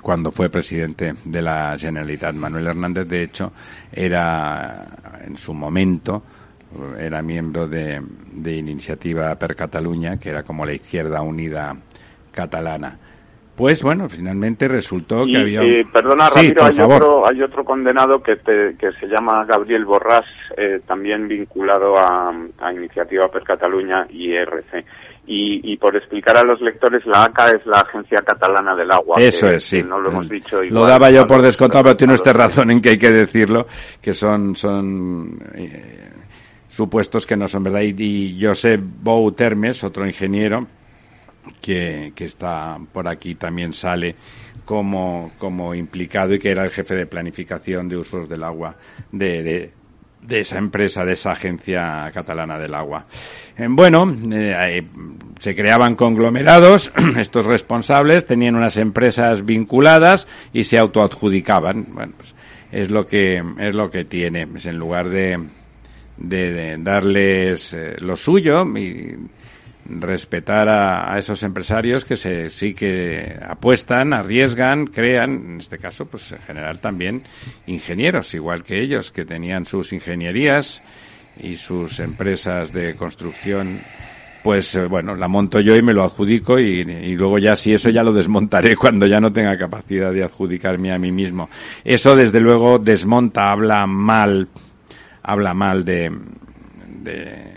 cuando 0.00 0.32
fue 0.32 0.48
presidente 0.48 1.14
de 1.24 1.42
la 1.42 1.76
Generalitat. 1.78 2.34
Manuel 2.34 2.68
Hernández, 2.68 3.06
de 3.06 3.22
hecho, 3.22 3.52
era 3.92 4.88
en 5.26 5.36
su 5.36 5.52
momento 5.52 6.22
era 6.98 7.20
miembro 7.22 7.66
de, 7.66 8.00
de 8.32 8.56
Iniciativa 8.56 9.34
per 9.36 9.56
Cataluña, 9.56 10.18
que 10.18 10.30
era 10.30 10.42
como 10.42 10.64
la 10.64 10.72
izquierda 10.72 11.20
unida 11.20 11.76
catalana. 12.30 12.96
Pues 13.60 13.82
bueno, 13.82 14.08
finalmente 14.08 14.66
resultó 14.68 15.26
que 15.26 15.36
había. 15.36 15.62
Y, 15.62 15.84
perdona, 15.84 16.30
Ramiro, 16.30 16.64
hay, 16.64 16.80
otro, 16.80 17.26
hay 17.26 17.42
otro 17.42 17.62
condenado 17.62 18.22
que, 18.22 18.36
te, 18.36 18.74
que 18.78 18.90
se 18.92 19.06
llama 19.06 19.44
Gabriel 19.44 19.84
Borrás, 19.84 20.24
eh, 20.56 20.80
también 20.86 21.28
vinculado 21.28 21.98
a, 21.98 22.30
a, 22.58 22.72
Iniciativa 22.72 23.28
per 23.28 23.42
Cataluña 23.42 24.06
y 24.08 24.30
IRC. 24.30 24.82
Y, 25.26 25.72
y, 25.72 25.76
por 25.76 25.94
explicar 25.94 26.38
a 26.38 26.42
los 26.42 26.62
lectores, 26.62 27.04
la 27.04 27.24
ACA 27.24 27.50
es 27.50 27.66
la 27.66 27.80
Agencia 27.80 28.22
Catalana 28.22 28.74
del 28.74 28.90
Agua. 28.90 29.18
Eso 29.18 29.48
que, 29.48 29.56
es, 29.56 29.64
sí. 29.64 29.82
no 29.82 30.00
lo 30.00 30.08
hemos 30.08 30.28
dicho. 30.30 30.64
Igual, 30.64 30.82
lo 30.82 30.88
daba 30.88 31.10
yo 31.10 31.26
por 31.26 31.42
descontado, 31.42 31.84
pero 31.84 31.96
tiene 31.98 32.14
usted 32.14 32.32
razón 32.32 32.70
en 32.70 32.80
que 32.80 32.88
hay 32.88 32.98
que 32.98 33.10
decirlo, 33.10 33.66
que 34.00 34.14
son. 34.14 34.56
son 34.56 35.38
eh, 35.54 36.08
supuestos 36.70 37.26
que 37.26 37.36
no 37.36 37.46
son 37.46 37.62
verdad. 37.64 37.82
Y, 37.82 37.94
y 37.98 38.42
Josep 38.42 38.80
Bou 38.80 39.30
Termes, 39.32 39.84
otro 39.84 40.06
ingeniero, 40.06 40.66
que, 41.60 42.12
está 42.16 42.78
por 42.92 43.08
aquí 43.08 43.34
también 43.34 43.72
sale 43.72 44.14
como, 44.64 45.32
como 45.38 45.74
implicado 45.74 46.34
y 46.34 46.38
que 46.38 46.50
era 46.50 46.64
el 46.64 46.70
jefe 46.70 46.94
de 46.94 47.06
planificación 47.06 47.88
de 47.88 47.96
usos 47.96 48.28
del 48.28 48.44
agua 48.44 48.76
de, 49.10 49.72
de, 50.22 50.40
esa 50.40 50.58
empresa, 50.58 51.04
de 51.04 51.14
esa 51.14 51.32
agencia 51.32 52.10
catalana 52.12 52.58
del 52.58 52.74
agua. 52.74 53.06
Eh, 53.56 53.66
bueno, 53.68 54.14
eh, 54.32 54.82
se 55.38 55.54
creaban 55.54 55.96
conglomerados, 55.96 56.92
estos 57.18 57.46
responsables 57.46 58.26
tenían 58.26 58.54
unas 58.54 58.76
empresas 58.76 59.44
vinculadas 59.44 60.28
y 60.52 60.64
se 60.64 60.78
autoadjudicaban. 60.78 61.86
Bueno, 61.92 62.12
pues 62.16 62.34
es 62.70 62.90
lo 62.90 63.06
que, 63.06 63.42
es 63.58 63.74
lo 63.74 63.90
que 63.90 64.04
tiene. 64.04 64.46
Es 64.54 64.66
en 64.66 64.78
lugar 64.78 65.08
de, 65.08 65.38
de, 66.16 66.52
de 66.52 66.76
darles 66.78 67.72
eh, 67.72 67.96
lo 67.98 68.14
suyo 68.14 68.64
y 68.76 69.16
respetar 69.98 70.68
a, 70.68 71.18
esos 71.18 71.42
empresarios 71.42 72.04
que 72.04 72.16
se, 72.16 72.50
sí 72.50 72.74
que 72.74 73.36
apuestan, 73.42 74.12
arriesgan, 74.12 74.86
crean, 74.86 75.30
en 75.30 75.60
este 75.60 75.78
caso, 75.78 76.06
pues 76.06 76.30
en 76.32 76.38
general 76.38 76.78
también 76.78 77.22
ingenieros, 77.66 78.34
igual 78.34 78.62
que 78.62 78.80
ellos, 78.80 79.10
que 79.10 79.24
tenían 79.24 79.66
sus 79.66 79.92
ingenierías 79.92 80.82
y 81.38 81.56
sus 81.56 82.00
empresas 82.00 82.72
de 82.72 82.94
construcción 82.96 83.80
pues 84.42 84.74
eh, 84.74 84.86
bueno, 84.86 85.14
la 85.14 85.28
monto 85.28 85.60
yo 85.60 85.76
y 85.76 85.82
me 85.82 85.92
lo 85.92 86.02
adjudico 86.02 86.58
y, 86.58 86.80
y, 86.80 87.14
luego 87.14 87.38
ya 87.38 87.56
si 87.56 87.74
eso 87.74 87.90
ya 87.90 88.02
lo 88.02 88.12
desmontaré 88.12 88.74
cuando 88.76 89.06
ya 89.06 89.20
no 89.20 89.32
tenga 89.32 89.56
capacidad 89.58 90.12
de 90.12 90.24
adjudicarme 90.24 90.92
a 90.92 90.98
mí 90.98 91.12
mismo. 91.12 91.50
Eso 91.84 92.16
desde 92.16 92.40
luego 92.40 92.78
desmonta, 92.78 93.50
habla 93.50 93.86
mal, 93.86 94.48
habla 95.22 95.52
mal 95.52 95.84
de, 95.84 96.10
de 97.02 97.49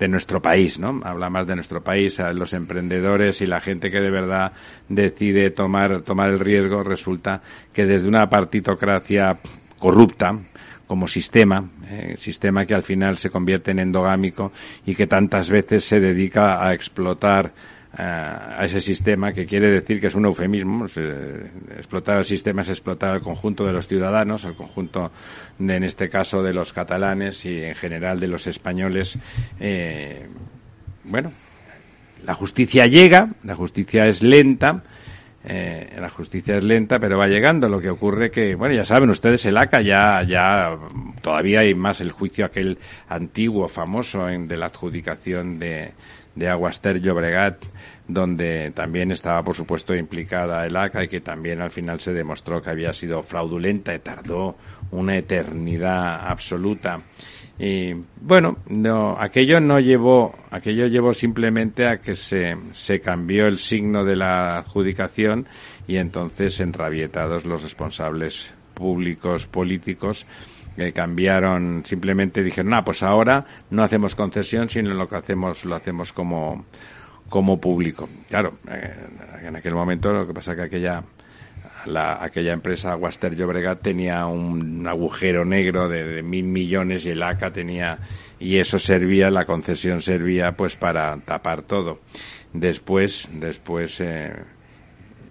de 0.00 0.08
nuestro 0.08 0.40
país, 0.40 0.78
¿no? 0.78 0.98
Habla 1.04 1.28
más 1.28 1.46
de 1.46 1.54
nuestro 1.54 1.84
país, 1.84 2.18
a 2.20 2.32
los 2.32 2.54
emprendedores 2.54 3.42
y 3.42 3.46
la 3.46 3.60
gente 3.60 3.90
que 3.90 4.00
de 4.00 4.10
verdad 4.10 4.52
decide 4.88 5.50
tomar, 5.50 6.00
tomar 6.00 6.30
el 6.30 6.40
riesgo, 6.40 6.82
resulta 6.82 7.42
que 7.70 7.84
desde 7.84 8.08
una 8.08 8.28
partitocracia 8.30 9.38
corrupta, 9.78 10.38
como 10.86 11.06
sistema, 11.06 11.68
eh, 11.86 12.14
sistema 12.16 12.64
que 12.64 12.74
al 12.74 12.82
final 12.82 13.18
se 13.18 13.30
convierte 13.30 13.72
en 13.72 13.78
endogámico 13.78 14.52
y 14.86 14.94
que 14.94 15.06
tantas 15.06 15.50
veces 15.50 15.84
se 15.84 16.00
dedica 16.00 16.66
a 16.66 16.72
explotar 16.72 17.52
a 17.92 18.64
ese 18.64 18.80
sistema, 18.80 19.32
que 19.32 19.46
quiere 19.46 19.68
decir 19.70 20.00
que 20.00 20.06
es 20.06 20.14
un 20.14 20.24
eufemismo. 20.24 20.86
explotar 21.76 22.18
el 22.18 22.24
sistema 22.24 22.62
es 22.62 22.68
explotar 22.68 23.10
al 23.10 23.20
conjunto 23.20 23.66
de 23.66 23.72
los 23.72 23.88
ciudadanos, 23.88 24.44
al 24.44 24.54
conjunto, 24.54 25.10
de, 25.58 25.76
en 25.76 25.84
este 25.84 26.08
caso, 26.08 26.42
de 26.42 26.52
los 26.52 26.72
catalanes 26.72 27.44
y 27.44 27.62
en 27.62 27.74
general 27.74 28.20
de 28.20 28.28
los 28.28 28.46
españoles. 28.46 29.18
Eh, 29.58 30.26
bueno, 31.04 31.32
la 32.24 32.34
justicia 32.34 32.86
llega, 32.86 33.30
la 33.44 33.56
justicia 33.56 34.06
es 34.06 34.22
lenta. 34.22 34.82
Eh, 35.42 35.96
la 35.98 36.10
justicia 36.10 36.58
es 36.58 36.62
lenta, 36.64 36.98
pero 36.98 37.18
va 37.18 37.26
llegando. 37.26 37.66
Lo 37.68 37.80
que 37.80 37.88
ocurre 37.88 38.30
que, 38.30 38.54
bueno, 38.54 38.74
ya 38.74 38.84
saben 38.84 39.08
ustedes, 39.08 39.46
el 39.46 39.56
ACA 39.56 39.80
ya, 39.80 40.22
ya, 40.22 40.76
todavía 41.22 41.60
hay 41.60 41.74
más 41.74 42.02
el 42.02 42.12
juicio 42.12 42.44
aquel 42.44 42.78
antiguo, 43.08 43.66
famoso, 43.66 44.28
en, 44.28 44.46
de 44.46 44.58
la 44.58 44.66
adjudicación 44.66 45.58
de, 45.58 45.92
de 46.34 46.48
Aguaster 46.48 47.00
Llobregat, 47.00 47.64
donde 48.06 48.70
también 48.72 49.12
estaba, 49.12 49.42
por 49.42 49.54
supuesto, 49.54 49.94
implicada 49.94 50.66
el 50.66 50.76
ACA 50.76 51.04
y 51.04 51.08
que 51.08 51.20
también 51.20 51.60
al 51.60 51.70
final 51.70 52.00
se 52.00 52.12
demostró 52.12 52.60
que 52.60 52.70
había 52.70 52.92
sido 52.92 53.22
fraudulenta 53.22 53.94
y 53.94 53.98
tardó 54.00 54.56
una 54.90 55.16
eternidad 55.16 56.26
absoluta. 56.28 57.00
Y 57.58 57.92
bueno, 58.20 58.56
no, 58.68 59.16
aquello 59.20 59.60
no 59.60 59.78
llevó, 59.80 60.34
aquello 60.50 60.86
llevó 60.86 61.12
simplemente 61.12 61.86
a 61.86 61.98
que 61.98 62.14
se, 62.14 62.56
se 62.72 63.00
cambió 63.00 63.46
el 63.46 63.58
signo 63.58 64.04
de 64.04 64.16
la 64.16 64.58
adjudicación 64.58 65.46
y 65.86 65.98
entonces 65.98 66.58
enrabietados 66.60 67.44
los 67.44 67.62
responsables 67.62 68.54
públicos 68.72 69.46
políticos 69.46 70.26
que 70.80 70.92
cambiaron, 70.94 71.82
simplemente 71.84 72.42
dijeron, 72.42 72.72
ah, 72.72 72.82
pues 72.82 73.02
ahora 73.02 73.44
no 73.68 73.82
hacemos 73.82 74.14
concesión, 74.14 74.70
sino 74.70 74.94
lo 74.94 75.06
que 75.08 75.16
hacemos 75.16 75.64
lo 75.66 75.74
hacemos 75.74 76.12
como, 76.12 76.64
como 77.28 77.60
público. 77.60 78.08
Claro, 78.30 78.58
eh, 78.66 78.94
en 79.42 79.56
aquel 79.56 79.74
momento 79.74 80.10
lo 80.10 80.26
que 80.26 80.32
pasa 80.32 80.52
es 80.52 80.56
que 80.56 80.62
aquella, 80.64 81.04
la, 81.84 82.24
aquella 82.24 82.54
empresa 82.54 82.96
Waster 82.96 83.36
Llobregat 83.36 83.82
tenía 83.82 84.24
un 84.24 84.86
agujero 84.86 85.44
negro 85.44 85.86
de, 85.86 86.02
de, 86.04 86.22
mil 86.22 86.46
millones 86.46 87.04
y 87.04 87.10
el 87.10 87.22
ACA 87.22 87.50
tenía, 87.52 87.98
y 88.38 88.56
eso 88.56 88.78
servía, 88.78 89.30
la 89.30 89.44
concesión 89.44 90.00
servía 90.00 90.52
pues 90.52 90.76
para 90.76 91.14
tapar 91.18 91.62
todo. 91.62 92.00
Después, 92.54 93.28
después, 93.34 94.00
eh, 94.00 94.32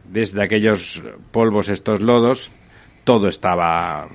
desde 0.08 0.43
aquellos 0.43 1.02
polvos, 1.32 1.70
estos 1.70 2.02
lodos, 2.02 2.52
todo 3.10 3.28
estaba 3.28 4.07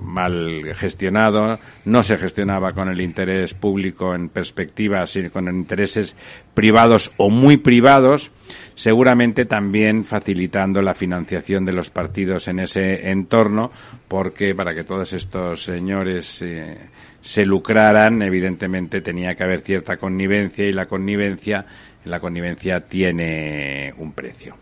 mal 0.00 0.74
gestionado, 0.74 1.58
no 1.84 2.02
se 2.02 2.16
gestionaba 2.16 2.72
con 2.72 2.88
el 2.88 3.02
interés 3.02 3.52
público 3.52 4.14
en 4.14 4.30
perspectiva, 4.30 5.04
sino 5.04 5.30
con 5.30 5.46
intereses 5.46 6.16
privados 6.54 7.12
o 7.18 7.28
muy 7.28 7.58
privados, 7.58 8.30
seguramente 8.74 9.44
también 9.44 10.06
facilitando 10.06 10.80
la 10.80 10.94
financiación 10.94 11.66
de 11.66 11.72
los 11.72 11.90
partidos 11.90 12.48
en 12.48 12.60
ese 12.60 13.10
entorno, 13.10 13.72
porque 14.08 14.54
para 14.54 14.74
que 14.74 14.84
todos 14.84 15.12
estos 15.12 15.64
señores 15.64 16.40
eh, 16.40 16.78
se 17.20 17.44
lucraran, 17.44 18.22
evidentemente 18.22 19.02
tenía 19.02 19.34
que 19.34 19.44
haber 19.44 19.60
cierta 19.60 19.98
connivencia 19.98 20.64
y 20.64 20.72
la 20.72 20.86
connivencia 20.86 21.66
la 22.06 22.20
connivencia 22.20 22.80
tiene 22.80 23.92
un 23.98 24.12
precio. 24.12 24.56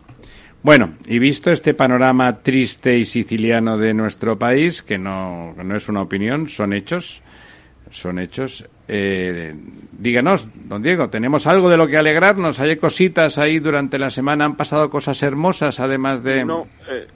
Bueno, 0.63 0.95
y 1.05 1.19
visto 1.19 1.51
este 1.51 1.73
panorama 1.73 2.39
triste 2.41 2.97
y 2.97 3.05
siciliano 3.05 3.77
de 3.77 3.93
nuestro 3.93 4.37
país, 4.37 4.81
que 4.81 4.97
no, 4.97 5.53
no 5.53 5.75
es 5.75 5.87
una 5.87 6.01
opinión, 6.01 6.47
son 6.47 6.73
hechos, 6.73 7.21
son 7.91 8.19
hechos, 8.19 8.67
eh, 8.87 9.53
díganos, 9.91 10.47
don 10.67 10.81
Diego, 10.81 11.09
¿tenemos 11.09 11.47
algo 11.47 11.69
de 11.69 11.77
lo 11.77 11.87
que 11.87 11.97
alegrarnos? 11.97 12.59
¿Hay 12.59 12.75
cositas 12.77 13.37
ahí 13.37 13.59
durante 13.59 13.97
la 13.97 14.09
semana? 14.09 14.45
¿Han 14.45 14.55
pasado 14.55 14.89
cosas 14.89 15.21
hermosas 15.23 15.79
además 15.79 16.23
de...? 16.23 16.43
No, 16.43 16.67
eh, 16.89 17.07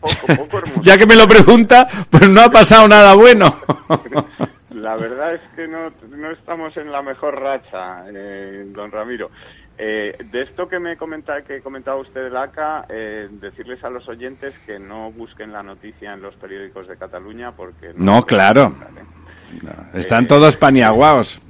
poco, 0.00 0.26
poco 0.36 0.58
hermoso. 0.64 0.82
ya 0.82 0.96
que 0.96 1.06
me 1.06 1.16
lo 1.16 1.28
pregunta, 1.28 1.86
pues 2.10 2.28
no 2.28 2.40
ha 2.40 2.50
pasado 2.50 2.88
nada 2.88 3.14
bueno. 3.14 3.56
la 4.70 4.96
verdad 4.96 5.34
es 5.34 5.40
que 5.54 5.66
no, 5.66 5.90
no 6.16 6.30
estamos 6.30 6.76
en 6.76 6.92
la 6.92 7.02
mejor 7.02 7.40
racha, 7.40 8.04
eh, 8.08 8.64
don 8.68 8.90
Ramiro. 8.90 9.30
Eh, 9.78 10.16
de 10.32 10.42
esto 10.42 10.68
que 10.68 10.78
me 10.78 10.96
comenta, 10.96 11.42
que 11.42 11.60
comentaba 11.60 12.00
usted 12.00 12.24
del 12.24 12.36
ACA, 12.36 12.86
eh, 12.88 13.28
decirles 13.30 13.84
a 13.84 13.90
los 13.90 14.08
oyentes 14.08 14.54
que 14.64 14.78
no 14.78 15.12
busquen 15.12 15.52
la 15.52 15.62
noticia 15.62 16.14
en 16.14 16.22
los 16.22 16.34
periódicos 16.36 16.88
de 16.88 16.96
Cataluña 16.96 17.52
porque... 17.52 17.92
No, 17.94 18.24
claro. 18.24 18.74
Están 19.92 20.26
todos 20.26 20.56
paniaguaos. 20.56 21.40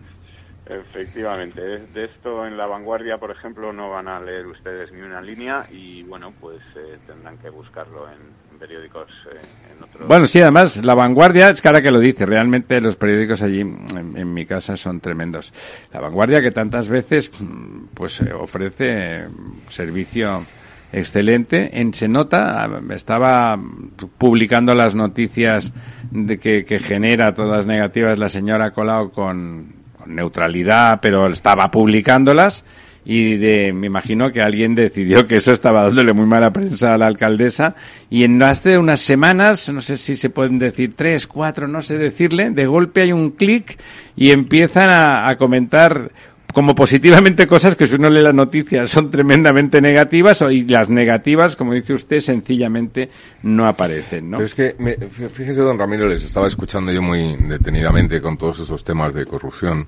Efectivamente, 0.66 1.61
de, 1.61 1.87
de 1.87 2.05
esto 2.07 2.45
en 2.45 2.57
la 2.57 2.66
vanguardia, 2.66 3.18
por 3.18 3.31
ejemplo, 3.31 3.72
no 3.72 3.91
van 3.91 4.09
a 4.09 4.18
leer 4.18 4.47
ustedes 4.47 4.91
ni 4.91 5.01
una 5.01 5.20
línea 5.20 5.66
y 5.70 6.03
bueno, 6.03 6.33
pues 6.41 6.61
eh, 6.74 6.99
tendrán 7.07 7.39
que 7.39 7.51
buscarlo 7.51 8.09
en, 8.11 8.18
en 8.57 8.59
periódicos 8.59 9.09
eh, 9.32 9.38
en 9.76 9.82
otros. 9.82 10.09
Bueno, 10.09 10.26
sí, 10.26 10.40
además, 10.40 10.76
la 10.84 10.94
vanguardia, 10.94 11.50
es 11.50 11.64
ahora 11.64 11.82
que 11.82 11.90
lo 11.90 12.00
dice, 12.00 12.26
realmente 12.26 12.80
los 12.80 12.96
periódicos 12.96 13.42
allí 13.42 13.61
en, 13.61 14.34
mi 14.34 14.46
casa 14.46 14.76
son 14.76 15.00
tremendos. 15.00 15.52
La 15.92 16.00
vanguardia 16.00 16.40
que 16.40 16.50
tantas 16.50 16.88
veces 16.88 17.30
pues 17.94 18.20
eh, 18.20 18.32
ofrece 18.32 19.26
servicio 19.68 20.44
excelente. 20.92 21.80
En 21.80 21.92
Se 21.92 22.09
Nota 22.09 22.68
estaba 22.90 23.59
publicando 24.18 24.74
las 24.74 24.94
noticias 24.94 25.72
de 26.11 26.38
que, 26.38 26.78
genera 26.78 27.34
todas 27.34 27.66
negativas 27.66 28.18
la 28.18 28.28
señora 28.28 28.70
Colau 28.72 29.11
con 29.11 29.74
neutralidad, 30.07 31.00
pero 31.02 31.26
estaba 31.26 31.70
publicándolas 31.70 32.64
y 33.09 33.36
de, 33.36 33.72
me 33.72 33.86
imagino 33.86 34.32
que 34.32 34.40
alguien 34.42 34.74
decidió 34.74 35.28
que 35.28 35.36
eso 35.36 35.52
estaba 35.52 35.84
dándole 35.84 36.12
muy 36.12 36.26
mala 36.26 36.52
prensa 36.52 36.92
a 36.92 36.98
la 36.98 37.07
alcaldesa 37.07 37.76
y 38.11 38.24
en 38.24 38.42
hace 38.42 38.78
unas 38.78 39.00
semanas, 39.00 39.72
no 39.72 39.80
sé 39.80 39.96
si 39.96 40.16
se 40.16 40.28
pueden 40.28 40.59
decir 40.59 40.94
tres, 40.96 41.28
cuatro, 41.28 41.68
no 41.68 41.82
sé 41.82 41.98
decirle, 41.98 42.50
de 42.50 42.66
golpe 42.66 43.02
hay 43.02 43.12
un 43.12 43.30
clic 43.30 43.78
y 44.16 44.32
empiezan 44.32 44.90
a, 44.92 45.36
comentar 45.38 46.11
como 46.52 46.74
positivamente 46.74 47.46
cosas 47.46 47.76
que 47.76 47.86
si 47.86 47.94
uno 47.96 48.09
lee 48.11 48.22
las 48.22 48.34
noticias 48.34 48.90
son 48.90 49.11
tremendamente 49.11 49.80
negativas 49.82 50.42
y 50.50 50.64
las 50.66 50.88
negativas, 50.90 51.54
como 51.54 51.74
dice 51.74 51.92
usted, 51.92 52.18
sencillamente 52.20 53.11
no 53.42 53.66
aparecen, 53.68 54.30
¿no? 54.30 54.38
Pero 54.38 54.46
es 54.46 54.54
que, 54.54 54.74
me- 54.78 54.96
fí- 54.96 55.28
fíjese, 55.28 55.61
don 55.61 55.78
Ramiro, 55.78 56.09
les 56.09 56.24
estaba 56.24 56.46
escuchando 56.48 56.90
yo 56.92 57.02
muy 57.02 57.36
detenidamente 57.48 58.20
con 58.22 58.36
todos 58.38 58.59
esos 58.61 58.82
temas 58.82 59.12
de 59.14 59.26
corrupción. 59.26 59.86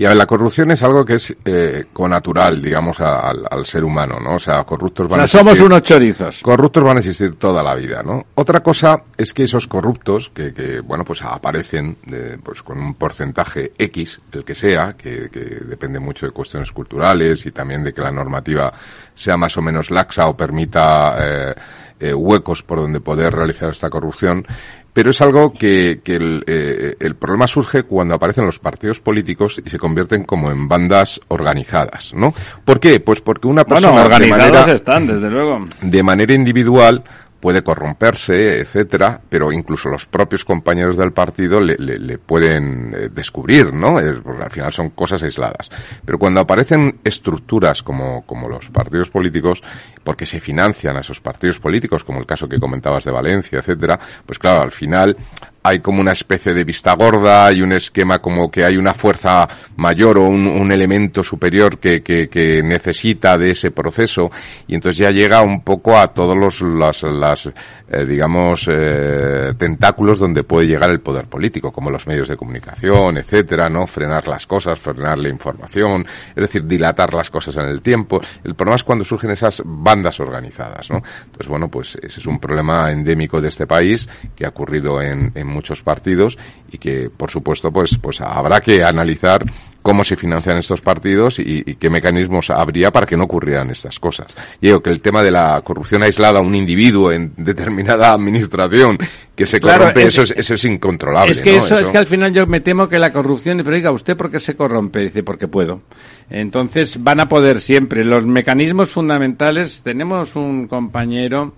Y 0.00 0.06
a 0.06 0.08
ver, 0.08 0.16
la 0.16 0.24
corrupción 0.24 0.70
es 0.70 0.82
algo 0.82 1.04
que 1.04 1.16
es 1.16 1.36
eh, 1.44 1.84
connatural, 1.92 2.62
digamos, 2.62 2.98
a- 3.00 3.28
al, 3.28 3.46
al 3.50 3.66
ser 3.66 3.84
humano, 3.84 4.18
¿no? 4.18 4.36
O 4.36 4.38
sea, 4.38 4.64
corruptos 4.64 5.04
O 5.04 5.08
van 5.10 5.18
sea, 5.18 5.24
a 5.24 5.28
somos 5.28 5.52
existir- 5.58 5.66
unos 5.66 5.82
chorizos. 5.82 6.40
Corruptos 6.40 6.82
van 6.82 6.96
a 6.96 7.00
existir 7.00 7.34
toda 7.34 7.62
la 7.62 7.74
vida, 7.74 8.02
¿no? 8.02 8.24
Otra 8.36 8.60
cosa 8.62 9.02
es 9.14 9.34
que 9.34 9.42
esos 9.44 9.66
corruptos, 9.66 10.30
que, 10.34 10.54
que 10.54 10.80
bueno, 10.80 11.04
pues 11.04 11.20
aparecen 11.20 11.98
de- 12.06 12.38
pues 12.38 12.62
con 12.62 12.78
un 12.80 12.94
porcentaje 12.94 13.72
X, 13.76 14.22
el 14.32 14.42
que 14.42 14.54
sea, 14.54 14.94
que, 14.96 15.28
que 15.28 15.40
depende 15.40 16.00
mucho 16.00 16.24
de 16.24 16.32
cuestiones 16.32 16.72
culturales 16.72 17.44
y 17.44 17.50
también 17.52 17.84
de 17.84 17.92
que 17.92 18.00
la 18.00 18.10
normativa 18.10 18.72
sea 19.14 19.36
más 19.36 19.54
o 19.58 19.60
menos 19.60 19.90
laxa 19.90 20.28
o 20.28 20.34
permita 20.34 21.14
eh, 21.20 21.54
eh, 22.00 22.14
huecos 22.14 22.62
por 22.62 22.78
donde 22.80 23.00
poder 23.00 23.34
realizar 23.34 23.68
esta 23.68 23.90
corrupción. 23.90 24.46
Pero 24.92 25.10
es 25.10 25.20
algo 25.20 25.52
que, 25.52 26.00
que 26.02 26.16
el, 26.16 26.44
eh, 26.48 26.96
el 26.98 27.14
problema 27.14 27.46
surge 27.46 27.84
cuando 27.84 28.14
aparecen 28.16 28.44
los 28.44 28.58
partidos 28.58 28.98
políticos 29.00 29.62
y 29.64 29.70
se 29.70 29.78
convierten 29.78 30.24
como 30.24 30.50
en 30.50 30.66
bandas 30.68 31.20
organizadas, 31.28 32.12
¿no? 32.14 32.34
¿Por 32.64 32.80
qué? 32.80 32.98
Pues 33.00 33.20
porque 33.20 33.46
una 33.46 33.64
persona 33.64 33.92
Bueno, 33.92 34.08
de 34.08 34.14
organizados 34.14 34.52
manera- 34.52 34.72
están, 34.72 35.06
desde 35.06 35.30
luego. 35.30 35.66
de 35.80 36.02
manera 36.02 36.34
individual 36.34 37.04
puede 37.40 37.62
corromperse, 37.62 38.60
etcétera, 38.60 39.20
pero 39.28 39.50
incluso 39.50 39.88
los 39.88 40.06
propios 40.06 40.44
compañeros 40.44 40.96
del 40.96 41.12
partido 41.12 41.58
le, 41.60 41.76
le- 41.78 41.98
le 41.98 42.18
pueden 42.18 42.94
eh, 42.94 43.08
descubrir, 43.10 43.72
¿no? 43.72 43.96
Porque 44.22 44.42
al 44.42 44.50
final 44.50 44.72
son 44.72 44.90
cosas 44.90 45.22
aisladas. 45.22 45.70
Pero 46.04 46.18
cuando 46.18 46.40
aparecen 46.40 47.00
estructuras 47.02 47.82
como, 47.82 48.26
como 48.26 48.48
los 48.48 48.68
partidos 48.68 49.10
políticos, 49.10 49.62
porque 50.04 50.26
se 50.26 50.38
financian 50.40 50.96
a 50.96 51.00
esos 51.00 51.20
partidos 51.20 51.58
políticos, 51.58 52.04
como 52.04 52.20
el 52.20 52.26
caso 52.26 52.48
que 52.48 52.60
comentabas 52.60 53.04
de 53.04 53.10
Valencia, 53.10 53.58
etcétera, 53.60 53.98
pues 54.26 54.38
claro, 54.38 54.62
al 54.62 54.72
final 54.72 55.16
hay 55.62 55.80
como 55.80 56.00
una 56.00 56.12
especie 56.12 56.54
de 56.54 56.64
vista 56.64 56.94
gorda 56.94 57.52
y 57.52 57.62
un 57.62 57.72
esquema 57.72 58.18
como 58.20 58.50
que 58.50 58.64
hay 58.64 58.76
una 58.76 58.94
fuerza 58.94 59.48
mayor 59.76 60.18
o 60.18 60.26
un, 60.26 60.46
un 60.46 60.72
elemento 60.72 61.22
superior 61.22 61.78
que, 61.78 62.02
que, 62.02 62.28
que 62.28 62.62
necesita 62.62 63.36
de 63.36 63.50
ese 63.50 63.70
proceso 63.70 64.30
y 64.66 64.74
entonces 64.74 64.98
ya 64.98 65.10
llega 65.10 65.42
un 65.42 65.62
poco 65.62 65.98
a 65.98 66.08
todos 66.08 66.36
los 66.36 66.62
las, 66.62 67.02
las 67.02 67.48
eh, 67.90 68.04
digamos 68.04 68.68
eh, 68.70 69.52
tentáculos 69.58 70.18
donde 70.18 70.44
puede 70.44 70.66
llegar 70.66 70.90
el 70.90 71.00
poder 71.00 71.26
político 71.26 71.72
como 71.72 71.90
los 71.90 72.06
medios 72.06 72.28
de 72.28 72.36
comunicación 72.36 73.18
etcétera 73.18 73.68
no 73.68 73.86
frenar 73.86 74.28
las 74.28 74.46
cosas 74.46 74.78
frenar 74.78 75.18
la 75.18 75.28
información 75.28 76.06
es 76.28 76.36
decir 76.36 76.64
dilatar 76.64 77.12
las 77.12 77.30
cosas 77.30 77.56
en 77.56 77.66
el 77.66 77.82
tiempo. 77.82 78.20
El 78.44 78.54
problema 78.54 78.76
es 78.76 78.84
cuando 78.84 79.04
surgen 79.04 79.30
esas 79.30 79.62
bandas 79.64 80.20
organizadas 80.20 80.90
no 80.90 80.98
entonces 81.24 81.48
bueno 81.48 81.68
pues 81.68 81.96
ese 81.96 82.20
es 82.20 82.26
un 82.26 82.38
problema 82.38 82.90
endémico 82.92 83.40
de 83.40 83.48
este 83.48 83.66
país 83.66 84.08
que 84.36 84.46
ha 84.46 84.50
ocurrido 84.50 85.02
en, 85.02 85.32
en 85.34 85.46
muchos 85.46 85.82
partidos 85.82 86.38
y 86.70 86.78
que 86.78 87.10
por 87.10 87.30
supuesto 87.30 87.72
pues 87.72 87.98
pues 87.98 88.20
habrá 88.20 88.60
que 88.60 88.84
analizar 88.84 89.44
cómo 89.82 90.04
se 90.04 90.16
financian 90.16 90.58
estos 90.58 90.80
partidos 90.82 91.38
y, 91.38 91.62
y 91.66 91.74
qué 91.76 91.88
mecanismos 91.90 92.50
habría 92.50 92.90
para 92.90 93.06
que 93.06 93.16
no 93.16 93.24
ocurrieran 93.24 93.70
estas 93.70 93.98
cosas. 93.98 94.26
Y 94.60 94.66
digo 94.66 94.82
que 94.82 94.90
el 94.90 95.00
tema 95.00 95.22
de 95.22 95.30
la 95.30 95.60
corrupción 95.62 96.02
aislada 96.02 96.38
a 96.38 96.42
un 96.42 96.54
individuo 96.54 97.10
en 97.12 97.32
determinada 97.36 98.12
administración 98.12 98.98
que 99.34 99.46
se 99.46 99.58
Claro, 99.58 99.78
corrompe, 99.84 100.02
es- 100.02 100.08
eso, 100.08 100.22
es, 100.22 100.30
eso 100.36 100.54
es 100.54 100.64
incontrolable. 100.66 101.32
Es 101.32 101.40
que 101.40 101.52
¿no? 101.52 101.58
eso, 101.58 101.78
es 101.78 101.88
que 101.90 101.98
al 101.98 102.06
final 102.06 102.32
yo 102.32 102.46
me 102.46 102.60
temo 102.60 102.88
que 102.88 102.98
la 102.98 103.10
corrupción, 103.12 103.58
pero 103.64 103.74
diga, 103.74 103.90
¿usted 103.90 104.16
por 104.16 104.30
qué 104.30 104.38
se 104.38 104.54
corrompe? 104.54 105.00
Dice, 105.00 105.22
porque 105.22 105.48
puedo. 105.48 105.80
Entonces 106.28 107.02
van 107.02 107.20
a 107.20 107.28
poder 107.28 107.58
siempre. 107.60 108.04
Los 108.04 108.24
mecanismos 108.26 108.90
fundamentales, 108.90 109.82
tenemos 109.82 110.36
un 110.36 110.68
compañero 110.68 111.54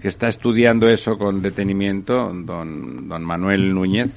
que 0.00 0.08
está 0.08 0.26
estudiando 0.28 0.88
eso 0.88 1.16
con 1.18 1.42
detenimiento, 1.42 2.32
don, 2.34 3.08
don 3.08 3.22
Manuel 3.22 3.72
Núñez, 3.72 4.10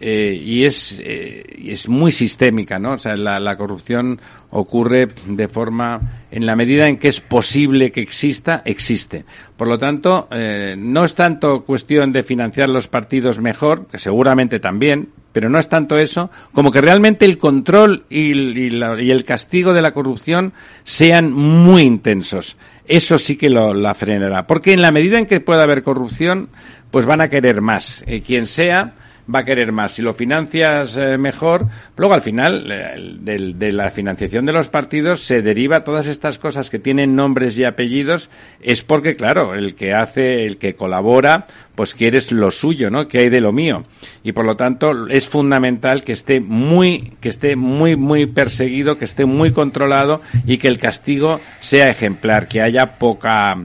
eh, 0.00 0.38
y 0.42 0.64
es 0.64 1.00
eh, 1.02 1.42
es 1.66 1.88
muy 1.88 2.12
sistémica, 2.12 2.78
¿no? 2.78 2.92
O 2.92 2.98
sea, 2.98 3.16
la, 3.16 3.40
la 3.40 3.56
corrupción 3.56 4.20
ocurre 4.50 5.08
de 5.26 5.48
forma, 5.48 6.00
en 6.30 6.46
la 6.46 6.54
medida 6.54 6.88
en 6.88 6.98
que 6.98 7.08
es 7.08 7.20
posible 7.20 7.90
que 7.90 8.00
exista, 8.02 8.62
existe. 8.64 9.24
Por 9.56 9.68
lo 9.68 9.78
tanto, 9.78 10.28
eh, 10.30 10.74
no 10.78 11.04
es 11.04 11.14
tanto 11.14 11.62
cuestión 11.64 12.12
de 12.12 12.22
financiar 12.22 12.68
los 12.68 12.88
partidos 12.88 13.40
mejor, 13.40 13.86
que 13.86 13.98
seguramente 13.98 14.60
también, 14.60 15.08
pero 15.32 15.48
no 15.50 15.58
es 15.58 15.68
tanto 15.68 15.98
eso, 15.98 16.30
como 16.52 16.70
que 16.70 16.80
realmente 16.80 17.24
el 17.24 17.36
control 17.38 18.04
y 18.08 18.70
la- 18.70 19.02
y 19.02 19.10
el 19.10 19.24
castigo 19.24 19.72
de 19.74 19.82
la 19.82 19.92
corrupción 19.92 20.52
sean 20.84 21.32
muy 21.32 21.82
intensos. 21.82 22.56
Eso 22.86 23.18
sí 23.18 23.36
que 23.36 23.50
lo, 23.50 23.74
la 23.74 23.94
frenará. 23.94 24.46
Porque 24.46 24.72
en 24.72 24.80
la 24.80 24.92
medida 24.92 25.18
en 25.18 25.26
que 25.26 25.40
pueda 25.40 25.64
haber 25.64 25.82
corrupción, 25.82 26.48
pues 26.90 27.04
van 27.04 27.20
a 27.20 27.28
querer 27.28 27.60
más. 27.60 28.04
Eh, 28.06 28.22
quien 28.22 28.46
sea, 28.46 28.94
va 29.34 29.40
a 29.40 29.44
querer 29.44 29.72
más. 29.72 29.92
Si 29.92 30.02
lo 30.02 30.14
financias 30.14 30.96
eh, 30.96 31.18
mejor, 31.18 31.66
luego 31.96 32.14
al 32.14 32.20
final 32.22 32.70
eh, 32.70 33.16
del- 33.20 33.58
de 33.58 33.72
la 33.72 33.90
financiación 33.90 34.46
de 34.46 34.52
los 34.52 34.68
partidos 34.68 35.20
se 35.22 35.42
deriva 35.42 35.84
todas 35.84 36.06
estas 36.06 36.38
cosas 36.38 36.70
que 36.70 36.78
tienen 36.78 37.16
nombres 37.16 37.58
y 37.58 37.64
apellidos, 37.64 38.30
es 38.60 38.82
porque, 38.82 39.16
claro, 39.16 39.54
el 39.54 39.74
que 39.74 39.94
hace, 39.94 40.44
el 40.44 40.58
que 40.58 40.74
colabora, 40.76 41.46
pues 41.74 41.94
quieres 41.94 42.30
lo 42.32 42.50
suyo, 42.50 42.90
¿no? 42.90 43.08
Que 43.08 43.18
hay 43.18 43.28
de 43.28 43.40
lo 43.40 43.52
mío. 43.52 43.82
Y 44.22 44.32
por 44.32 44.46
lo 44.46 44.56
tanto 44.56 45.06
es 45.08 45.28
fundamental 45.28 46.04
que 46.04 46.12
esté 46.12 46.40
muy, 46.40 47.12
que 47.20 47.28
esté 47.28 47.56
muy, 47.56 47.96
muy 47.96 48.26
perseguido, 48.26 48.96
que 48.96 49.04
esté 49.06 49.24
muy 49.26 49.50
controlado 49.52 50.20
y 50.46 50.58
que 50.58 50.68
el 50.68 50.78
castigo 50.78 51.40
sea 51.60 51.90
ejemplar, 51.90 52.48
que 52.48 52.62
haya 52.62 52.98
poca, 52.98 53.58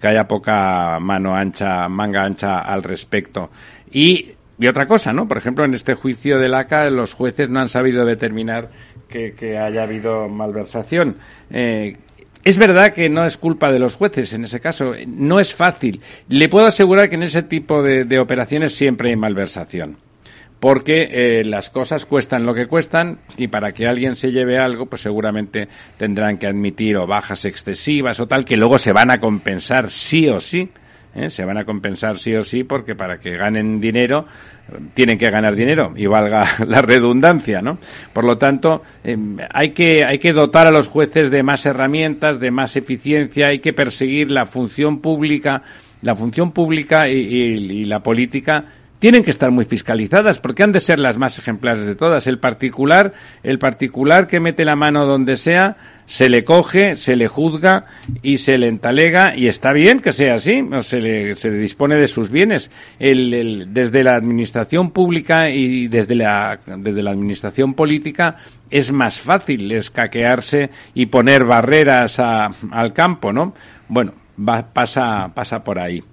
que 0.00 0.08
haya 0.08 0.26
poca 0.26 0.98
mano 1.00 1.34
ancha, 1.36 1.88
manga 1.88 2.24
ancha 2.24 2.58
al 2.60 2.82
respecto. 2.82 3.50
Y, 3.92 4.30
y 4.62 4.68
otra 4.68 4.86
cosa, 4.86 5.12
¿no? 5.12 5.26
Por 5.26 5.38
ejemplo, 5.38 5.64
en 5.64 5.74
este 5.74 5.94
juicio 5.94 6.38
del 6.38 6.54
ACA, 6.54 6.88
los 6.88 7.14
jueces 7.14 7.50
no 7.50 7.58
han 7.58 7.68
sabido 7.68 8.04
determinar 8.04 8.70
que, 9.08 9.58
haya 9.58 9.82
habido 9.82 10.28
malversación. 10.28 11.16
Eh, 11.50 11.96
es 12.44 12.58
verdad 12.58 12.92
que 12.92 13.08
no 13.08 13.24
es 13.24 13.36
culpa 13.36 13.72
de 13.72 13.80
los 13.80 13.96
jueces 13.96 14.32
en 14.32 14.44
ese 14.44 14.60
caso, 14.60 14.92
no 15.08 15.40
es 15.40 15.52
fácil. 15.52 16.00
Le 16.28 16.48
puedo 16.48 16.66
asegurar 16.66 17.08
que 17.08 17.16
en 17.16 17.24
ese 17.24 17.42
tipo 17.42 17.82
de, 17.82 18.04
de 18.04 18.20
operaciones 18.20 18.72
siempre 18.76 19.10
hay 19.10 19.16
malversación. 19.16 19.96
porque 20.60 21.08
eh, 21.10 21.44
las 21.44 21.70
cosas 21.70 22.06
cuestan 22.06 22.46
lo 22.46 22.54
que 22.54 22.68
cuestan 22.68 23.18
y 23.36 23.48
para 23.48 23.72
que 23.72 23.88
alguien 23.88 24.14
se 24.14 24.30
lleve 24.30 24.58
algo, 24.58 24.86
pues 24.86 25.02
seguramente 25.02 25.66
tendrán 25.96 26.38
que 26.38 26.46
admitir 26.46 26.96
o 26.98 27.06
bajas 27.08 27.44
excesivas 27.46 28.20
o 28.20 28.28
tal 28.28 28.44
que 28.44 28.56
luego 28.56 28.78
se 28.78 28.92
van 28.92 29.10
a 29.10 29.18
compensar 29.18 29.90
sí 29.90 30.28
o 30.28 30.38
sí. 30.38 30.70
¿Eh? 31.14 31.30
Se 31.30 31.44
van 31.44 31.58
a 31.58 31.64
compensar 31.64 32.16
sí 32.16 32.34
o 32.34 32.42
sí 32.42 32.64
porque 32.64 32.94
para 32.94 33.18
que 33.18 33.36
ganen 33.36 33.80
dinero 33.80 34.26
tienen 34.94 35.18
que 35.18 35.30
ganar 35.30 35.54
dinero 35.54 35.92
y 35.96 36.06
valga 36.06 36.46
la 36.66 36.82
redundancia, 36.82 37.60
¿no? 37.60 37.78
Por 38.12 38.24
lo 38.24 38.38
tanto, 38.38 38.82
em, 39.04 39.36
hay 39.52 39.70
que 39.70 40.04
hay 40.04 40.18
que 40.18 40.32
dotar 40.32 40.66
a 40.66 40.70
los 40.70 40.88
jueces 40.88 41.30
de 41.30 41.42
más 41.42 41.66
herramientas, 41.66 42.40
de 42.40 42.50
más 42.50 42.76
eficiencia, 42.76 43.48
hay 43.48 43.58
que 43.58 43.72
perseguir 43.72 44.30
la 44.30 44.46
función 44.46 45.00
pública, 45.00 45.62
la 46.02 46.14
función 46.14 46.52
pública 46.52 47.08
y 47.08 47.84
la 47.84 48.00
política 48.00 48.66
tienen 49.02 49.24
que 49.24 49.32
estar 49.32 49.50
muy 49.50 49.64
fiscalizadas 49.64 50.38
porque 50.38 50.62
han 50.62 50.70
de 50.70 50.78
ser 50.78 51.00
las 51.00 51.18
más 51.18 51.36
ejemplares 51.36 51.86
de 51.86 51.96
todas. 51.96 52.28
El 52.28 52.38
particular, 52.38 53.12
el 53.42 53.58
particular 53.58 54.28
que 54.28 54.38
mete 54.38 54.64
la 54.64 54.76
mano 54.76 55.06
donde 55.06 55.34
sea, 55.34 55.76
se 56.06 56.28
le 56.28 56.44
coge, 56.44 56.94
se 56.94 57.16
le 57.16 57.26
juzga 57.26 57.86
y 58.22 58.38
se 58.38 58.56
le 58.58 58.68
entalega 58.68 59.36
y 59.36 59.48
está 59.48 59.72
bien 59.72 59.98
que 59.98 60.12
sea 60.12 60.34
así, 60.34 60.64
se 60.82 61.00
le, 61.00 61.34
se 61.34 61.50
le 61.50 61.58
dispone 61.58 61.96
de 61.96 62.06
sus 62.06 62.30
bienes. 62.30 62.70
El, 63.00 63.70
desde 63.74 64.04
la 64.04 64.14
administración 64.14 64.92
pública 64.92 65.50
y 65.50 65.88
desde 65.88 66.14
la, 66.14 66.60
desde 66.64 67.02
la 67.02 67.10
administración 67.10 67.74
política 67.74 68.36
es 68.70 68.92
más 68.92 69.20
fácil 69.20 69.72
escaquearse 69.72 70.70
y 70.94 71.06
poner 71.06 71.44
barreras 71.44 72.20
al 72.20 72.92
campo, 72.92 73.32
¿no? 73.32 73.52
Bueno, 73.88 74.12
va, 74.38 74.64
pasa, 74.72 75.32
pasa 75.34 75.64
por 75.64 75.80
ahí. 75.80 76.04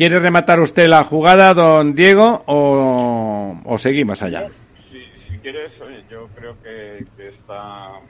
¿Quiere 0.00 0.18
rematar 0.18 0.58
usted 0.60 0.88
la 0.88 1.04
jugada, 1.04 1.52
don 1.52 1.94
Diego, 1.94 2.42
o, 2.46 3.76
seguimos 3.76 4.22
allá? 4.22 4.48
si 4.90 5.38
quieres, 5.40 5.72
yo 6.10 6.26
creo 6.34 6.56
que, 6.62 7.04
está, 7.28 8.00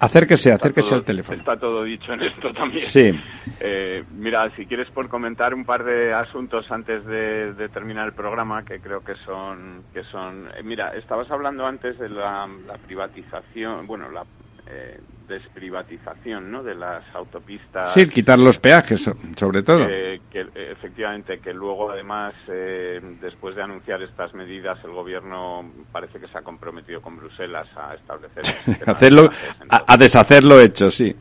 Acérquese, 0.00 0.50
acérquese 0.52 0.96
al 0.96 1.04
teléfono. 1.04 1.38
Está 1.38 1.56
todo 1.56 1.84
dicho 1.84 2.12
en 2.12 2.22
esto 2.22 2.52
también. 2.52 2.84
Sí. 2.84 3.12
Eh, 3.60 4.02
mira, 4.16 4.50
si 4.56 4.66
quieres 4.66 4.90
por 4.90 5.08
comentar 5.08 5.54
un 5.54 5.64
par 5.64 5.84
de 5.84 6.12
asuntos 6.12 6.68
antes 6.72 7.06
de, 7.06 7.68
terminar 7.72 8.08
el 8.08 8.12
programa, 8.12 8.64
que 8.64 8.80
creo 8.80 9.04
que 9.04 9.14
son... 9.24 9.84
que 9.94 10.02
son 10.02 10.48
eh, 10.56 10.64
Mira, 10.64 10.96
estabas 10.96 11.30
hablando 11.30 11.64
antes 11.66 12.00
de 12.00 12.08
la, 12.08 12.48
privatización, 12.84 13.86
bueno, 13.86 14.10
la... 14.10 14.24
Eh, 14.66 14.98
desprivatización 15.30 16.50
¿no? 16.50 16.62
de 16.62 16.74
las 16.74 17.02
autopistas. 17.14 17.94
Sí, 17.94 18.06
quitar 18.08 18.38
los 18.38 18.58
peajes, 18.58 19.10
sobre 19.36 19.62
todo. 19.62 19.86
que 19.86 20.46
efectivamente, 20.54 21.38
que 21.38 21.54
luego 21.54 21.90
además, 21.90 22.34
eh, 22.48 23.00
después 23.20 23.54
de 23.56 23.62
anunciar 23.62 24.02
estas 24.02 24.34
medidas, 24.34 24.78
el 24.84 24.90
gobierno 24.90 25.72
parece 25.90 26.18
que 26.18 26.26
se 26.26 26.36
ha 26.36 26.42
comprometido 26.42 27.00
con 27.00 27.16
Bruselas 27.16 27.68
a 27.76 27.94
establecer. 27.94 28.44
Hacerlo, 28.86 29.30
a, 29.68 29.96
deshacer 29.96 30.44
lo 30.44 30.60
hecho, 30.60 30.90
sí. 30.90 31.14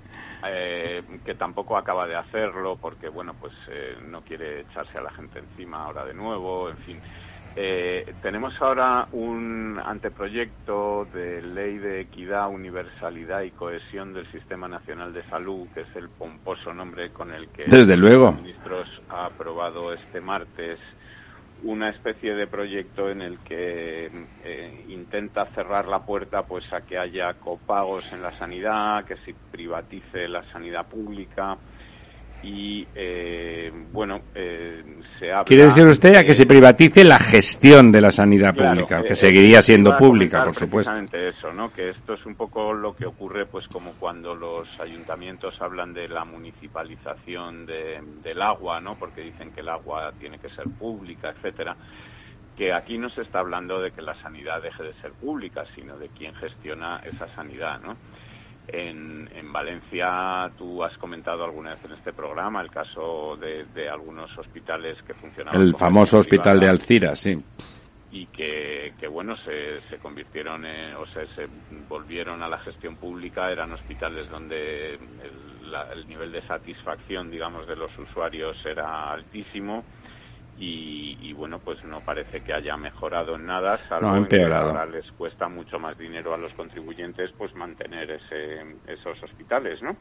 Eh, 0.47 1.03
que 1.23 1.35
tampoco 1.35 1.77
acaba 1.77 2.07
de 2.07 2.15
hacerlo 2.15 2.77
porque, 2.81 3.09
bueno, 3.09 3.35
pues 3.39 3.53
eh, 3.69 3.97
no 4.07 4.21
quiere 4.21 4.61
echarse 4.61 4.97
a 4.97 5.01
la 5.01 5.11
gente 5.11 5.39
encima 5.39 5.83
ahora 5.83 6.05
de 6.05 6.13
nuevo, 6.13 6.69
en 6.69 6.77
fin. 6.77 6.99
Eh, 7.61 8.13
tenemos 8.21 8.53
ahora 8.61 9.09
un 9.11 9.81
anteproyecto 9.83 11.05
de 11.13 11.41
ley 11.41 11.77
de 11.77 11.99
equidad, 11.99 12.47
universalidad 12.49 13.41
y 13.41 13.51
cohesión 13.51 14.13
del 14.13 14.31
Sistema 14.31 14.69
Nacional 14.69 15.11
de 15.11 15.23
Salud, 15.23 15.67
que 15.73 15.81
es 15.81 15.93
el 15.97 16.07
pomposo 16.07 16.73
nombre 16.73 17.09
con 17.09 17.33
el 17.33 17.49
que 17.49 17.65
Desde 17.65 17.97
luego. 17.97 18.27
los 18.27 18.41
ministros 18.41 18.87
ha 19.09 19.25
aprobado 19.25 19.91
este 19.91 20.21
martes 20.21 20.79
una 21.63 21.89
especie 21.89 22.33
de 22.33 22.47
proyecto 22.47 23.09
en 23.09 23.21
el 23.21 23.39
que 23.39 24.09
eh, 24.45 24.85
intenta 24.87 25.45
cerrar 25.47 25.85
la 25.85 26.05
puerta 26.05 26.43
pues 26.43 26.71
a 26.71 26.85
que 26.85 26.97
haya 26.97 27.33
copagos 27.33 28.05
en 28.13 28.21
la 28.21 28.31
sanidad, 28.39 29.03
que 29.03 29.17
se 29.17 29.35
privatice 29.51 30.29
la 30.29 30.43
sanidad 30.53 30.87
pública, 30.87 31.57
y 32.41 32.87
eh, 32.95 33.71
bueno 33.91 34.21
eh, 34.33 34.83
se 35.19 35.31
habla 35.31 35.43
quiere 35.43 35.67
decir 35.67 35.85
usted 35.87 36.15
a 36.15 36.23
que 36.23 36.33
se 36.33 36.45
privatice 36.45 37.03
la 37.03 37.19
gestión 37.19 37.91
de 37.91 37.99
la 37.99 38.11
sanidad 38.11 38.55
pública 38.55 39.03
que 39.03 39.13
eh, 39.13 39.15
seguiría 39.15 39.61
siendo 39.61 39.97
pública 39.97 40.43
por 40.43 40.55
supuesto 40.55 40.93
eso 41.11 41.51
no 41.51 41.73
que 41.73 41.89
esto 41.89 42.13
es 42.13 42.25
un 42.25 42.35
poco 42.35 42.73
lo 42.73 42.95
que 42.95 43.05
ocurre 43.05 43.45
pues 43.45 43.67
como 43.67 43.93
cuando 43.93 44.35
los 44.35 44.67
ayuntamientos 44.79 45.61
hablan 45.61 45.93
de 45.93 46.07
la 46.07 46.23
municipalización 46.23 47.65
del 47.65 48.41
agua 48.41 48.79
no 48.79 48.95
porque 48.95 49.21
dicen 49.21 49.51
que 49.51 49.59
el 49.59 49.69
agua 49.69 50.13
tiene 50.17 50.39
que 50.39 50.49
ser 50.49 50.65
pública 50.65 51.29
etcétera. 51.29 51.75
Que 52.57 52.73
aquí 52.73 52.97
no 52.97 53.09
se 53.09 53.21
está 53.21 53.39
hablando 53.39 53.79
de 53.79 53.91
que 53.91 54.01
la 54.01 54.15
sanidad 54.21 54.61
deje 54.61 54.83
de 54.83 54.93
ser 54.95 55.11
pública 55.13 55.63
sino 55.75 55.97
de 55.97 56.09
quién 56.09 56.35
gestiona 56.35 57.01
esa 57.05 57.33
sanidad 57.33 57.79
no 57.81 57.95
en, 58.71 59.29
en, 59.33 59.51
Valencia 59.51 60.51
tú 60.57 60.83
has 60.83 60.97
comentado 60.97 61.43
alguna 61.43 61.71
vez 61.75 61.83
en 61.85 61.91
este 61.93 62.13
programa 62.13 62.61
el 62.61 62.69
caso 62.69 63.37
de, 63.37 63.89
algunos 63.89 64.35
hospitales 64.37 65.01
que 65.03 65.13
funcionaban. 65.13 65.61
El 65.61 65.75
famoso 65.75 66.19
hospital 66.19 66.59
de 66.59 66.69
Alcira, 66.69 67.15
sí. 67.15 67.41
Y 68.11 68.25
que, 68.27 68.93
que 68.99 69.07
bueno, 69.07 69.37
se, 69.37 69.81
se 69.89 69.97
convirtieron, 69.97 70.65
en, 70.65 70.95
o 70.95 71.05
sea, 71.07 71.25
se 71.35 71.47
volvieron 71.87 72.41
a 72.41 72.47
la 72.47 72.57
gestión 72.59 72.95
pública, 72.95 73.51
eran 73.51 73.71
hospitales 73.71 74.29
donde 74.29 74.95
el, 74.95 75.75
el 75.93 76.07
nivel 76.07 76.31
de 76.31 76.41
satisfacción, 76.43 77.29
digamos, 77.29 77.67
de 77.67 77.75
los 77.75 77.95
usuarios 77.97 78.57
era 78.65 79.11
altísimo 79.11 79.83
y, 80.61 81.31
bueno, 81.33 81.59
pues 81.59 81.81
no 81.85 82.01
parece 82.01 82.41
que 82.41 82.53
haya 82.53 82.75
mejorado 82.75 83.35
en 83.35 83.45
nada, 83.45 83.77
salvo 83.87 84.11
no, 84.11 84.27
que 84.27 84.43
ahora 84.43 84.85
les 84.85 85.09
cuesta 85.13 85.47
mucho 85.47 85.79
más 85.79 85.97
dinero 85.97 86.33
a 86.33 86.37
los 86.37 86.53
contribuyentes 86.53 87.31
pues 87.37 87.55
mantener 87.55 88.11
ese, 88.11 88.75
esos 88.87 89.23
hospitales, 89.23 89.81
¿no? 89.81 89.95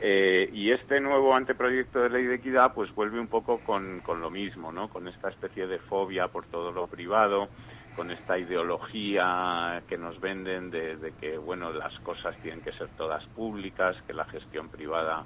Eh, 0.00 0.48
y 0.52 0.70
este 0.70 1.00
nuevo 1.00 1.34
anteproyecto 1.34 2.00
de 2.00 2.10
ley 2.10 2.24
de 2.24 2.36
equidad 2.36 2.74
pues 2.74 2.94
vuelve 2.94 3.18
un 3.18 3.28
poco 3.28 3.58
con, 3.58 4.00
con 4.00 4.20
lo 4.20 4.30
mismo, 4.30 4.70
¿no? 4.70 4.88
Con 4.88 5.08
esta 5.08 5.28
especie 5.28 5.66
de 5.66 5.78
fobia 5.80 6.28
por 6.28 6.46
todo 6.46 6.70
lo 6.70 6.86
privado, 6.86 7.48
con 7.96 8.10
esta 8.10 8.38
ideología 8.38 9.82
que 9.88 9.98
nos 9.98 10.20
venden 10.20 10.70
de, 10.70 10.96
de 10.96 11.12
que, 11.12 11.38
bueno, 11.38 11.72
las 11.72 11.98
cosas 12.00 12.36
tienen 12.40 12.62
que 12.62 12.72
ser 12.72 12.88
todas 12.96 13.24
públicas, 13.26 13.96
que 14.06 14.12
la 14.12 14.24
gestión 14.26 14.68
privada 14.68 15.24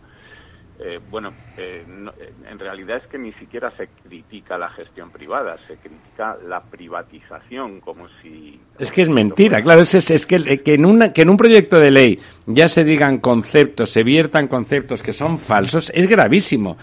eh, 0.78 1.00
bueno, 1.10 1.32
eh, 1.56 1.84
eh, 1.86 2.32
en 2.50 2.58
realidad 2.58 2.98
es 2.98 3.06
que 3.08 3.16
ni 3.18 3.32
siquiera 3.34 3.70
se 3.76 3.88
critica 4.02 4.58
la 4.58 4.68
gestión 4.70 5.10
privada, 5.10 5.56
se 5.66 5.76
critica 5.76 6.36
la 6.46 6.60
privatización 6.60 7.80
como 7.80 8.06
si... 8.20 8.60
es 8.78 8.92
que 8.92 9.02
es 9.02 9.08
mentira, 9.08 9.62
claro, 9.62 9.80
es, 9.80 9.94
es, 9.94 10.26
que, 10.26 10.62
que, 10.62 10.74
en 10.74 10.84
una, 10.84 11.12
que 11.14 11.22
en 11.22 11.30
un 11.30 11.36
proyecto 11.38 11.80
de 11.80 11.90
ley 11.90 12.18
ya 12.46 12.68
se 12.68 12.84
digan 12.84 13.18
conceptos, 13.18 13.90
se 13.90 14.02
viertan 14.02 14.48
conceptos 14.48 15.02
que 15.02 15.14
son 15.14 15.38
falsos, 15.38 15.90
es 15.94 16.06
gravísimo. 16.06 16.76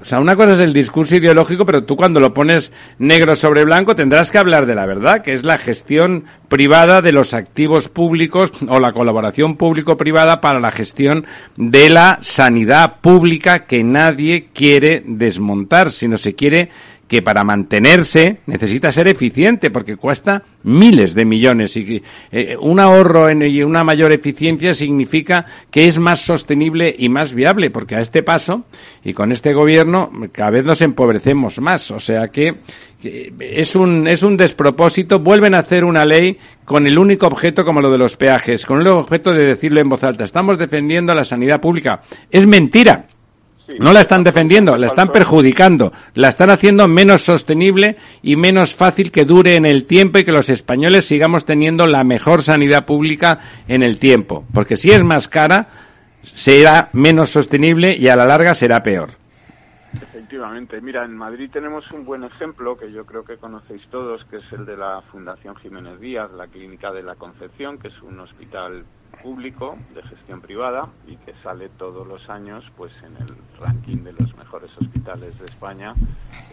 O 0.00 0.04
sea, 0.04 0.20
una 0.20 0.36
cosa 0.36 0.52
es 0.52 0.58
el 0.60 0.72
discurso 0.72 1.16
ideológico, 1.16 1.64
pero 1.64 1.84
tú 1.84 1.96
cuando 1.96 2.20
lo 2.20 2.34
pones 2.34 2.72
negro 2.98 3.34
sobre 3.34 3.64
blanco 3.64 3.96
tendrás 3.96 4.30
que 4.30 4.38
hablar 4.38 4.66
de 4.66 4.74
la 4.74 4.86
verdad, 4.86 5.22
que 5.22 5.32
es 5.32 5.44
la 5.44 5.58
gestión 5.58 6.24
privada 6.48 7.02
de 7.02 7.12
los 7.12 7.34
activos 7.34 7.88
públicos 7.88 8.52
o 8.68 8.78
la 8.78 8.92
colaboración 8.92 9.56
público-privada 9.56 10.40
para 10.40 10.60
la 10.60 10.70
gestión 10.70 11.24
de 11.56 11.88
la 11.88 12.18
sanidad 12.20 13.00
pública 13.00 13.60
que 13.60 13.84
nadie 13.84 14.48
quiere 14.52 15.02
desmontar, 15.06 15.90
sino 15.90 16.16
se 16.16 16.34
quiere 16.34 16.70
que 17.08 17.22
para 17.22 17.44
mantenerse 17.44 18.38
necesita 18.46 18.90
ser 18.90 19.08
eficiente 19.08 19.70
porque 19.70 19.96
cuesta 19.96 20.42
miles 20.64 21.14
de 21.14 21.24
millones. 21.24 21.76
Y 21.76 22.02
eh, 22.32 22.56
un 22.58 22.80
ahorro 22.80 23.28
en, 23.28 23.42
y 23.42 23.62
una 23.62 23.84
mayor 23.84 24.12
eficiencia 24.12 24.74
significa 24.74 25.46
que 25.70 25.86
es 25.86 25.98
más 25.98 26.20
sostenible 26.20 26.94
y 26.98 27.08
más 27.08 27.32
viable 27.32 27.70
porque 27.70 27.94
a 27.94 28.00
este 28.00 28.22
paso 28.22 28.64
y 29.04 29.12
con 29.12 29.30
este 29.30 29.52
gobierno 29.52 30.10
cada 30.32 30.50
vez 30.50 30.64
nos 30.64 30.82
empobrecemos 30.82 31.60
más. 31.60 31.90
O 31.92 32.00
sea 32.00 32.28
que, 32.28 32.56
que 33.00 33.32
es 33.38 33.76
un 33.76 34.08
es 34.08 34.22
un 34.22 34.36
despropósito. 34.36 35.20
Vuelven 35.20 35.54
a 35.54 35.58
hacer 35.58 35.84
una 35.84 36.04
ley 36.04 36.38
con 36.64 36.86
el 36.88 36.98
único 36.98 37.28
objeto 37.28 37.64
como 37.64 37.80
lo 37.80 37.90
de 37.90 37.98
los 37.98 38.16
peajes 38.16 38.66
con 38.66 38.80
el 38.80 38.88
objeto 38.88 39.32
de 39.32 39.44
decirlo 39.44 39.80
en 39.80 39.88
voz 39.88 40.02
alta. 40.02 40.24
Estamos 40.24 40.58
defendiendo 40.58 41.14
la 41.14 41.24
sanidad 41.24 41.60
pública. 41.60 42.00
Es 42.30 42.46
mentira 42.46 43.06
no 43.78 43.92
la 43.92 44.00
están 44.00 44.24
defendiendo, 44.24 44.76
la 44.76 44.86
están 44.86 45.10
perjudicando, 45.10 45.92
la 46.14 46.28
están 46.28 46.50
haciendo 46.50 46.86
menos 46.88 47.22
sostenible 47.22 47.96
y 48.22 48.36
menos 48.36 48.74
fácil 48.74 49.10
que 49.10 49.24
dure 49.24 49.56
en 49.56 49.66
el 49.66 49.84
tiempo 49.84 50.18
y 50.18 50.24
que 50.24 50.32
los 50.32 50.48
españoles 50.48 51.06
sigamos 51.06 51.44
teniendo 51.44 51.86
la 51.86 52.04
mejor 52.04 52.42
sanidad 52.42 52.86
pública 52.86 53.40
en 53.68 53.82
el 53.82 53.98
tiempo. 53.98 54.44
Porque 54.52 54.76
si 54.76 54.90
es 54.90 55.02
más 55.02 55.28
cara, 55.28 55.68
será 56.22 56.90
menos 56.92 57.30
sostenible 57.30 57.96
y 57.96 58.08
a 58.08 58.16
la 58.16 58.26
larga 58.26 58.54
será 58.54 58.82
peor. 58.82 59.10
Efectivamente. 59.94 60.80
Mira, 60.80 61.04
en 61.04 61.16
Madrid 61.16 61.50
tenemos 61.52 61.90
un 61.92 62.04
buen 62.04 62.24
ejemplo 62.24 62.76
que 62.76 62.92
yo 62.92 63.06
creo 63.06 63.24
que 63.24 63.36
conocéis 63.36 63.86
todos, 63.90 64.24
que 64.26 64.36
es 64.38 64.52
el 64.52 64.66
de 64.66 64.76
la 64.76 65.00
Fundación 65.10 65.56
Jiménez 65.56 66.00
Díaz, 66.00 66.30
la 66.32 66.46
Clínica 66.48 66.92
de 66.92 67.02
la 67.02 67.14
Concepción, 67.14 67.78
que 67.78 67.88
es 67.88 68.02
un 68.02 68.20
hospital 68.20 68.84
público 69.22 69.76
de 69.94 70.02
gestión 70.02 70.40
privada 70.40 70.88
y 71.06 71.16
que 71.16 71.32
sale 71.42 71.68
todos 71.70 72.06
los 72.06 72.28
años 72.28 72.64
pues 72.76 72.92
en 73.02 73.16
el 73.16 73.34
ranking 73.60 74.04
de 74.04 74.12
los 74.12 74.34
mejores 74.36 74.70
hospitales 74.80 75.38
de 75.38 75.44
España 75.44 75.94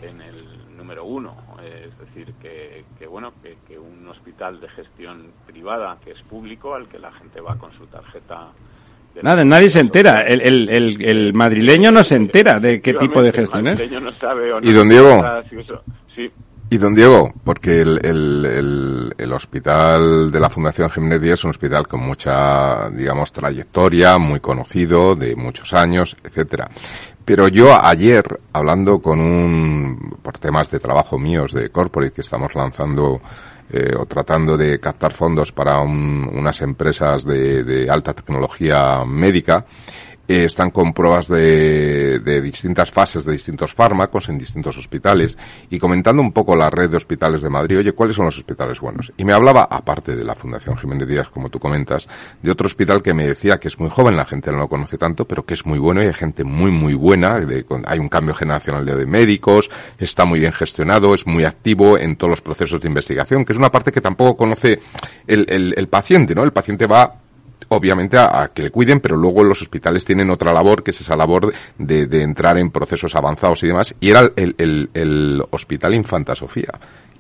en 0.02 0.22
el 0.22 0.76
número 0.76 1.06
uno. 1.06 1.36
Es 1.64 1.98
decir, 1.98 2.34
que, 2.42 2.86
que 2.98 3.08
bueno, 3.08 3.34
que, 3.42 3.58
que 3.68 3.78
un 3.78 4.08
hospital 4.08 4.60
de 4.60 4.70
gestión 4.70 5.32
privada 5.46 5.98
que 6.04 6.12
es 6.12 6.22
público, 6.24 6.74
al 6.76 6.88
que 6.88 7.00
la 7.00 7.12
gente 7.12 7.42
va 7.42 7.58
con 7.58 7.72
su 7.74 7.86
tarjeta 7.88 8.52
de 9.14 9.22
Nada, 9.22 9.46
nadie 9.46 9.70
se 9.70 9.80
entera. 9.80 10.22
El, 10.24 10.42
el, 10.42 10.70
el, 10.70 11.04
el 11.04 11.34
madrileño 11.34 11.92
no 11.92 12.04
se 12.04 12.16
entera 12.16 12.60
de 12.60 12.82
qué 12.82 12.94
tipo 12.96 13.22
de 13.22 13.32
gestión 13.32 13.68
es. 13.68 13.80
El 13.80 13.86
madrileño 13.86 14.12
no 14.12 14.18
sabe 14.20 14.52
o 14.54 14.60
no 14.60 14.68
¿Y 14.68 14.74
don 14.74 14.90
Diego? 14.90 15.24
sí. 16.16 16.32
Y 16.74 16.80
don 16.80 16.96
Diego, 16.96 17.32
porque 17.44 17.82
el, 17.82 18.00
el, 18.04 18.46
el, 18.48 19.14
el 19.16 19.32
hospital 19.34 20.32
de 20.32 20.40
la 20.40 20.50
Fundación 20.50 20.90
Jiménez 20.90 21.22
Díaz 21.22 21.36
es 21.36 21.44
un 21.44 21.52
hospital 21.52 21.88
con 21.88 22.00
mucha, 22.00 22.90
digamos, 22.90 23.32
trayectoria, 23.32 24.18
muy 24.18 24.40
conocido, 24.40 25.14
de 25.16 25.36
muchos 25.36 25.72
años, 25.74 26.18
etcétera. 26.24 26.72
Pero 27.24 27.48
yo 27.48 27.80
ayer, 27.80 28.24
hablando 28.54 29.00
con 29.04 29.20
un, 29.20 30.18
por 30.24 30.40
temas 30.40 30.72
de 30.72 30.80
trabajo 30.80 31.20
míos 31.20 31.52
de 31.52 31.70
corporate 31.70 32.12
que 32.12 32.22
estamos 32.22 32.56
lanzando 32.56 33.22
eh, 33.72 33.94
o 33.96 34.08
tratando 34.08 34.58
de 34.58 34.80
captar 34.80 35.14
fondos 35.14 35.52
para 35.52 35.80
un- 35.80 36.28
unas 36.34 36.60
empresas 36.64 37.24
de, 37.24 37.64
de 37.64 37.88
alta 37.88 38.14
tecnología 38.16 39.06
médica, 39.06 39.64
eh, 40.28 40.46
están 40.46 40.72
con 40.72 40.94
pruebas 40.94 41.28
de, 41.28 42.20
de 42.20 42.42
distintas 42.42 42.92
fases 42.92 43.26
de 43.26 43.34
distintos 43.34 43.74
fármacos 43.74 44.30
en 44.30 44.38
distintos 44.38 44.78
hospitales 44.78 45.38
y 45.70 45.80
comentando 45.80 46.22
un 46.22 46.32
poco 46.32 46.56
la 46.56 46.70
red 46.70 46.90
de 46.90 46.98
hospitales 46.98 47.42
de 47.42 47.50
Madrid, 47.50 47.80
oye, 47.80 47.92
¿cuáles 47.92 48.16
son 48.16 48.26
los 48.26 48.38
hospitales 48.38 48.80
buenos? 48.80 49.12
Y 49.18 49.26
me 49.26 49.34
hablaba, 49.34 49.68
aparte 49.70 50.16
de 50.16 50.24
la 50.24 50.36
Fundación 50.36 50.78
Jiménez 50.78 51.08
Díaz, 51.08 51.30
como 51.30 51.50
tú 51.50 51.60
comentas, 51.60 52.08
de 52.42 52.52
otro 52.52 52.68
hospital 52.68 53.02
que 53.02 53.14
me 53.14 53.28
decía 53.28 53.60
que 53.60 53.68
es 53.68 53.80
muy 53.80 53.90
joven, 53.90 54.16
la 54.16 54.26
gente 54.26 54.52
no 54.52 54.60
lo 54.60 54.68
conoce 54.70 54.98
tanto, 54.98 55.26
pero 55.26 55.46
que 55.46 55.54
es 55.56 55.66
muy 55.66 55.80
bueno 55.80 56.02
y 56.02 56.08
hay 56.08 56.14
gente 56.14 56.44
muy, 56.44 56.72
muy 56.72 56.94
buena, 56.94 57.40
de- 57.40 57.66
con- 57.66 57.84
hay 57.88 58.00
un 58.00 58.10
cambio 58.10 58.34
generacional 58.34 58.86
de, 58.86 58.96
de 58.96 59.06
médicos, 59.06 59.70
está 59.98 60.26
muy 60.26 60.40
bien 60.40 60.54
gestionado, 60.54 61.14
es 61.14 61.28
muy 61.28 61.44
activo 61.44 61.98
en 61.98 62.16
todos 62.16 62.32
los 62.32 62.42
procesos 62.42 62.82
de 62.82 62.88
investigación, 62.88 63.44
que 63.46 63.54
es 63.54 63.60
una 63.60 63.72
parte 63.72 63.92
que 63.92 64.02
tampoco 64.02 64.38
conoce 64.38 64.80
el, 65.28 65.46
el- 65.50 65.74
el 65.78 65.88
paciente, 65.90 66.34
¿no? 66.34 66.44
El 66.44 66.54
paciente 66.54 66.88
va 66.88 67.16
obviamente 67.70 68.18
a, 68.18 68.52
que 68.54 68.64
le 68.64 68.72
cuiden, 68.72 69.00
pero 69.00 69.16
luego 69.16 69.44
los 69.44 69.62
hospitales 69.62 70.06
tienen 70.06 70.30
otra 70.30 70.54
labor, 70.54 70.84
que 70.84 70.92
es 70.92 71.02
esa 71.02 71.16
labor 71.16 71.54
de, 71.78 72.08
de 72.08 72.22
entrar 72.22 72.58
en 72.58 72.72
procesos 72.72 73.16
avanzados 73.16 73.64
y 73.64 73.68
demás, 73.68 73.96
y 74.00 74.10
era 74.10 74.32
el, 74.36 74.56
el- 74.58 74.90
el 74.94 75.44
Hospital 75.52 75.94
Infanta 75.96 76.36
Sofía, 76.36 76.72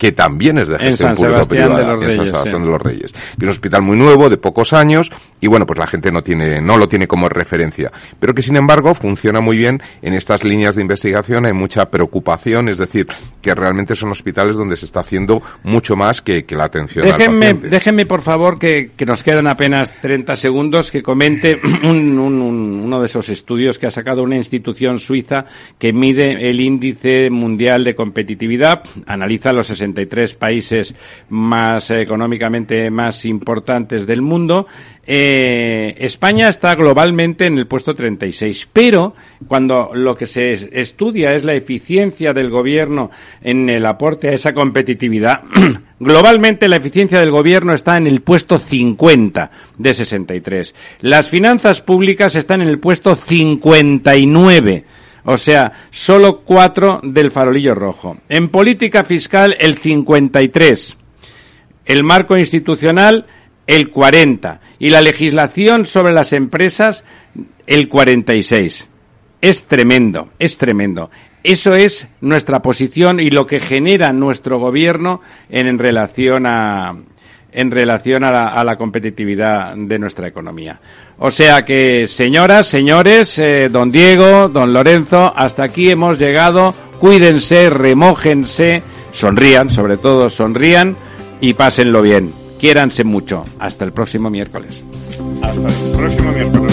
que 0.03 0.11
también 0.11 0.57
es 0.57 0.67
de 0.67 0.77
gestión 0.79 0.97
San 0.97 1.15
pública 1.15 1.43
Sebastián 1.45 1.69
de 1.69 1.75
privada, 1.75 1.93
los 1.95 2.03
en 2.03 2.11
San 2.11 2.25
Sebastián 2.25 2.57
sí. 2.57 2.65
de 2.65 2.71
los 2.73 2.81
Reyes. 2.81 3.13
Que 3.13 3.19
es 3.37 3.43
un 3.43 3.49
hospital 3.49 3.81
muy 3.83 3.95
nuevo, 3.97 4.29
de 4.29 4.35
pocos 4.35 4.73
años, 4.73 5.09
y 5.39 5.47
bueno, 5.47 5.65
pues 5.65 5.79
la 5.79 5.87
gente 5.87 6.11
no 6.11 6.21
tiene, 6.21 6.59
no 6.59 6.77
lo 6.77 6.89
tiene 6.89 7.07
como 7.07 7.29
referencia, 7.29 7.89
pero 8.19 8.33
que 8.33 8.41
sin 8.41 8.57
embargo 8.57 8.93
funciona 8.95 9.39
muy 9.39 9.55
bien 9.55 9.81
en 10.01 10.13
estas 10.13 10.43
líneas 10.43 10.75
de 10.75 10.81
investigación, 10.81 11.45
hay 11.45 11.53
mucha 11.53 11.85
preocupación, 11.85 12.67
es 12.67 12.79
decir, 12.79 13.07
que 13.41 13.55
realmente 13.55 13.95
son 13.95 14.11
hospitales 14.11 14.57
donde 14.57 14.75
se 14.75 14.85
está 14.87 14.99
haciendo 14.99 15.41
mucho 15.63 15.95
más 15.95 16.21
que, 16.21 16.43
que 16.43 16.55
la 16.57 16.65
atención 16.65 17.05
al 17.05 17.17
Déjenme, 17.17 17.39
paciente. 17.39 17.69
déjenme, 17.69 18.05
por 18.05 18.19
favor, 18.21 18.59
que, 18.59 18.91
que 18.97 19.05
nos 19.05 19.23
quedan 19.23 19.47
apenas 19.47 19.93
30 20.01 20.35
segundos, 20.35 20.91
que 20.91 21.01
comente 21.01 21.61
un- 21.83 22.19
un- 22.19 22.41
un- 22.41 22.81
uno 22.83 22.99
de 22.99 23.05
esos 23.05 23.29
estudios 23.29 23.79
que 23.79 23.87
ha 23.87 23.91
sacado 23.91 24.21
una 24.21 24.35
institución 24.35 24.99
suiza 24.99 25.45
que 25.79 25.93
mide 25.93 26.49
el 26.49 26.59
índice 26.59 27.29
mundial 27.29 27.85
de 27.85 27.95
competitividad, 27.95 28.83
analiza 29.07 29.53
los 29.53 29.69
63 29.93 30.35
países 30.35 30.95
más 31.29 31.89
económicamente 31.91 32.89
más 32.89 33.25
importantes 33.25 34.05
del 34.07 34.21
mundo. 34.21 34.65
Eh, 35.05 35.95
España 35.99 36.47
está 36.49 36.75
globalmente 36.75 37.45
en 37.45 37.57
el 37.57 37.67
puesto 37.67 37.93
36, 37.93 38.69
pero 38.71 39.13
cuando 39.47 39.91
lo 39.93 40.15
que 40.15 40.25
se 40.25 40.53
es- 40.53 40.69
estudia 40.71 41.33
es 41.33 41.43
la 41.43 41.53
eficiencia 41.53 42.33
del 42.33 42.49
gobierno 42.49 43.11
en 43.41 43.69
el 43.69 43.85
aporte 43.85 44.29
a 44.29 44.33
esa 44.33 44.53
competitividad, 44.53 45.41
globalmente 45.99 46.67
la 46.69 46.77
eficiencia 46.77 47.19
del 47.19 47.31
gobierno 47.31 47.73
está 47.73 47.97
en 47.97 48.07
el 48.07 48.21
puesto 48.21 48.57
50 48.59 49.51
de 49.77 49.93
63. 49.93 50.73
Las 51.01 51.29
finanzas 51.29 51.81
públicas 51.81 52.35
están 52.35 52.61
en 52.61 52.69
el 52.69 52.79
puesto 52.79 53.15
59. 53.15 54.85
O 55.25 55.37
sea, 55.37 55.71
solo 55.89 56.41
cuatro 56.41 56.99
del 57.03 57.31
farolillo 57.31 57.75
rojo. 57.75 58.17
En 58.29 58.49
política 58.49 59.03
fiscal, 59.03 59.55
el 59.59 59.77
53 59.77 60.97
el 61.85 62.03
marco 62.03 62.37
institucional 62.37 63.25
el 63.67 63.89
40 63.89 64.61
y 64.79 64.89
la 64.89 65.01
legislación 65.01 65.85
sobre 65.85 66.13
las 66.13 66.33
empresas 66.33 67.05
el 67.65 67.87
46. 67.87 68.89
Es 69.41 69.63
tremendo, 69.63 70.29
es 70.39 70.57
tremendo. 70.57 71.09
Eso 71.43 71.73
es 71.73 72.07
nuestra 72.21 72.61
posición 72.61 73.19
y 73.19 73.29
lo 73.29 73.45
que 73.45 73.59
genera 73.59 74.13
nuestro 74.13 74.59
gobierno 74.59 75.21
en, 75.49 75.77
relación 75.77 76.45
a 76.45 76.95
en 77.53 77.71
relación 77.71 78.23
a 78.23 78.63
la, 78.63 78.75
competitividad 78.77 79.75
de 79.75 79.99
nuestra 79.99 80.27
economía. 80.27 80.79
O 81.19 81.31
sea 81.31 81.63
que, 81.63 82.07
señoras, 82.07 82.67
señores, 82.67 83.37
eh, 83.39 83.69
don 83.69 83.91
Diego, 83.91 84.47
don 84.47 84.73
Lorenzo, 84.73 85.31
hasta 85.35 85.63
aquí 85.63 85.89
hemos 85.89 86.19
llegado. 86.19 86.73
Cuídense, 86.99 87.69
remójense, 87.69 88.81
sonrían, 89.11 89.69
sobre 89.69 89.97
todo 89.97 90.29
sonrían 90.29 90.95
y 91.41 91.53
pásenlo 91.53 92.01
bien. 92.01 92.33
Quiéranse 92.59 93.03
mucho. 93.03 93.45
Hasta 93.59 93.85
el 93.85 93.91
próximo 93.91 94.29
miércoles. 94.29 94.83
Hasta 95.41 95.53
el 95.53 95.97
próximo 95.97 96.31
miércoles. 96.31 96.72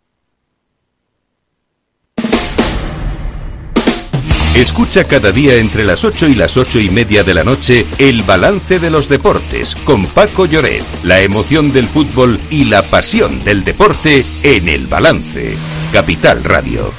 Escucha 4.55 5.05
cada 5.05 5.31
día 5.31 5.55
entre 5.55 5.85
las 5.85 6.03
8 6.03 6.27
y 6.27 6.35
las 6.35 6.57
ocho 6.57 6.77
y 6.77 6.89
media 6.89 7.23
de 7.23 7.33
la 7.33 7.45
noche 7.45 7.87
el 7.99 8.21
balance 8.23 8.79
de 8.79 8.89
los 8.89 9.07
deportes 9.07 9.75
con 9.75 10.05
Paco 10.05 10.45
Lloret, 10.45 10.83
la 11.03 11.21
emoción 11.21 11.71
del 11.71 11.87
fútbol 11.87 12.37
y 12.49 12.65
la 12.65 12.81
pasión 12.83 13.41
del 13.45 13.63
deporte 13.63 14.25
en 14.43 14.67
el 14.67 14.87
balance. 14.87 15.55
Capital 15.93 16.43
Radio. 16.43 16.93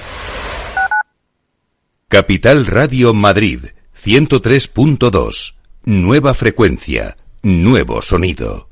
Capital 2.09 2.67
Radio 2.67 3.13
Madrid, 3.13 3.67
103.2. 4.03 5.55
Nueva 5.85 6.33
frecuencia, 6.33 7.19
nuevo 7.43 8.01
sonido. 8.01 8.72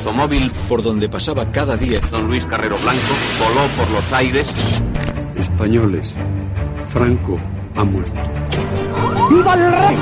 Automóvil 0.00 0.50
por 0.68 0.82
donde 0.82 1.08
pasaba 1.08 1.44
cada 1.52 1.76
día 1.76 2.00
don 2.10 2.26
Luis 2.26 2.44
Carrero 2.46 2.76
Blanco 2.78 3.14
voló 3.38 3.66
por 3.76 3.90
los 3.90 4.12
aires. 4.12 4.46
Españoles, 5.36 6.14
Franco 6.88 7.38
ha 7.76 7.84
muerto. 7.84 8.20
¡Viva 9.30 9.54
el 9.54 9.72
rey! 9.72 9.96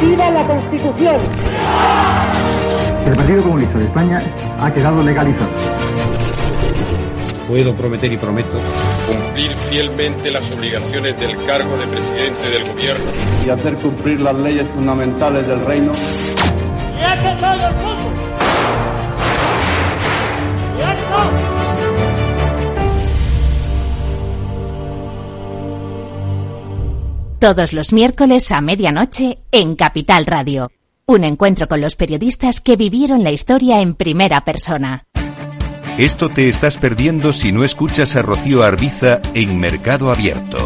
¡Viva 0.00 0.30
la 0.30 0.46
Constitución! 0.46 1.16
El 3.06 3.16
Partido 3.16 3.42
Comunista 3.42 3.78
de 3.78 3.84
España 3.84 4.22
ha 4.60 4.72
quedado 4.72 5.02
legalizado. 5.02 5.50
puedo 7.48 7.74
prometer 7.74 8.12
y 8.12 8.16
prometo 8.16 8.60
cumplir 9.08 9.52
fielmente 9.68 10.30
las 10.30 10.50
obligaciones 10.52 11.18
del 11.18 11.36
cargo 11.44 11.76
de 11.76 11.86
presidente 11.88 12.48
del 12.48 12.72
gobierno 12.72 13.10
y 13.44 13.50
hacer 13.50 13.74
cumplir 13.76 14.20
las 14.20 14.36
leyes 14.36 14.66
fundamentales 14.68 15.46
del 15.46 15.64
reino. 15.66 15.92
¡Y 16.98 17.02
hace 17.02 17.40
todo 17.40 17.68
el 17.68 17.74
fútbol! 17.74 18.31
Todos 27.42 27.72
los 27.72 27.92
miércoles 27.92 28.52
a 28.52 28.60
medianoche 28.60 29.38
en 29.50 29.74
Capital 29.74 30.26
Radio. 30.26 30.70
Un 31.06 31.24
encuentro 31.24 31.66
con 31.66 31.80
los 31.80 31.96
periodistas 31.96 32.60
que 32.60 32.76
vivieron 32.76 33.24
la 33.24 33.32
historia 33.32 33.80
en 33.80 33.96
primera 33.96 34.44
persona. 34.44 35.06
Esto 35.98 36.28
te 36.28 36.48
estás 36.48 36.78
perdiendo 36.78 37.32
si 37.32 37.50
no 37.50 37.64
escuchas 37.64 38.14
a 38.14 38.22
Rocío 38.22 38.62
Arbiza 38.62 39.20
en 39.34 39.58
Mercado 39.58 40.12
Abierto. 40.12 40.58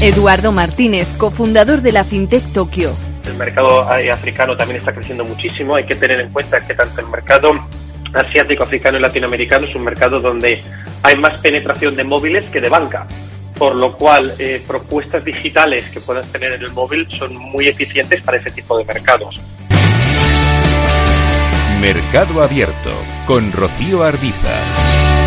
Eduardo 0.00 0.50
Martínez, 0.50 1.08
cofundador 1.16 1.80
de 1.80 1.92
la 1.92 2.02
FinTech 2.02 2.52
Tokio. 2.52 2.92
El 3.24 3.34
mercado 3.34 3.88
africano 3.88 4.56
también 4.56 4.80
está 4.80 4.92
creciendo 4.92 5.24
muchísimo. 5.24 5.76
Hay 5.76 5.86
que 5.86 5.94
tener 5.94 6.20
en 6.20 6.32
cuenta 6.32 6.66
que 6.66 6.74
tanto 6.74 7.00
el 7.00 7.06
mercado 7.06 7.52
asiático, 8.14 8.62
africano 8.62 8.98
y 8.98 9.00
latinoamericano 9.00 9.66
es 9.66 9.74
un 9.74 9.84
mercado 9.84 10.20
donde 10.20 10.62
hay 11.02 11.16
más 11.16 11.38
penetración 11.38 11.96
de 11.96 12.04
móviles 12.04 12.44
que 12.50 12.60
de 12.60 12.68
banca 12.68 13.06
por 13.58 13.76
lo 13.76 13.96
cual 13.96 14.34
eh, 14.38 14.62
propuestas 14.66 15.24
digitales 15.24 15.88
que 15.90 16.00
puedas 16.00 16.26
tener 16.30 16.52
en 16.52 16.62
el 16.62 16.72
móvil 16.72 17.06
son 17.16 17.34
muy 17.36 17.68
eficientes 17.68 18.22
para 18.22 18.38
ese 18.38 18.50
tipo 18.50 18.76
de 18.76 18.84
mercados. 18.84 19.40
Mercado 21.80 22.42
Abierto 22.42 22.90
con 23.26 23.52
Rocío 23.52 24.02
Arbiza. 24.02 25.23